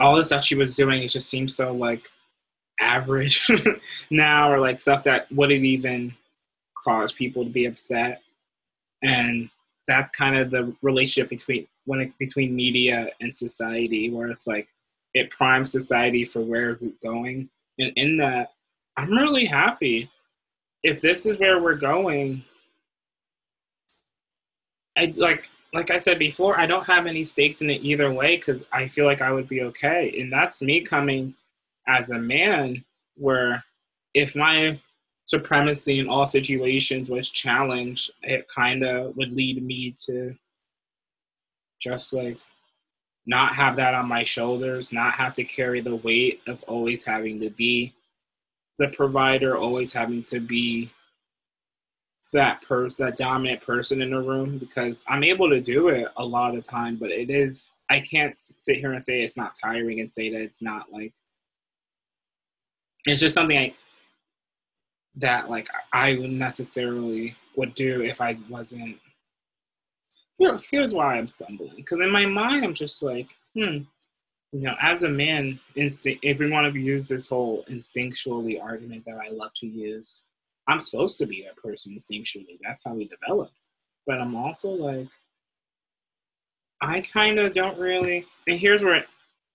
all 0.00 0.16
the 0.16 0.24
stuff 0.24 0.44
she 0.44 0.54
was 0.54 0.76
doing 0.76 1.02
it 1.02 1.08
just 1.08 1.28
seems 1.28 1.54
so 1.54 1.72
like 1.72 2.10
average 2.80 3.50
now 4.10 4.50
or 4.50 4.58
like 4.58 4.80
stuff 4.80 5.04
that 5.04 5.30
wouldn't 5.32 5.64
even 5.64 6.14
cause 6.84 7.12
people 7.12 7.44
to 7.44 7.50
be 7.50 7.66
upset. 7.66 8.22
And 9.02 9.50
that's 9.88 10.10
kind 10.10 10.36
of 10.36 10.50
the 10.50 10.74
relationship 10.82 11.30
between 11.30 11.66
when 11.84 12.00
it, 12.00 12.18
between 12.18 12.56
media 12.56 13.08
and 13.20 13.34
society 13.34 14.10
where 14.10 14.30
it's 14.30 14.46
like 14.46 14.68
it 15.14 15.30
primes 15.30 15.70
society 15.70 16.24
for 16.24 16.40
where 16.40 16.70
is 16.70 16.82
it 16.82 17.00
going. 17.02 17.48
And 17.78 17.92
in 17.96 18.16
that 18.18 18.52
i'm 18.96 19.10
really 19.10 19.46
happy. 19.46 20.10
If 20.82 21.00
this 21.00 21.26
is 21.26 21.38
where 21.38 21.60
we're 21.62 21.74
going 21.74 22.44
i 24.96 25.12
like 25.16 25.48
like 25.76 25.90
I 25.90 25.98
said 25.98 26.18
before, 26.18 26.58
I 26.58 26.66
don't 26.66 26.86
have 26.86 27.06
any 27.06 27.24
stakes 27.24 27.60
in 27.60 27.70
it 27.70 27.82
either 27.82 28.10
way 28.10 28.36
because 28.36 28.62
I 28.72 28.88
feel 28.88 29.04
like 29.04 29.20
I 29.20 29.30
would 29.30 29.48
be 29.48 29.62
okay. 29.62 30.14
And 30.18 30.32
that's 30.32 30.62
me 30.62 30.80
coming 30.80 31.34
as 31.86 32.10
a 32.10 32.18
man, 32.18 32.84
where 33.16 33.62
if 34.14 34.34
my 34.34 34.80
supremacy 35.26 35.98
in 35.98 36.08
all 36.08 36.26
situations 36.26 37.08
was 37.08 37.30
challenged, 37.30 38.10
it 38.22 38.48
kind 38.48 38.82
of 38.82 39.16
would 39.16 39.36
lead 39.36 39.62
me 39.62 39.94
to 40.06 40.34
just 41.80 42.12
like 42.12 42.38
not 43.26 43.54
have 43.54 43.76
that 43.76 43.94
on 43.94 44.08
my 44.08 44.24
shoulders, 44.24 44.92
not 44.92 45.14
have 45.14 45.34
to 45.34 45.44
carry 45.44 45.80
the 45.80 45.96
weight 45.96 46.40
of 46.46 46.62
always 46.64 47.04
having 47.04 47.40
to 47.40 47.50
be 47.50 47.92
the 48.78 48.88
provider, 48.88 49.56
always 49.56 49.92
having 49.92 50.22
to 50.22 50.40
be 50.40 50.90
that 52.32 52.62
person, 52.62 53.06
that 53.06 53.16
dominant 53.16 53.62
person 53.62 54.02
in 54.02 54.10
the 54.10 54.20
room, 54.20 54.58
because 54.58 55.04
I'm 55.08 55.24
able 55.24 55.48
to 55.50 55.60
do 55.60 55.88
it 55.88 56.08
a 56.16 56.24
lot 56.24 56.56
of 56.56 56.64
time, 56.64 56.96
but 56.96 57.10
it 57.10 57.30
is, 57.30 57.72
I 57.88 58.00
can't 58.00 58.36
sit 58.36 58.76
here 58.76 58.92
and 58.92 59.02
say 59.02 59.22
it's 59.22 59.36
not 59.36 59.54
tiring 59.60 60.00
and 60.00 60.10
say 60.10 60.30
that 60.30 60.40
it's 60.40 60.60
not 60.60 60.92
like, 60.92 61.12
it's 63.06 63.20
just 63.20 63.34
something 63.34 63.56
I, 63.56 63.74
that 65.16 65.48
like 65.48 65.68
I 65.92 66.16
would 66.16 66.32
necessarily 66.32 67.36
would 67.54 67.74
do 67.74 68.02
if 68.02 68.20
I 68.20 68.36
wasn't. 68.50 68.98
Here, 70.38 70.58
here's 70.70 70.92
why 70.92 71.16
I'm 71.16 71.28
stumbling, 71.28 71.76
because 71.76 72.00
in 72.00 72.10
my 72.10 72.26
mind 72.26 72.64
I'm 72.64 72.74
just 72.74 73.02
like, 73.02 73.28
hmm, 73.54 73.78
you 74.52 74.62
know, 74.62 74.74
as 74.80 75.02
a 75.04 75.08
man, 75.08 75.58
instinct, 75.74 76.20
if 76.22 76.38
we 76.38 76.50
want 76.50 76.72
to 76.72 76.78
use 76.78 77.08
this 77.08 77.28
whole 77.30 77.64
instinctually 77.70 78.62
argument 78.62 79.04
that 79.06 79.16
I 79.16 79.30
love 79.30 79.52
to 79.60 79.66
use, 79.66 80.22
I'm 80.68 80.80
supposed 80.80 81.18
to 81.18 81.26
be 81.26 81.42
that 81.42 81.56
person 81.62 81.96
instinctually. 81.96 82.58
That's 82.62 82.82
how 82.84 82.94
we 82.94 83.08
developed. 83.08 83.68
But 84.06 84.20
I'm 84.20 84.34
also 84.34 84.70
like, 84.70 85.08
I 86.80 87.00
kind 87.00 87.38
of 87.38 87.54
don't 87.54 87.78
really. 87.78 88.26
And 88.46 88.58
here's 88.58 88.82
where 88.82 88.96
it, 88.96 89.06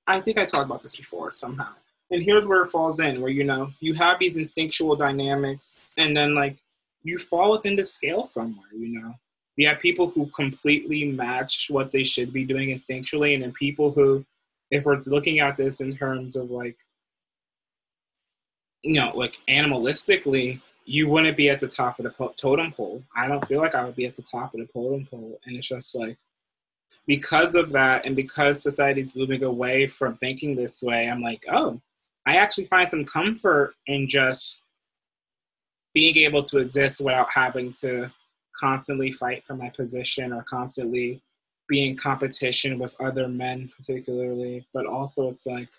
I 0.07 0.20
think 0.22 0.38
I 0.38 0.45
talked 0.45 0.66
about 0.66 0.82
this 0.82 0.95
before 0.95 1.32
somehow. 1.32 1.74
And 2.12 2.22
here's 2.22 2.45
where 2.45 2.62
it 2.62 2.68
falls 2.68 2.99
in, 2.99 3.22
where 3.22 3.32
you 3.32 3.43
know 3.43 3.72
you 3.80 3.93
have 3.93 4.20
these 4.20 4.38
instinctual 4.38 4.95
dynamics, 4.95 5.80
and 5.97 6.16
then 6.16 6.36
like 6.36 6.57
you 7.03 7.18
fall 7.18 7.51
within 7.53 7.76
the 7.76 7.86
scale 7.86 8.26
somewhere. 8.26 8.68
You 8.74 9.01
know, 9.01 9.14
you 9.55 9.68
have 9.68 9.80
people 9.80 10.09
who 10.09 10.28
completely 10.28 11.05
match 11.05 11.68
what 11.70 11.91
they 11.91 12.03
should 12.03 12.34
be 12.34 12.43
doing 12.43 12.70
instinctually, 12.70 13.34
and 13.34 13.43
then 13.43 13.53
people 13.53 13.91
who, 13.91 14.26
if 14.72 14.84
we're 14.84 14.99
looking 15.05 15.39
at 15.39 15.55
this 15.55 15.80
in 15.80 15.95
terms 15.95 16.36
of 16.36 16.51
like, 16.51 16.78
you 18.84 18.93
know, 18.93 19.12
like 19.16 19.38
animalistically, 19.47 20.59
you 20.91 21.07
wouldn't 21.07 21.37
be 21.37 21.49
at 21.49 21.59
the 21.59 21.69
top 21.69 21.97
of 21.99 22.03
the 22.03 22.29
totem 22.35 22.73
pole. 22.73 23.01
I 23.15 23.29
don't 23.29 23.45
feel 23.47 23.61
like 23.61 23.75
I 23.75 23.85
would 23.85 23.95
be 23.95 24.05
at 24.05 24.13
the 24.13 24.23
top 24.23 24.53
of 24.53 24.59
the 24.59 24.65
totem 24.65 25.05
pole, 25.05 25.39
and 25.45 25.55
it's 25.55 25.69
just 25.69 25.95
like 25.95 26.17
because 27.07 27.55
of 27.55 27.71
that 27.71 28.05
and 28.05 28.13
because 28.13 28.61
society's 28.61 29.15
moving 29.15 29.41
away 29.41 29.87
from 29.87 30.17
thinking 30.17 30.53
this 30.53 30.83
way, 30.83 31.09
I'm 31.09 31.21
like, 31.21 31.45
oh, 31.49 31.79
I 32.27 32.35
actually 32.35 32.65
find 32.65 32.89
some 32.89 33.05
comfort 33.05 33.73
in 33.87 34.09
just 34.09 34.63
being 35.93 36.17
able 36.17 36.43
to 36.43 36.59
exist 36.59 36.99
without 36.99 37.31
having 37.33 37.71
to 37.79 38.11
constantly 38.57 39.11
fight 39.11 39.45
for 39.45 39.55
my 39.55 39.69
position 39.69 40.33
or 40.33 40.43
constantly 40.43 41.21
be 41.69 41.87
in 41.87 41.95
competition 41.95 42.77
with 42.77 42.99
other 42.99 43.29
men, 43.29 43.71
particularly. 43.77 44.67
But 44.73 44.85
also, 44.85 45.29
it's 45.29 45.47
like, 45.47 45.69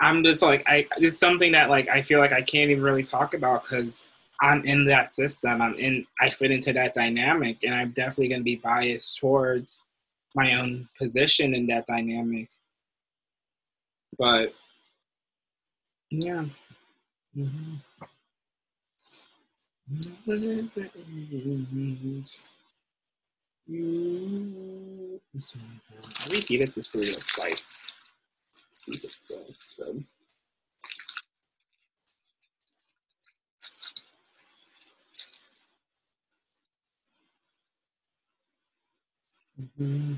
I'm 0.00 0.22
just 0.22 0.42
like, 0.42 0.62
I, 0.66 0.86
it's 0.98 1.18
something 1.18 1.52
that 1.52 1.70
like 1.70 1.88
I 1.88 2.02
feel 2.02 2.20
like 2.20 2.32
I 2.32 2.42
can't 2.42 2.70
even 2.70 2.82
really 2.82 3.02
talk 3.02 3.34
about 3.34 3.62
because 3.62 4.06
I'm 4.42 4.64
in 4.64 4.84
that 4.86 5.14
system. 5.14 5.62
I'm 5.62 5.74
in. 5.74 6.06
I 6.20 6.30
fit 6.30 6.50
into 6.50 6.72
that 6.74 6.94
dynamic, 6.94 7.64
and 7.64 7.74
I'm 7.74 7.90
definitely 7.92 8.28
going 8.28 8.40
to 8.40 8.44
be 8.44 8.56
biased 8.56 9.18
towards 9.18 9.84
my 10.34 10.54
own 10.54 10.88
position 10.98 11.54
in 11.54 11.66
that 11.68 11.86
dynamic. 11.86 12.48
But 14.18 14.54
yeah. 16.10 16.44
Mm-hmm. 17.36 17.74
I 26.28 26.30
reheated 26.30 26.74
this 26.74 26.88
burrito 26.88 27.34
twice. 27.34 27.86
See 28.86 28.92
it's 28.94 29.18
still 29.18 29.44
good. 29.86 30.04
Mm-hmm. 39.78 40.14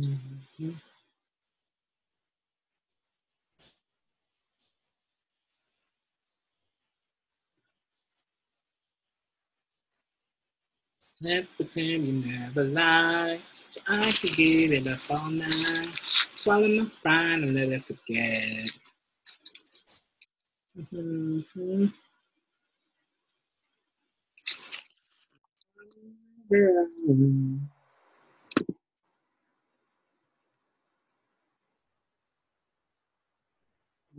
Mm-hmm. 0.00 0.43
Mm-hmm. 0.60 0.76
Let's 11.20 11.48
pretend 11.56 12.06
you 12.06 12.12
never 12.12 12.64
lie. 12.64 13.40
So 13.70 13.80
I 13.88 14.12
could 14.12 14.36
give 14.36 14.72
it 14.72 14.88
up 14.88 15.00
all 15.10 15.30
night. 15.30 15.90
Swallow 16.36 16.68
my 16.68 16.90
pride 17.02 17.40
and 17.42 17.54
let 17.54 17.70
it 17.70 17.84
forget. 17.84 18.70
Mm-hmm. 20.94 21.86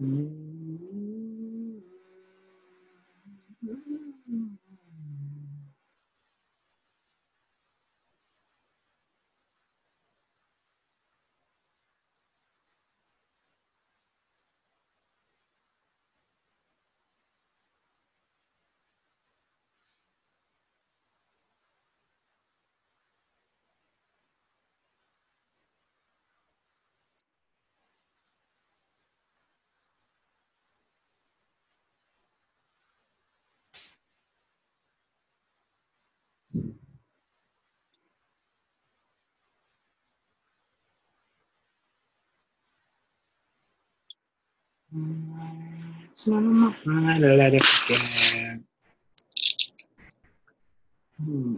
Mm-hmm. 0.02 1.25
Swallow 46.14 46.42
my 46.42 46.76
pride 46.84 47.24
and 47.24 47.38
let 47.38 47.54
it 47.54 47.62
forget. 47.64 48.60
Hmm. 51.24 51.56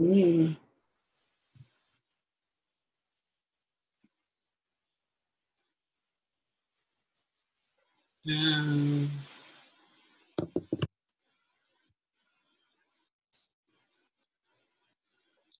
Mm. 0.00 0.56
Um, 8.28 9.10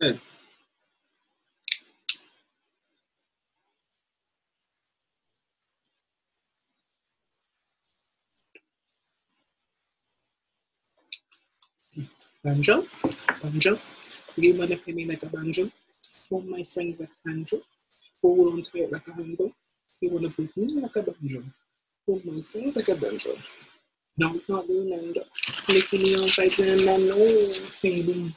good. 0.01 0.21
Banjo, 12.45 12.87
banjo. 13.43 13.79
Forgive 14.33 14.57
my 14.57 14.67
left 14.67 14.87
me 14.89 15.07
like 15.07 15.23
a 15.23 15.27
banjo. 15.27 15.71
Hold 16.31 16.47
my 16.49 16.63
strings 16.63 17.01
like 17.01 17.11
a 17.11 17.29
banjo. 17.29 17.61
Hold 18.23 18.55
on 18.55 18.63
to 18.63 18.79
it 18.79 18.93
like 18.93 19.09
a 19.09 19.13
handle. 19.15 19.53
You 20.01 20.11
wanna 20.11 20.31
beat 20.31 20.57
me 20.57 20.81
like 20.81 20.97
a 20.97 21.03
banjo. 21.03 21.45
Hold 22.07 22.25
my 22.25 22.41
strings 22.41 22.77
like 22.77 22.89
a 22.89 22.95
banjo. 22.97 23.37
No, 24.19 24.41
not 24.49 24.69
remember. 24.69 25.23
Making 25.69 26.03
me 26.03 26.29
site 26.29 26.59
when 26.59 26.89
I 26.89 26.97
know. 26.99 27.51
Baby, 27.83 28.03
baby, 28.07 28.37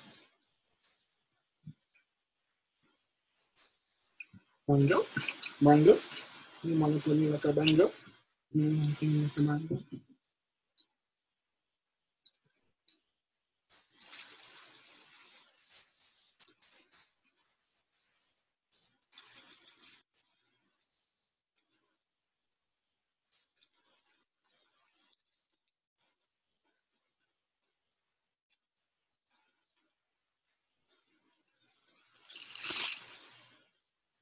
Banjo, 4.71 5.05
banjo. 5.61 5.99
You 6.63 6.79
want 6.79 6.95
to 6.95 7.01
play 7.01 7.15
me 7.17 7.27
like 7.29 7.45
a 7.45 7.53
banjo? 7.53 7.91
You 8.53 8.77
want 8.77 8.89
to 8.91 8.95
play 8.97 9.09
me 9.09 9.23
like 9.23 9.37
a 9.39 9.43
banjo? 9.43 9.79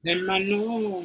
Hermano. 0.04 1.04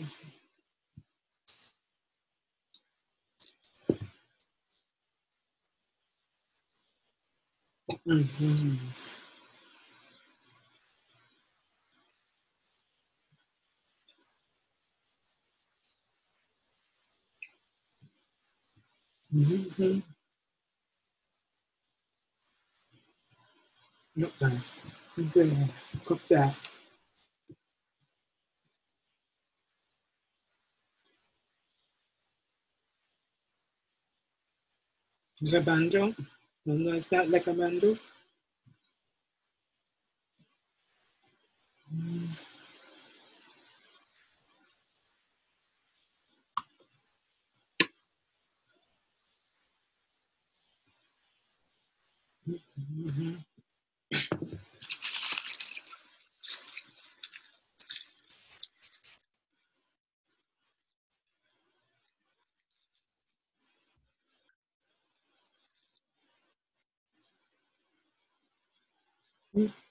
Mm-hmm. 8.06 8.78
Mm-hmm. 19.34 20.00
Lúc 24.16 24.32
này, 24.39 24.58
không 25.16 25.30
quên 25.34 26.50
Like 35.54 35.66
banjo. 35.66 36.16
Don't 36.68 36.86
like. 36.86 37.10
Mm-hmm. 52.80 53.55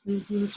Do 0.07 0.12
you 0.12 0.48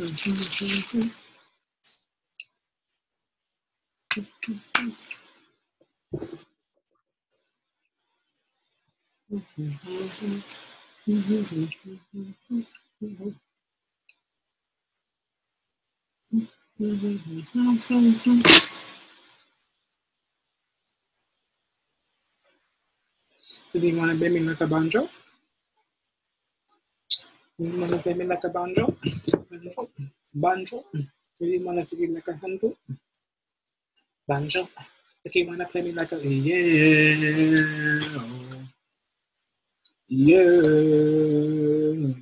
want 23.97 24.11
to 24.11 24.17
play 24.17 24.29
me 24.29 24.39
like 24.41 24.61
a 24.61 24.67
banjo? 24.67 25.09
Want 27.59 27.89
to 27.89 27.97
play 27.97 28.13
me 28.13 28.25
like 28.25 28.43
a 28.43 28.49
banjo? 28.49 28.95
Banjo? 30.31 30.83
You 31.39 31.65
want 31.65 31.79
to 31.79 31.85
sing 31.85 32.13
like 32.13 32.27
a 32.27 32.33
banjo? 32.33 32.75
Banjo? 34.27 34.69
You 35.33 35.47
want 35.47 35.61
to 35.61 35.65
play 35.65 35.81
me 35.81 35.91
like 35.91 36.11
a 36.11 36.23
yeah? 36.23 37.99
Yeah. 40.07 42.13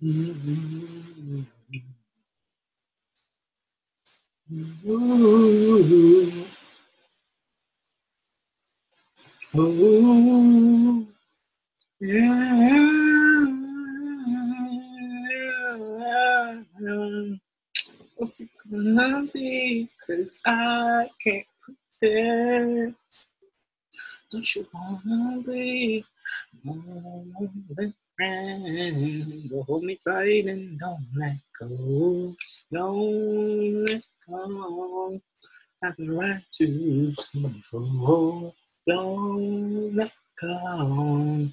Hmm. 0.00 1.59
Oh, 4.52 4.66
yeah. 12.00 13.46
What's 18.16 18.40
it 18.40 18.48
gonna 18.70 19.28
be? 19.32 19.88
Cause 20.06 20.40
I 20.46 21.08
can't 21.22 21.46
pretend. 22.00 22.96
Don't 24.32 24.56
you 24.56 24.66
wanna 24.74 25.42
be 25.42 26.04
my 26.64 26.74
only 27.40 27.94
friend? 28.16 29.50
Go 29.50 29.62
hold 29.64 29.84
me 29.84 29.98
tight 30.04 30.46
and 30.46 30.78
don't 30.80 31.06
let 31.16 31.38
go. 31.60 32.34
Don't 32.72 33.86
let 33.88 34.04
go. 34.30 35.20
Have 35.82 35.94
the 35.96 36.10
right 36.10 36.42
to 36.54 37.14
control. 37.32 38.54
Don't 38.86 39.96
let 39.96 40.12
go. 40.40 41.48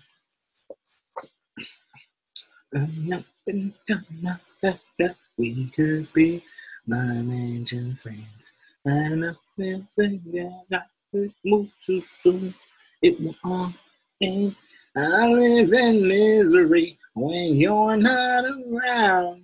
And 2.73 3.13
up 3.13 3.23
and 3.47 3.73
down, 3.88 4.05
I 4.28 4.36
said 4.59 4.80
that 4.99 5.15
we 5.38 5.71
could 5.75 6.11
be 6.13 6.43
my 6.86 7.23
angels 7.32 8.01
friends. 8.01 8.51
And 8.86 9.25
I 9.25 9.32
feel 9.55 9.88
that 9.97 10.65
I 10.71 10.80
could 11.11 11.34
move 11.45 11.69
too 11.80 12.03
soon. 12.19 12.53
It 13.01 13.19
will 13.21 13.36
all 13.43 13.73
end. 14.21 14.55
I 14.95 15.28
live 15.28 15.71
in 15.73 16.07
misery 16.07 16.97
when 17.13 17.55
you're 17.55 17.97
not 17.97 18.45
around. 18.45 19.43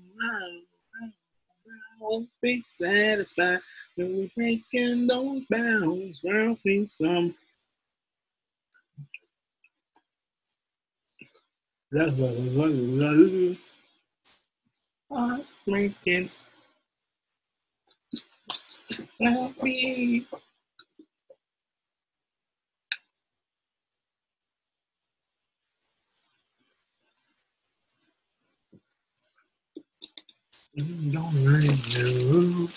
Won't 2.03 2.27
be 2.41 2.61
satisfied. 2.67 3.59
No 3.95 4.27
breaking 4.35 5.07
those 5.07 5.43
bounds. 5.49 6.21
World 6.21 6.57
me 6.65 6.85
some 6.87 7.33
love, 11.93 12.19
love, 12.19 12.73
love. 12.75 13.57
breaking. 15.65 16.29
Help 19.21 19.63
me. 19.63 20.27
Don't 30.75 31.35
let 31.45 31.95
you. 31.95 32.67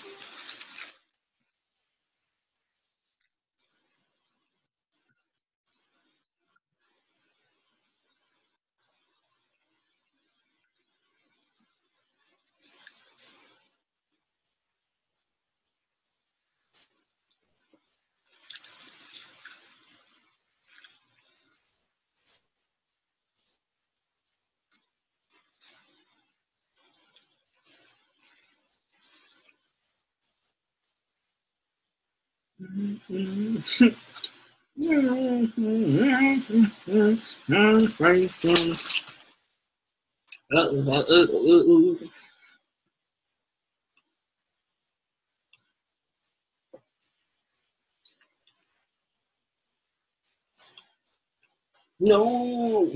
No. 52.01 52.93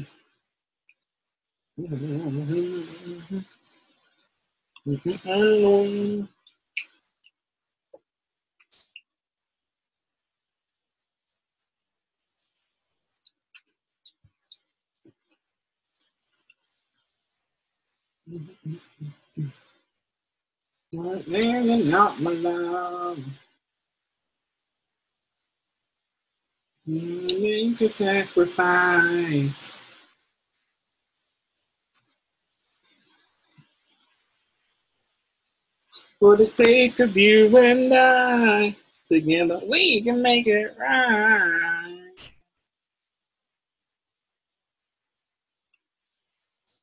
Not 20.92 22.20
my 22.20 22.32
love. 22.32 23.18
Make 26.86 27.80
a 27.80 27.90
sacrifice. 27.90 29.66
For 36.20 36.36
the 36.36 36.46
sake 36.46 37.00
of 37.00 37.16
you 37.16 37.56
and 37.56 37.94
I, 37.94 38.76
together 39.08 39.60
we 39.68 40.02
can 40.02 40.22
make 40.22 40.46
it 40.48 40.76
right. 40.78 41.89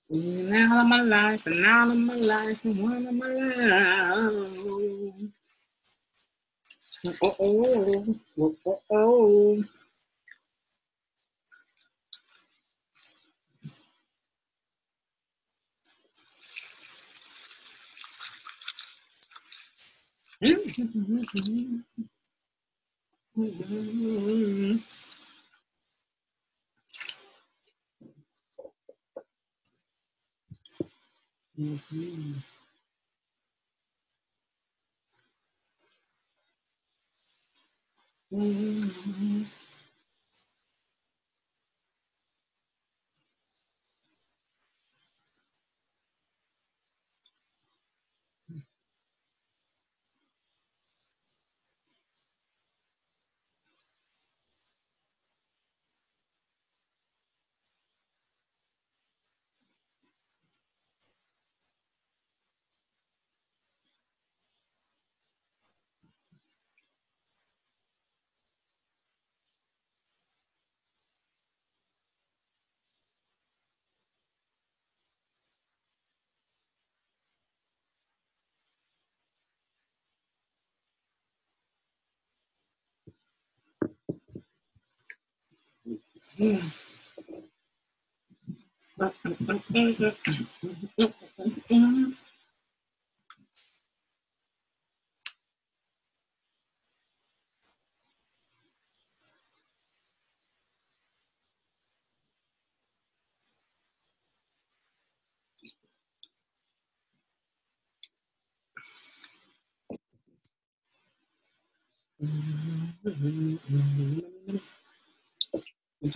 And 0.09 0.55
out 0.55 0.81
of 0.81 0.87
my 0.87 1.01
life, 1.01 1.45
and 1.47 1.65
out 1.65 1.91
of 1.91 1.97
my 1.97 2.15
life, 2.15 2.63
and 2.65 2.81
one 2.81 3.07
of 3.07 3.13
my 3.15 3.27
life. 3.27 4.49
Oh, 7.21 7.35
oh, 7.39 8.15
oh, 8.39 8.55
oh, 8.65 8.81
oh. 8.91 9.63
Bimourir, 31.57 32.35
Grenadier, 38.31 39.47
Mm-hmm. 86.39 86.67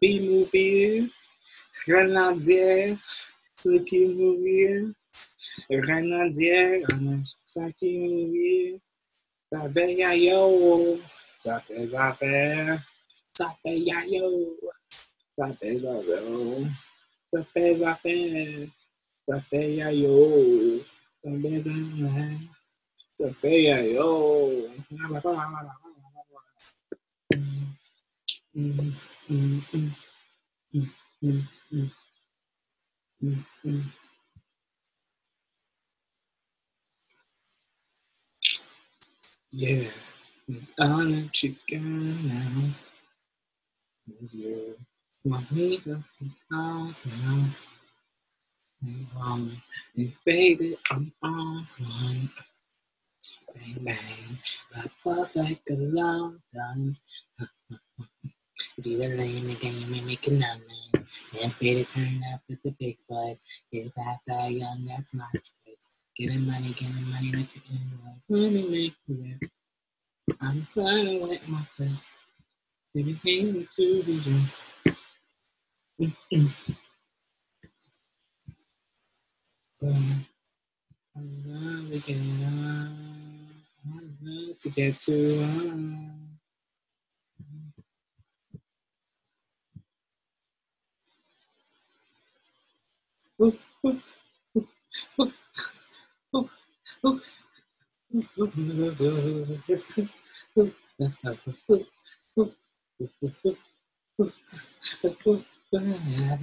qui 0.00 0.20
mourir, 0.20 1.04
Grenadier, 1.86 2.94
ceux 3.62 3.78
qui 3.80 4.06
mourir, 7.88 8.80
ça 9.50 9.68
fait 9.72 9.94
yayo, 9.94 11.00
ça 11.36 11.60
fait 11.60 11.94
affaire, 11.94 12.78
ça 13.36 13.56
fait 13.62 13.78
yayo, 13.78 14.58
ça 15.36 15.52
fait 15.54 15.86
affaire, 15.86 16.70
Café, 17.34 17.76
café, 17.80 18.70
café, 19.26 19.76
ya 19.76 19.90
yo. 19.90 20.78
Café, 23.18 23.62
ya 23.64 23.82
yo. 23.82 24.70
Mm, 28.54 28.94
mm, 29.28 29.62
mm, 29.72 29.90
mm, 30.72 30.90
mm, 31.22 31.42
mm, 31.72 31.90
mm, 33.20 33.44
mm. 33.64 33.82
Yeah, 39.56 39.86
I'll 40.80 41.04
let 41.04 41.42
you 41.44 41.54
go 41.70 41.76
now. 41.78 42.70
You 44.32 44.74
want 45.24 45.52
me 45.52 45.78
to 45.78 46.02
out 46.52 46.94
now. 47.22 47.44
And 48.82 49.06
um, 49.16 49.62
and 49.96 50.12
baby, 50.24 50.76
I'm 50.90 51.12
on 51.22 51.68
one. 51.78 52.30
Bang 53.54 53.84
bang, 53.84 54.38
I 54.74 54.88
fuck 55.04 55.30
like 55.36 55.62
a 55.70 55.74
long 55.74 56.40
time. 56.52 56.96
If 58.76 58.86
you 58.86 58.98
were 58.98 59.04
laying 59.04 59.46
the 59.46 59.54
game 59.54 59.94
and 59.94 60.04
making 60.06 60.40
nothing, 60.40 61.06
then 61.32 61.54
baby 61.60 61.84
turn 61.84 62.24
up 62.32 62.40
with 62.48 62.60
the 62.64 62.72
big 62.72 62.96
boys. 63.08 63.38
Get 63.72 63.94
past 63.94 64.24
that 64.26 64.50
young, 64.50 64.84
that's 64.88 65.14
my 65.14 65.26
choice. 65.32 65.63
Getting 66.16 66.46
money, 66.46 66.74
getting 66.74 67.10
money, 67.10 67.32
making 67.32 67.62
invoice. 67.70 68.24
Let 68.28 68.52
me 68.52 68.94
make. 69.08 69.40
I'm 70.40 70.62
flying 70.74 71.22
away 71.22 71.40
myself. 71.48 72.00
Baby, 72.94 73.18
came 73.24 73.66
to 73.76 74.02
gym. 74.04 74.50
But 79.80 79.90
I'm 81.16 81.42
gonna 81.44 81.98
get 81.98 82.16
on. 82.18 83.48
I'm 83.86 84.18
going 84.24 84.56
to 84.58 84.70
get 84.70 84.98
to 84.98 85.42
on. 85.42 86.28
Ooh, 93.42 93.58
ooh, 93.86 94.00
ooh, 94.56 94.68
ooh, 95.20 95.22
ooh, 95.22 95.32
ooh. 96.36 96.50
Gotta 96.86 96.93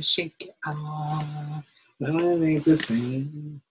shake 0.02 0.42
it 0.42 0.56
off. 0.66 1.64
No 2.00 2.38
need 2.38 2.64
to 2.64 2.76
sing. 2.76 3.62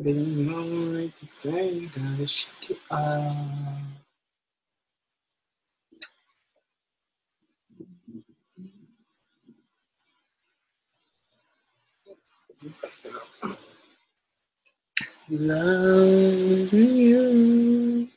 Didn't 0.00 0.46
know 0.46 1.02
what 1.02 1.14
to 1.16 1.26
say. 1.26 1.86
Gotta 1.86 2.26
shake 2.26 2.70
it 2.70 2.78
off. 2.90 3.82
Loving 15.34 16.68
you, 16.98 18.08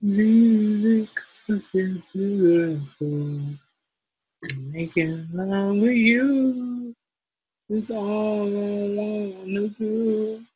music 0.00 1.10
was 1.46 1.66
beautiful. 1.66 3.40
Making 4.72 5.28
love 5.34 5.76
with 5.76 5.92
you 5.92 6.94
is 7.68 7.90
all 7.90 8.46
I 8.46 8.88
wanna 8.96 9.68
do. 9.68 10.46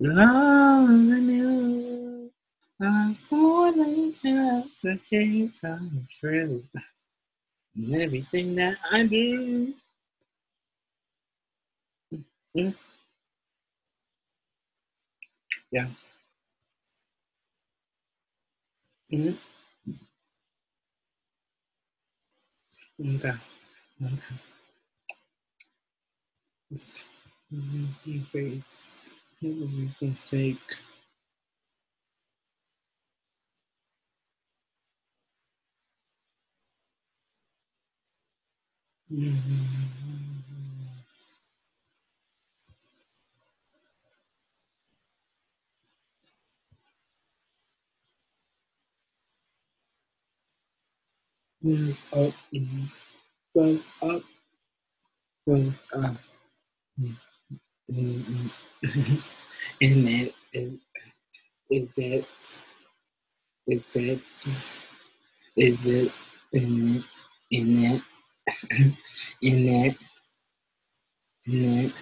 Loving 0.00 1.30
you, 1.30 2.30
I'm 2.78 3.14
falling 3.14 4.12
just 4.22 4.84
a 4.84 5.00
dream 5.08 5.54
come 5.62 6.06
true. 6.10 6.62
Everything 7.90 8.54
that 8.56 8.76
I 8.92 9.04
do. 9.04 9.72
Mm, 12.54 12.74
Yeah. 15.76 15.88
Time. 23.18 23.40
One 23.98 24.16
time. 24.16 24.40
It's 26.70 27.02
mm, 27.52 27.88
face. 28.30 28.86
Mm, 29.42 30.16
Fake. 30.30 30.80
Mm, 39.10 40.05
mm, 51.66 51.96
Up. 52.14 52.34
mm, 52.54 52.92
Go 53.56 53.80
up. 54.02 54.22
Go 55.48 55.74
up. 55.94 56.16
Mm, 57.00 57.16
mm, 57.92 58.24
mm. 58.24 58.50
And 59.80 60.08
that 60.08 60.32
is, 60.54 60.72
is 61.70 61.98
it, 61.98 62.58
is 63.68 63.96
it, 63.96 64.46
is 65.56 65.86
it, 65.88 66.12
in 66.52 67.04
in 67.50 67.84
it, 67.84 68.02
in 69.42 69.68
it, 69.68 69.96
in 71.46 71.64
it, 71.86 71.92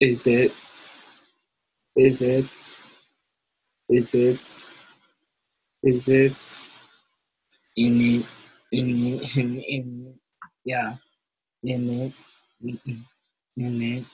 is 0.00 0.26
it, 0.26 0.54
is 1.96 2.22
it, 2.22 2.72
is 3.90 4.14
it, 4.14 4.64
is 5.84 6.08
it, 6.08 6.60
in 7.76 8.00
it, 8.00 8.26
in 8.72 8.88
it, 9.06 9.36
in 9.36 9.58
it, 9.58 9.64
in 9.68 10.06
it, 10.08 10.16
yeah, 10.64 10.96
in 11.64 11.90
it, 11.90 12.12
mm-mm, 12.64 13.04
in 13.58 13.82
it. 13.82 14.04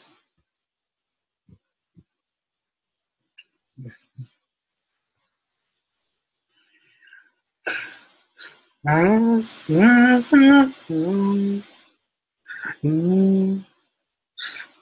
Ah, 8.86 9.40
ah, 9.70 10.22
ah, 10.32 10.66
mm, 12.84 13.64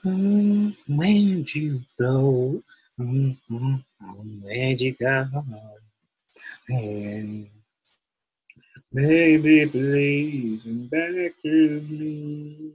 mm, 0.05 0.76
Where'd 0.89 1.55
you 1.55 1.83
go? 1.99 2.62
Mm, 3.01 3.37
mm, 3.51 3.85
Where'd 4.43 4.81
you 4.81 4.95
go? 4.95 5.26
And 6.68 7.49
please, 8.93 10.62
come 10.62 10.89
back 10.91 11.34
to 11.43 11.80
me. 11.89 12.72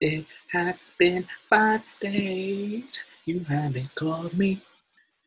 It 0.00 0.26
has 0.52 0.78
been 0.98 1.26
five 1.48 1.82
days. 2.00 3.04
You 3.24 3.40
haven't 3.40 3.94
called 3.94 4.36
me. 4.36 4.60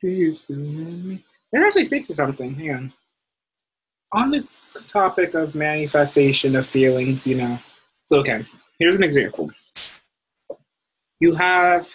You 0.02 0.34
still 0.34 0.58
me? 0.58 1.24
That 1.52 1.64
actually 1.64 1.86
speaks 1.86 2.08
to 2.08 2.14
something. 2.14 2.54
Hang 2.56 2.74
on. 2.74 2.94
On 4.14 4.32
this 4.32 4.76
topic 4.92 5.34
of 5.34 5.54
manifestation 5.56 6.56
of 6.56 6.66
feelings, 6.66 7.28
you 7.28 7.36
know, 7.36 7.60
okay, 8.12 8.46
here's 8.80 8.96
an 8.96 9.04
example. 9.04 9.52
You 11.20 11.36
have 11.36 11.94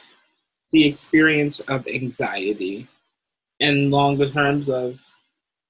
the 0.70 0.86
experience 0.86 1.60
of 1.60 1.86
anxiety 1.88 2.88
and 3.61 3.90
longer 3.90 4.28
terms 4.28 4.68
of 4.68 5.00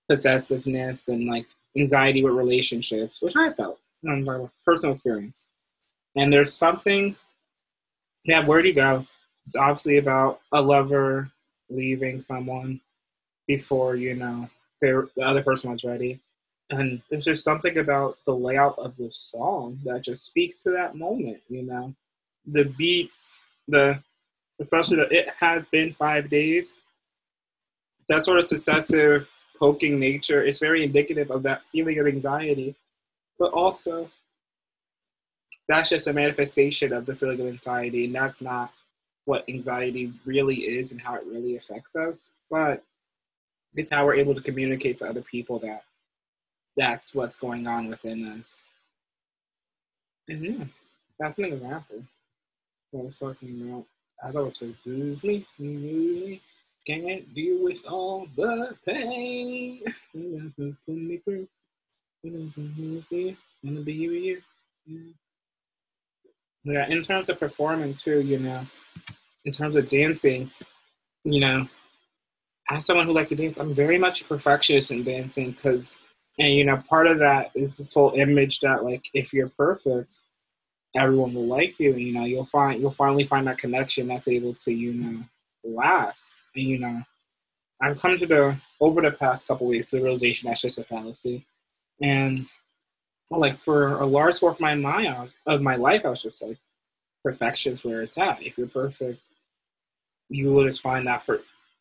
possessiveness 0.09 1.09
and 1.09 1.27
like 1.27 1.47
anxiety 1.77 2.23
with 2.23 2.35
relationships, 2.35 3.23
which 3.23 3.37
I 3.37 3.53
felt 3.53 3.79
um, 4.09 4.25
by 4.25 4.47
personal 4.65 4.93
experience. 4.93 5.47
And 6.17 6.33
there's 6.33 6.53
something 6.53 7.17
yeah, 8.25 8.45
where 8.45 8.63
do 8.63 8.69
you 8.69 8.75
go? 8.75 9.07
It's 9.47 9.57
obviously 9.57 9.99
about 9.99 10.41
a 10.53 10.61
lover 10.61 11.31
leaving 11.69 12.21
someone 12.21 12.81
before 13.47 13.97
you 13.97 14.15
know 14.15 14.49
the 14.81 15.09
other 15.23 15.43
person 15.43 15.71
was 15.71 15.85
ready. 15.85 16.21
And 16.71 17.03
there's 17.09 17.25
just 17.25 17.45
something 17.45 17.79
about 17.79 18.19
the 18.27 18.35
layout 18.35 18.79
of 18.79 18.97
the 18.97 19.11
song 19.11 19.79
that 19.85 20.03
just 20.03 20.27
speaks 20.27 20.63
to 20.63 20.71
that 20.71 20.97
moment, 20.97 21.41
you 21.49 21.63
know. 21.63 21.95
The 22.47 22.65
beats, 22.65 23.39
the 23.69 24.03
especially 24.61 24.97
the 24.97 25.09
it 25.15 25.29
has 25.41 25.67
been 25.67 25.93
five 25.93 26.29
days, 26.29 26.79
that 28.09 28.25
sort 28.25 28.39
of 28.39 28.47
successive 28.47 29.29
poking 29.59 29.99
nature 29.99 30.43
is 30.43 30.59
very 30.59 30.85
indicative 30.85 31.31
of 31.31 31.43
that 31.45 31.63
feeling 31.73 31.99
of 31.99 32.07
anxiety. 32.07 32.75
But 33.39 33.53
also, 33.53 34.11
that's 35.69 35.91
just 35.91 36.07
a 36.07 36.13
manifestation 36.13 36.93
of 36.93 37.07
the 37.07 37.15
feeling 37.15 37.41
of 37.41 37.47
anxiety, 37.47 38.05
and 38.05 38.15
that's 38.15 38.41
not 38.41 38.73
what 39.25 39.45
anxiety 39.49 40.13
really 40.25 40.57
is 40.57 40.93
and 40.93 41.01
how 41.01 41.15
it 41.15 41.25
really 41.27 41.57
affects 41.57 41.97
us. 41.97 42.31
But 42.51 42.85
it's 43.75 43.91
how 43.91 44.05
we're 44.05 44.17
able 44.17 44.35
to 44.35 44.41
communicate 44.41 44.99
to 44.99 45.09
other 45.09 45.23
people 45.23 45.59
that 45.61 45.85
that's 46.77 47.15
what's 47.15 47.39
going 47.39 47.67
on 47.67 47.89
within 47.89 48.39
us. 48.39 48.63
And 50.29 50.45
yeah, 50.45 50.65
that's 51.19 51.39
an 51.39 51.47
example. 51.47 52.05
What 52.91 53.15
fucking? 53.15 53.85
I 54.23 54.31
thought 54.31 54.41
it 54.41 54.45
was 54.45 54.59
for 54.59 54.69
lose 54.87 55.23
me, 55.23 55.47
lose 55.59 55.83
me. 55.83 56.43
Can't 56.87 57.35
deal 57.35 57.65
with 57.65 57.85
all 57.87 58.27
the 58.37 58.77
pain. 58.87 59.83
Put 60.13 60.89
me 60.89 61.17
through. 61.25 61.49
Wanna 62.23 63.81
be 63.81 64.09
with 64.09 64.45
you. 64.87 65.15
Yeah. 66.65 66.87
in 66.89 67.03
terms 67.03 67.29
of 67.29 67.39
performing 67.39 67.95
too, 67.95 68.21
you 68.21 68.39
know, 68.39 68.67
in 69.45 69.53
terms 69.53 69.77
of 69.77 69.89
dancing, 69.89 70.51
you 71.25 71.41
know, 71.41 71.69
as 72.71 72.87
someone 72.87 73.07
who 73.07 73.13
likes 73.13 73.31
to 73.31 73.37
dance, 73.37 73.59
I'm 73.59 73.75
very 73.75 73.99
much 73.99 74.23
a 74.23 74.25
perfectionist 74.25 74.91
in 74.91 75.05
dancing 75.05 75.53
because, 75.53 75.99
and 76.39 76.55
you 76.55 76.65
know, 76.65 76.83
part 76.89 77.07
of 77.07 77.19
that 77.19 77.51
is 77.55 77.77
this 77.77 77.93
whole 77.95 78.13
image 78.15 78.61
that 78.61 78.85
like 78.85 79.05
if 79.13 79.33
you're 79.33 79.51
perfect, 79.51 80.21
everyone 80.97 81.35
will 81.35 81.47
like 81.47 81.79
you. 81.79 81.95
You 81.95 82.13
know, 82.15 82.25
you'll 82.25 82.45
find 82.45 82.81
you'll 82.81 82.91
finally 82.91 83.25
find 83.25 83.47
that 83.47 83.59
connection 83.59 84.09
that's 84.09 84.29
able 84.29 84.55
to 84.55 84.73
you 84.73 84.95
know 84.95 85.25
last. 85.65 86.37
And 86.55 86.65
you 86.65 86.79
know, 86.79 87.03
I've 87.81 88.01
come 88.01 88.19
to 88.19 88.27
the 88.27 88.57
over 88.81 89.03
the 89.03 89.11
past 89.11 89.47
couple 89.49 89.67
weeks 89.67 89.91
the 89.91 90.01
realization 90.01 90.49
that's 90.49 90.63
just 90.63 90.79
a 90.79 90.85
fallacy. 90.85 91.47
And 92.01 92.47
well, 93.31 93.41
like 93.41 93.63
for 93.63 94.01
a 94.01 94.07
large 94.07 94.41
part 94.41 94.55
of 94.55 94.61
my 94.61 94.75
mind 94.75 95.31
of 95.47 95.63
my 95.63 95.77
life, 95.77 96.05
I 96.05 96.11
was 96.11 96.23
just 96.23 96.43
like, 96.43 96.59
perfection's 97.25 97.85
where 97.85 98.03
it's 98.03 98.19
at. 98.19 98.43
If 98.43 98.59
you're 98.59 98.67
perfect, 98.67 99.25
you 100.29 100.53
will 100.53 100.67
just 100.67 100.83
find 100.83 101.07
that 101.07 101.27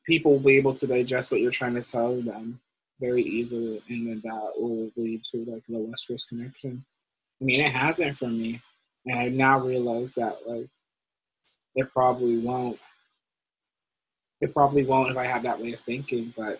people 0.06 0.34
will 0.34 0.40
be 0.40 0.58
able 0.58 0.74
to 0.74 0.88
digest 0.88 1.32
what 1.32 1.42
you're 1.42 1.52
trying 1.52 1.76
to 1.76 1.82
tell 1.82 2.22
them 2.22 2.60
very 3.00 3.24
easily, 3.24 3.82
and 3.90 4.08
then 4.08 4.22
that 4.24 4.52
will 4.56 4.90
lead 4.96 5.24
to 5.32 5.46
like 5.46 5.64
a 5.70 5.78
lustrous 5.78 6.26
connection. 6.26 6.86
I 7.42 7.46
mean, 7.46 7.62
it 7.62 7.72
hasn't 7.72 8.18
for 8.18 8.28
me, 8.28 8.62
and 9.06 9.20
I 9.20 9.28
now 9.30 9.60
realize 9.60 10.16
that 10.16 10.40
like 10.48 10.70
it 11.76 11.92
probably 11.92 12.38
won't. 12.38 12.80
It 14.44 14.54
probably 14.54 14.86
won't 14.86 15.12
if 15.12 15.18
I 15.18 15.26
have 15.26 15.44
that 15.44 15.60
way 15.60 15.74
of 15.74 15.80
thinking, 15.82 16.34
but 16.36 16.60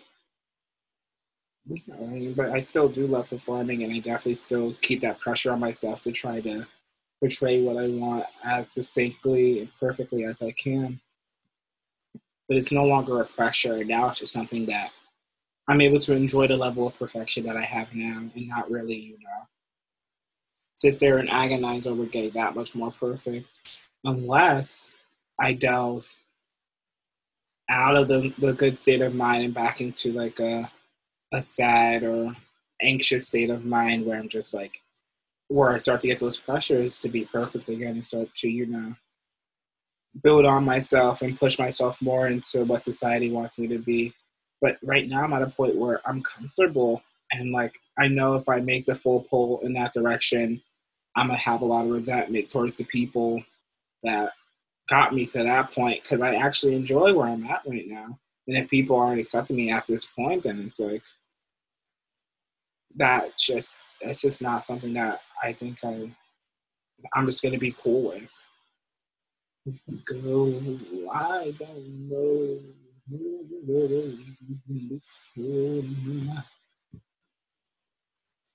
I 1.70 2.06
mean, 2.06 2.34
but 2.34 2.50
I 2.50 2.60
still 2.60 2.88
do 2.88 3.06
love 3.06 3.28
performing, 3.30 3.84
and 3.84 3.92
I 3.92 3.98
definitely 3.98 4.34
still 4.34 4.74
keep 4.80 5.00
that 5.00 5.20
pressure 5.20 5.52
on 5.52 5.60
myself 5.60 6.02
to 6.02 6.12
try 6.12 6.40
to 6.40 6.66
portray 7.20 7.62
what 7.62 7.76
I 7.76 7.88
want 7.88 8.26
as 8.44 8.72
succinctly 8.72 9.60
and 9.60 9.68
perfectly 9.80 10.24
as 10.24 10.42
I 10.42 10.52
can 10.52 11.00
but 12.48 12.56
it's 12.56 12.72
no 12.72 12.84
longer 12.84 13.20
a 13.20 13.24
pressure. 13.24 13.84
Now 13.84 14.08
it's 14.08 14.20
just 14.20 14.32
something 14.32 14.66
that 14.66 14.90
I'm 15.68 15.80
able 15.80 16.00
to 16.00 16.14
enjoy 16.14 16.46
the 16.46 16.56
level 16.56 16.86
of 16.86 16.98
perfection 16.98 17.44
that 17.46 17.56
I 17.56 17.64
have 17.64 17.94
now 17.94 18.18
and 18.18 18.48
not 18.48 18.70
really, 18.70 18.96
you 18.96 19.12
know, 19.14 19.46
sit 20.76 20.98
there 20.98 21.18
and 21.18 21.30
agonize 21.30 21.86
over 21.86 22.04
getting 22.04 22.32
that 22.32 22.54
much 22.54 22.74
more 22.74 22.90
perfect 22.92 23.60
unless 24.04 24.94
I 25.40 25.54
delve 25.54 26.06
out 27.68 27.96
of 27.96 28.08
the, 28.08 28.32
the 28.38 28.52
good 28.52 28.78
state 28.78 29.00
of 29.00 29.14
mind 29.14 29.44
and 29.44 29.54
back 29.54 29.80
into 29.80 30.12
like 30.12 30.38
a, 30.40 30.70
a 31.32 31.42
sad 31.42 32.02
or 32.02 32.34
anxious 32.82 33.28
state 33.28 33.50
of 33.50 33.64
mind 33.64 34.04
where 34.04 34.18
I'm 34.18 34.28
just 34.28 34.54
like, 34.54 34.80
where 35.48 35.70
I 35.70 35.78
start 35.78 36.00
to 36.02 36.08
get 36.08 36.18
those 36.18 36.36
pressures 36.36 37.00
to 37.00 37.08
be 37.08 37.24
perfect 37.24 37.68
again 37.68 37.94
and 37.94 38.06
start 38.06 38.34
to, 38.36 38.48
you 38.48 38.66
know, 38.66 38.94
build 40.22 40.46
on 40.46 40.64
myself 40.64 41.22
and 41.22 41.38
push 41.38 41.58
myself 41.58 42.00
more 42.00 42.28
into 42.28 42.64
what 42.64 42.82
society 42.82 43.30
wants 43.30 43.58
me 43.58 43.66
to 43.68 43.78
be. 43.78 44.14
But 44.60 44.78
right 44.82 45.08
now, 45.08 45.22
I'm 45.22 45.32
at 45.32 45.42
a 45.42 45.48
point 45.48 45.76
where 45.76 46.00
I'm 46.06 46.22
comfortable 46.22 47.02
and 47.32 47.50
like 47.50 47.74
I 47.98 48.08
know 48.08 48.34
if 48.36 48.48
I 48.48 48.60
make 48.60 48.86
the 48.86 48.94
full 48.94 49.20
pull 49.22 49.60
in 49.60 49.72
that 49.74 49.92
direction, 49.92 50.62
I'm 51.16 51.28
gonna 51.28 51.38
have 51.38 51.62
a 51.62 51.66
lot 51.66 51.84
of 51.84 51.90
resentment 51.90 52.48
towards 52.48 52.76
the 52.76 52.84
people 52.84 53.42
that 54.02 54.32
got 54.88 55.14
me 55.14 55.26
to 55.26 55.42
that 55.44 55.72
point 55.72 56.02
because 56.02 56.20
I 56.20 56.34
actually 56.34 56.74
enjoy 56.74 57.14
where 57.14 57.28
I'm 57.28 57.44
at 57.46 57.62
right 57.66 57.88
now. 57.88 58.18
And 58.46 58.56
if 58.56 58.68
people 58.68 58.96
aren't 58.96 59.20
accepting 59.20 59.56
me 59.56 59.70
at 59.72 59.86
this 59.86 60.04
point, 60.04 60.42
then 60.44 60.60
it's 60.66 60.80
like 60.80 61.02
that 62.96 63.36
just 63.38 63.82
that's 64.02 64.20
just 64.20 64.42
not 64.42 64.64
something 64.64 64.92
that 64.94 65.20
I 65.42 65.52
think 65.52 65.78
I 65.84 66.10
I'm 67.14 67.26
just 67.26 67.42
gonna 67.42 67.58
be 67.58 67.72
cool 67.72 68.10
with 68.10 68.30
go. 70.04 70.60
I 71.12 71.54
don't 71.58 72.08
know. 72.08 72.60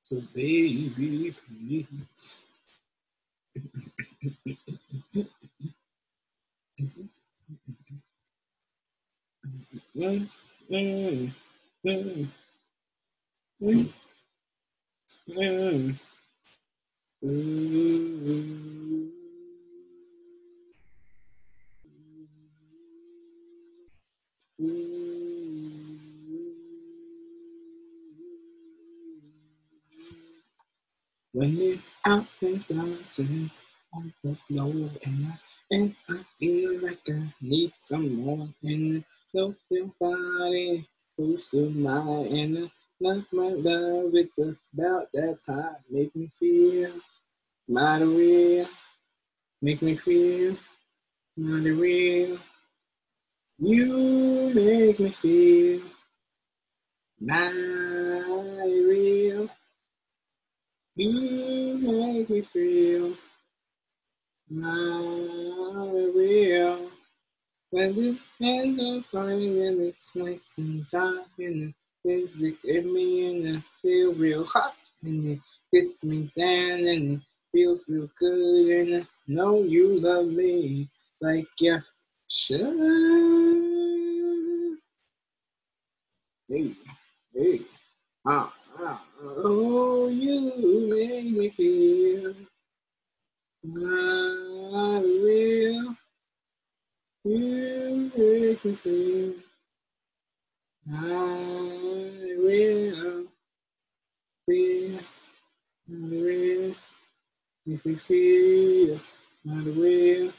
So 0.03 0.21
baby, 0.33 1.35
please. 1.47 2.35
mm, 5.15 5.15
mm, 5.15 5.17
mm, 5.17 5.23
mm, 5.23 5.23
mm, 5.23 5.23
mm. 5.23 5.25
When 6.79 6.87
you're 31.33 31.77
out 32.05 32.27
there 32.41 32.57
dancing 32.69 33.51
on 33.93 34.13
the 34.23 34.35
floor 34.35 34.91
and 35.05 35.27
I, 35.27 35.48
and 35.71 35.95
I 36.09 36.19
feel 36.39 36.81
like 36.81 37.07
I 37.09 37.33
need 37.41 37.75
some 37.75 38.15
more 38.15 38.49
and 38.63 39.03
love 39.33 39.55
your 39.69 39.91
body 39.99 40.87
close 41.15 41.49
to 41.49 41.69
mine 41.69 42.25
and 42.27 42.71
love 42.99 43.25
my 43.31 43.49
love, 43.49 44.11
it's 44.13 44.39
about 44.39 45.11
that 45.13 45.39
time. 45.45 45.75
Make 45.89 46.15
me 46.15 46.29
feel 46.39 46.93
mighty 47.67 48.05
real, 48.05 48.67
make 49.61 49.81
me 49.81 49.95
feel 49.95 50.55
mighty 51.37 51.71
real. 51.71 52.39
You 53.59 54.51
make 54.55 54.99
me 54.99 55.09
feel 55.11 55.81
mighty 57.19 58.85
real. 58.85 59.49
You 60.95 61.77
make 61.81 62.29
me 62.29 62.41
feel 62.41 63.15
real. 66.11 66.11
When 67.71 67.93
the 67.93 68.17
end 68.41 68.79
of 68.81 69.05
flying 69.07 69.61
and 69.61 69.81
it's 69.81 70.09
nice 70.15 70.57
and 70.57 70.87
dark 70.87 71.27
and 71.37 71.71
the 72.03 72.17
music 72.17 72.63
in 72.65 72.91
me 72.91 73.27
and 73.29 73.57
I 73.57 73.63
feel 73.81 74.13
real 74.15 74.45
hot 74.45 74.75
and 75.03 75.23
it 75.23 75.39
kiss 75.73 76.03
me 76.03 76.31
down 76.35 76.87
and 76.87 77.11
it 77.11 77.21
feels 77.51 77.85
real 77.87 78.09
good 78.19 78.69
and 78.69 79.03
I 79.03 79.07
know 79.27 79.61
you 79.61 79.99
love 79.99 80.25
me 80.27 80.89
like 81.21 81.47
you 81.59 81.79
should. 82.27 82.59
Hey, 86.47 86.73
hey, 87.35 87.61
ah, 88.25 88.51
ah, 88.79 89.03
oh, 89.21 90.07
you 90.07 90.87
make 90.89 91.31
me 91.37 91.49
feel 91.51 92.33
I 93.61 95.01
will. 95.03 95.95
You 97.25 98.11
me 98.15 98.75
feel 98.75 99.33
I 100.89 101.03
will 102.39 103.27
feel 104.47 104.99
I 105.89 105.93
will 105.93 106.75
make 107.65 107.85
me 107.85 107.95
feel 107.95 108.99
I 109.45 109.63
will 109.63 110.33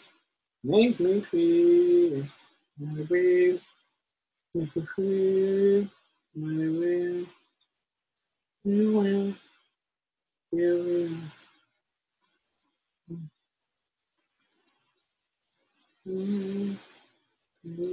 make 0.65 0.99
me 0.99 1.21
feel 1.21 2.25
I 2.25 2.95
will 2.95 3.61
make 4.55 4.75
me 4.75 4.87
feel 4.97 5.89
I 6.37 6.57
will. 6.81 7.27
You 8.65 8.93
will. 8.93 9.35
You 10.53 10.75
will. 10.85 11.40
Mm 16.07 16.79
-hmm. 17.65 17.93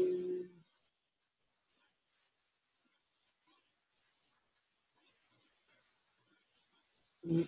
Mm 7.26 7.47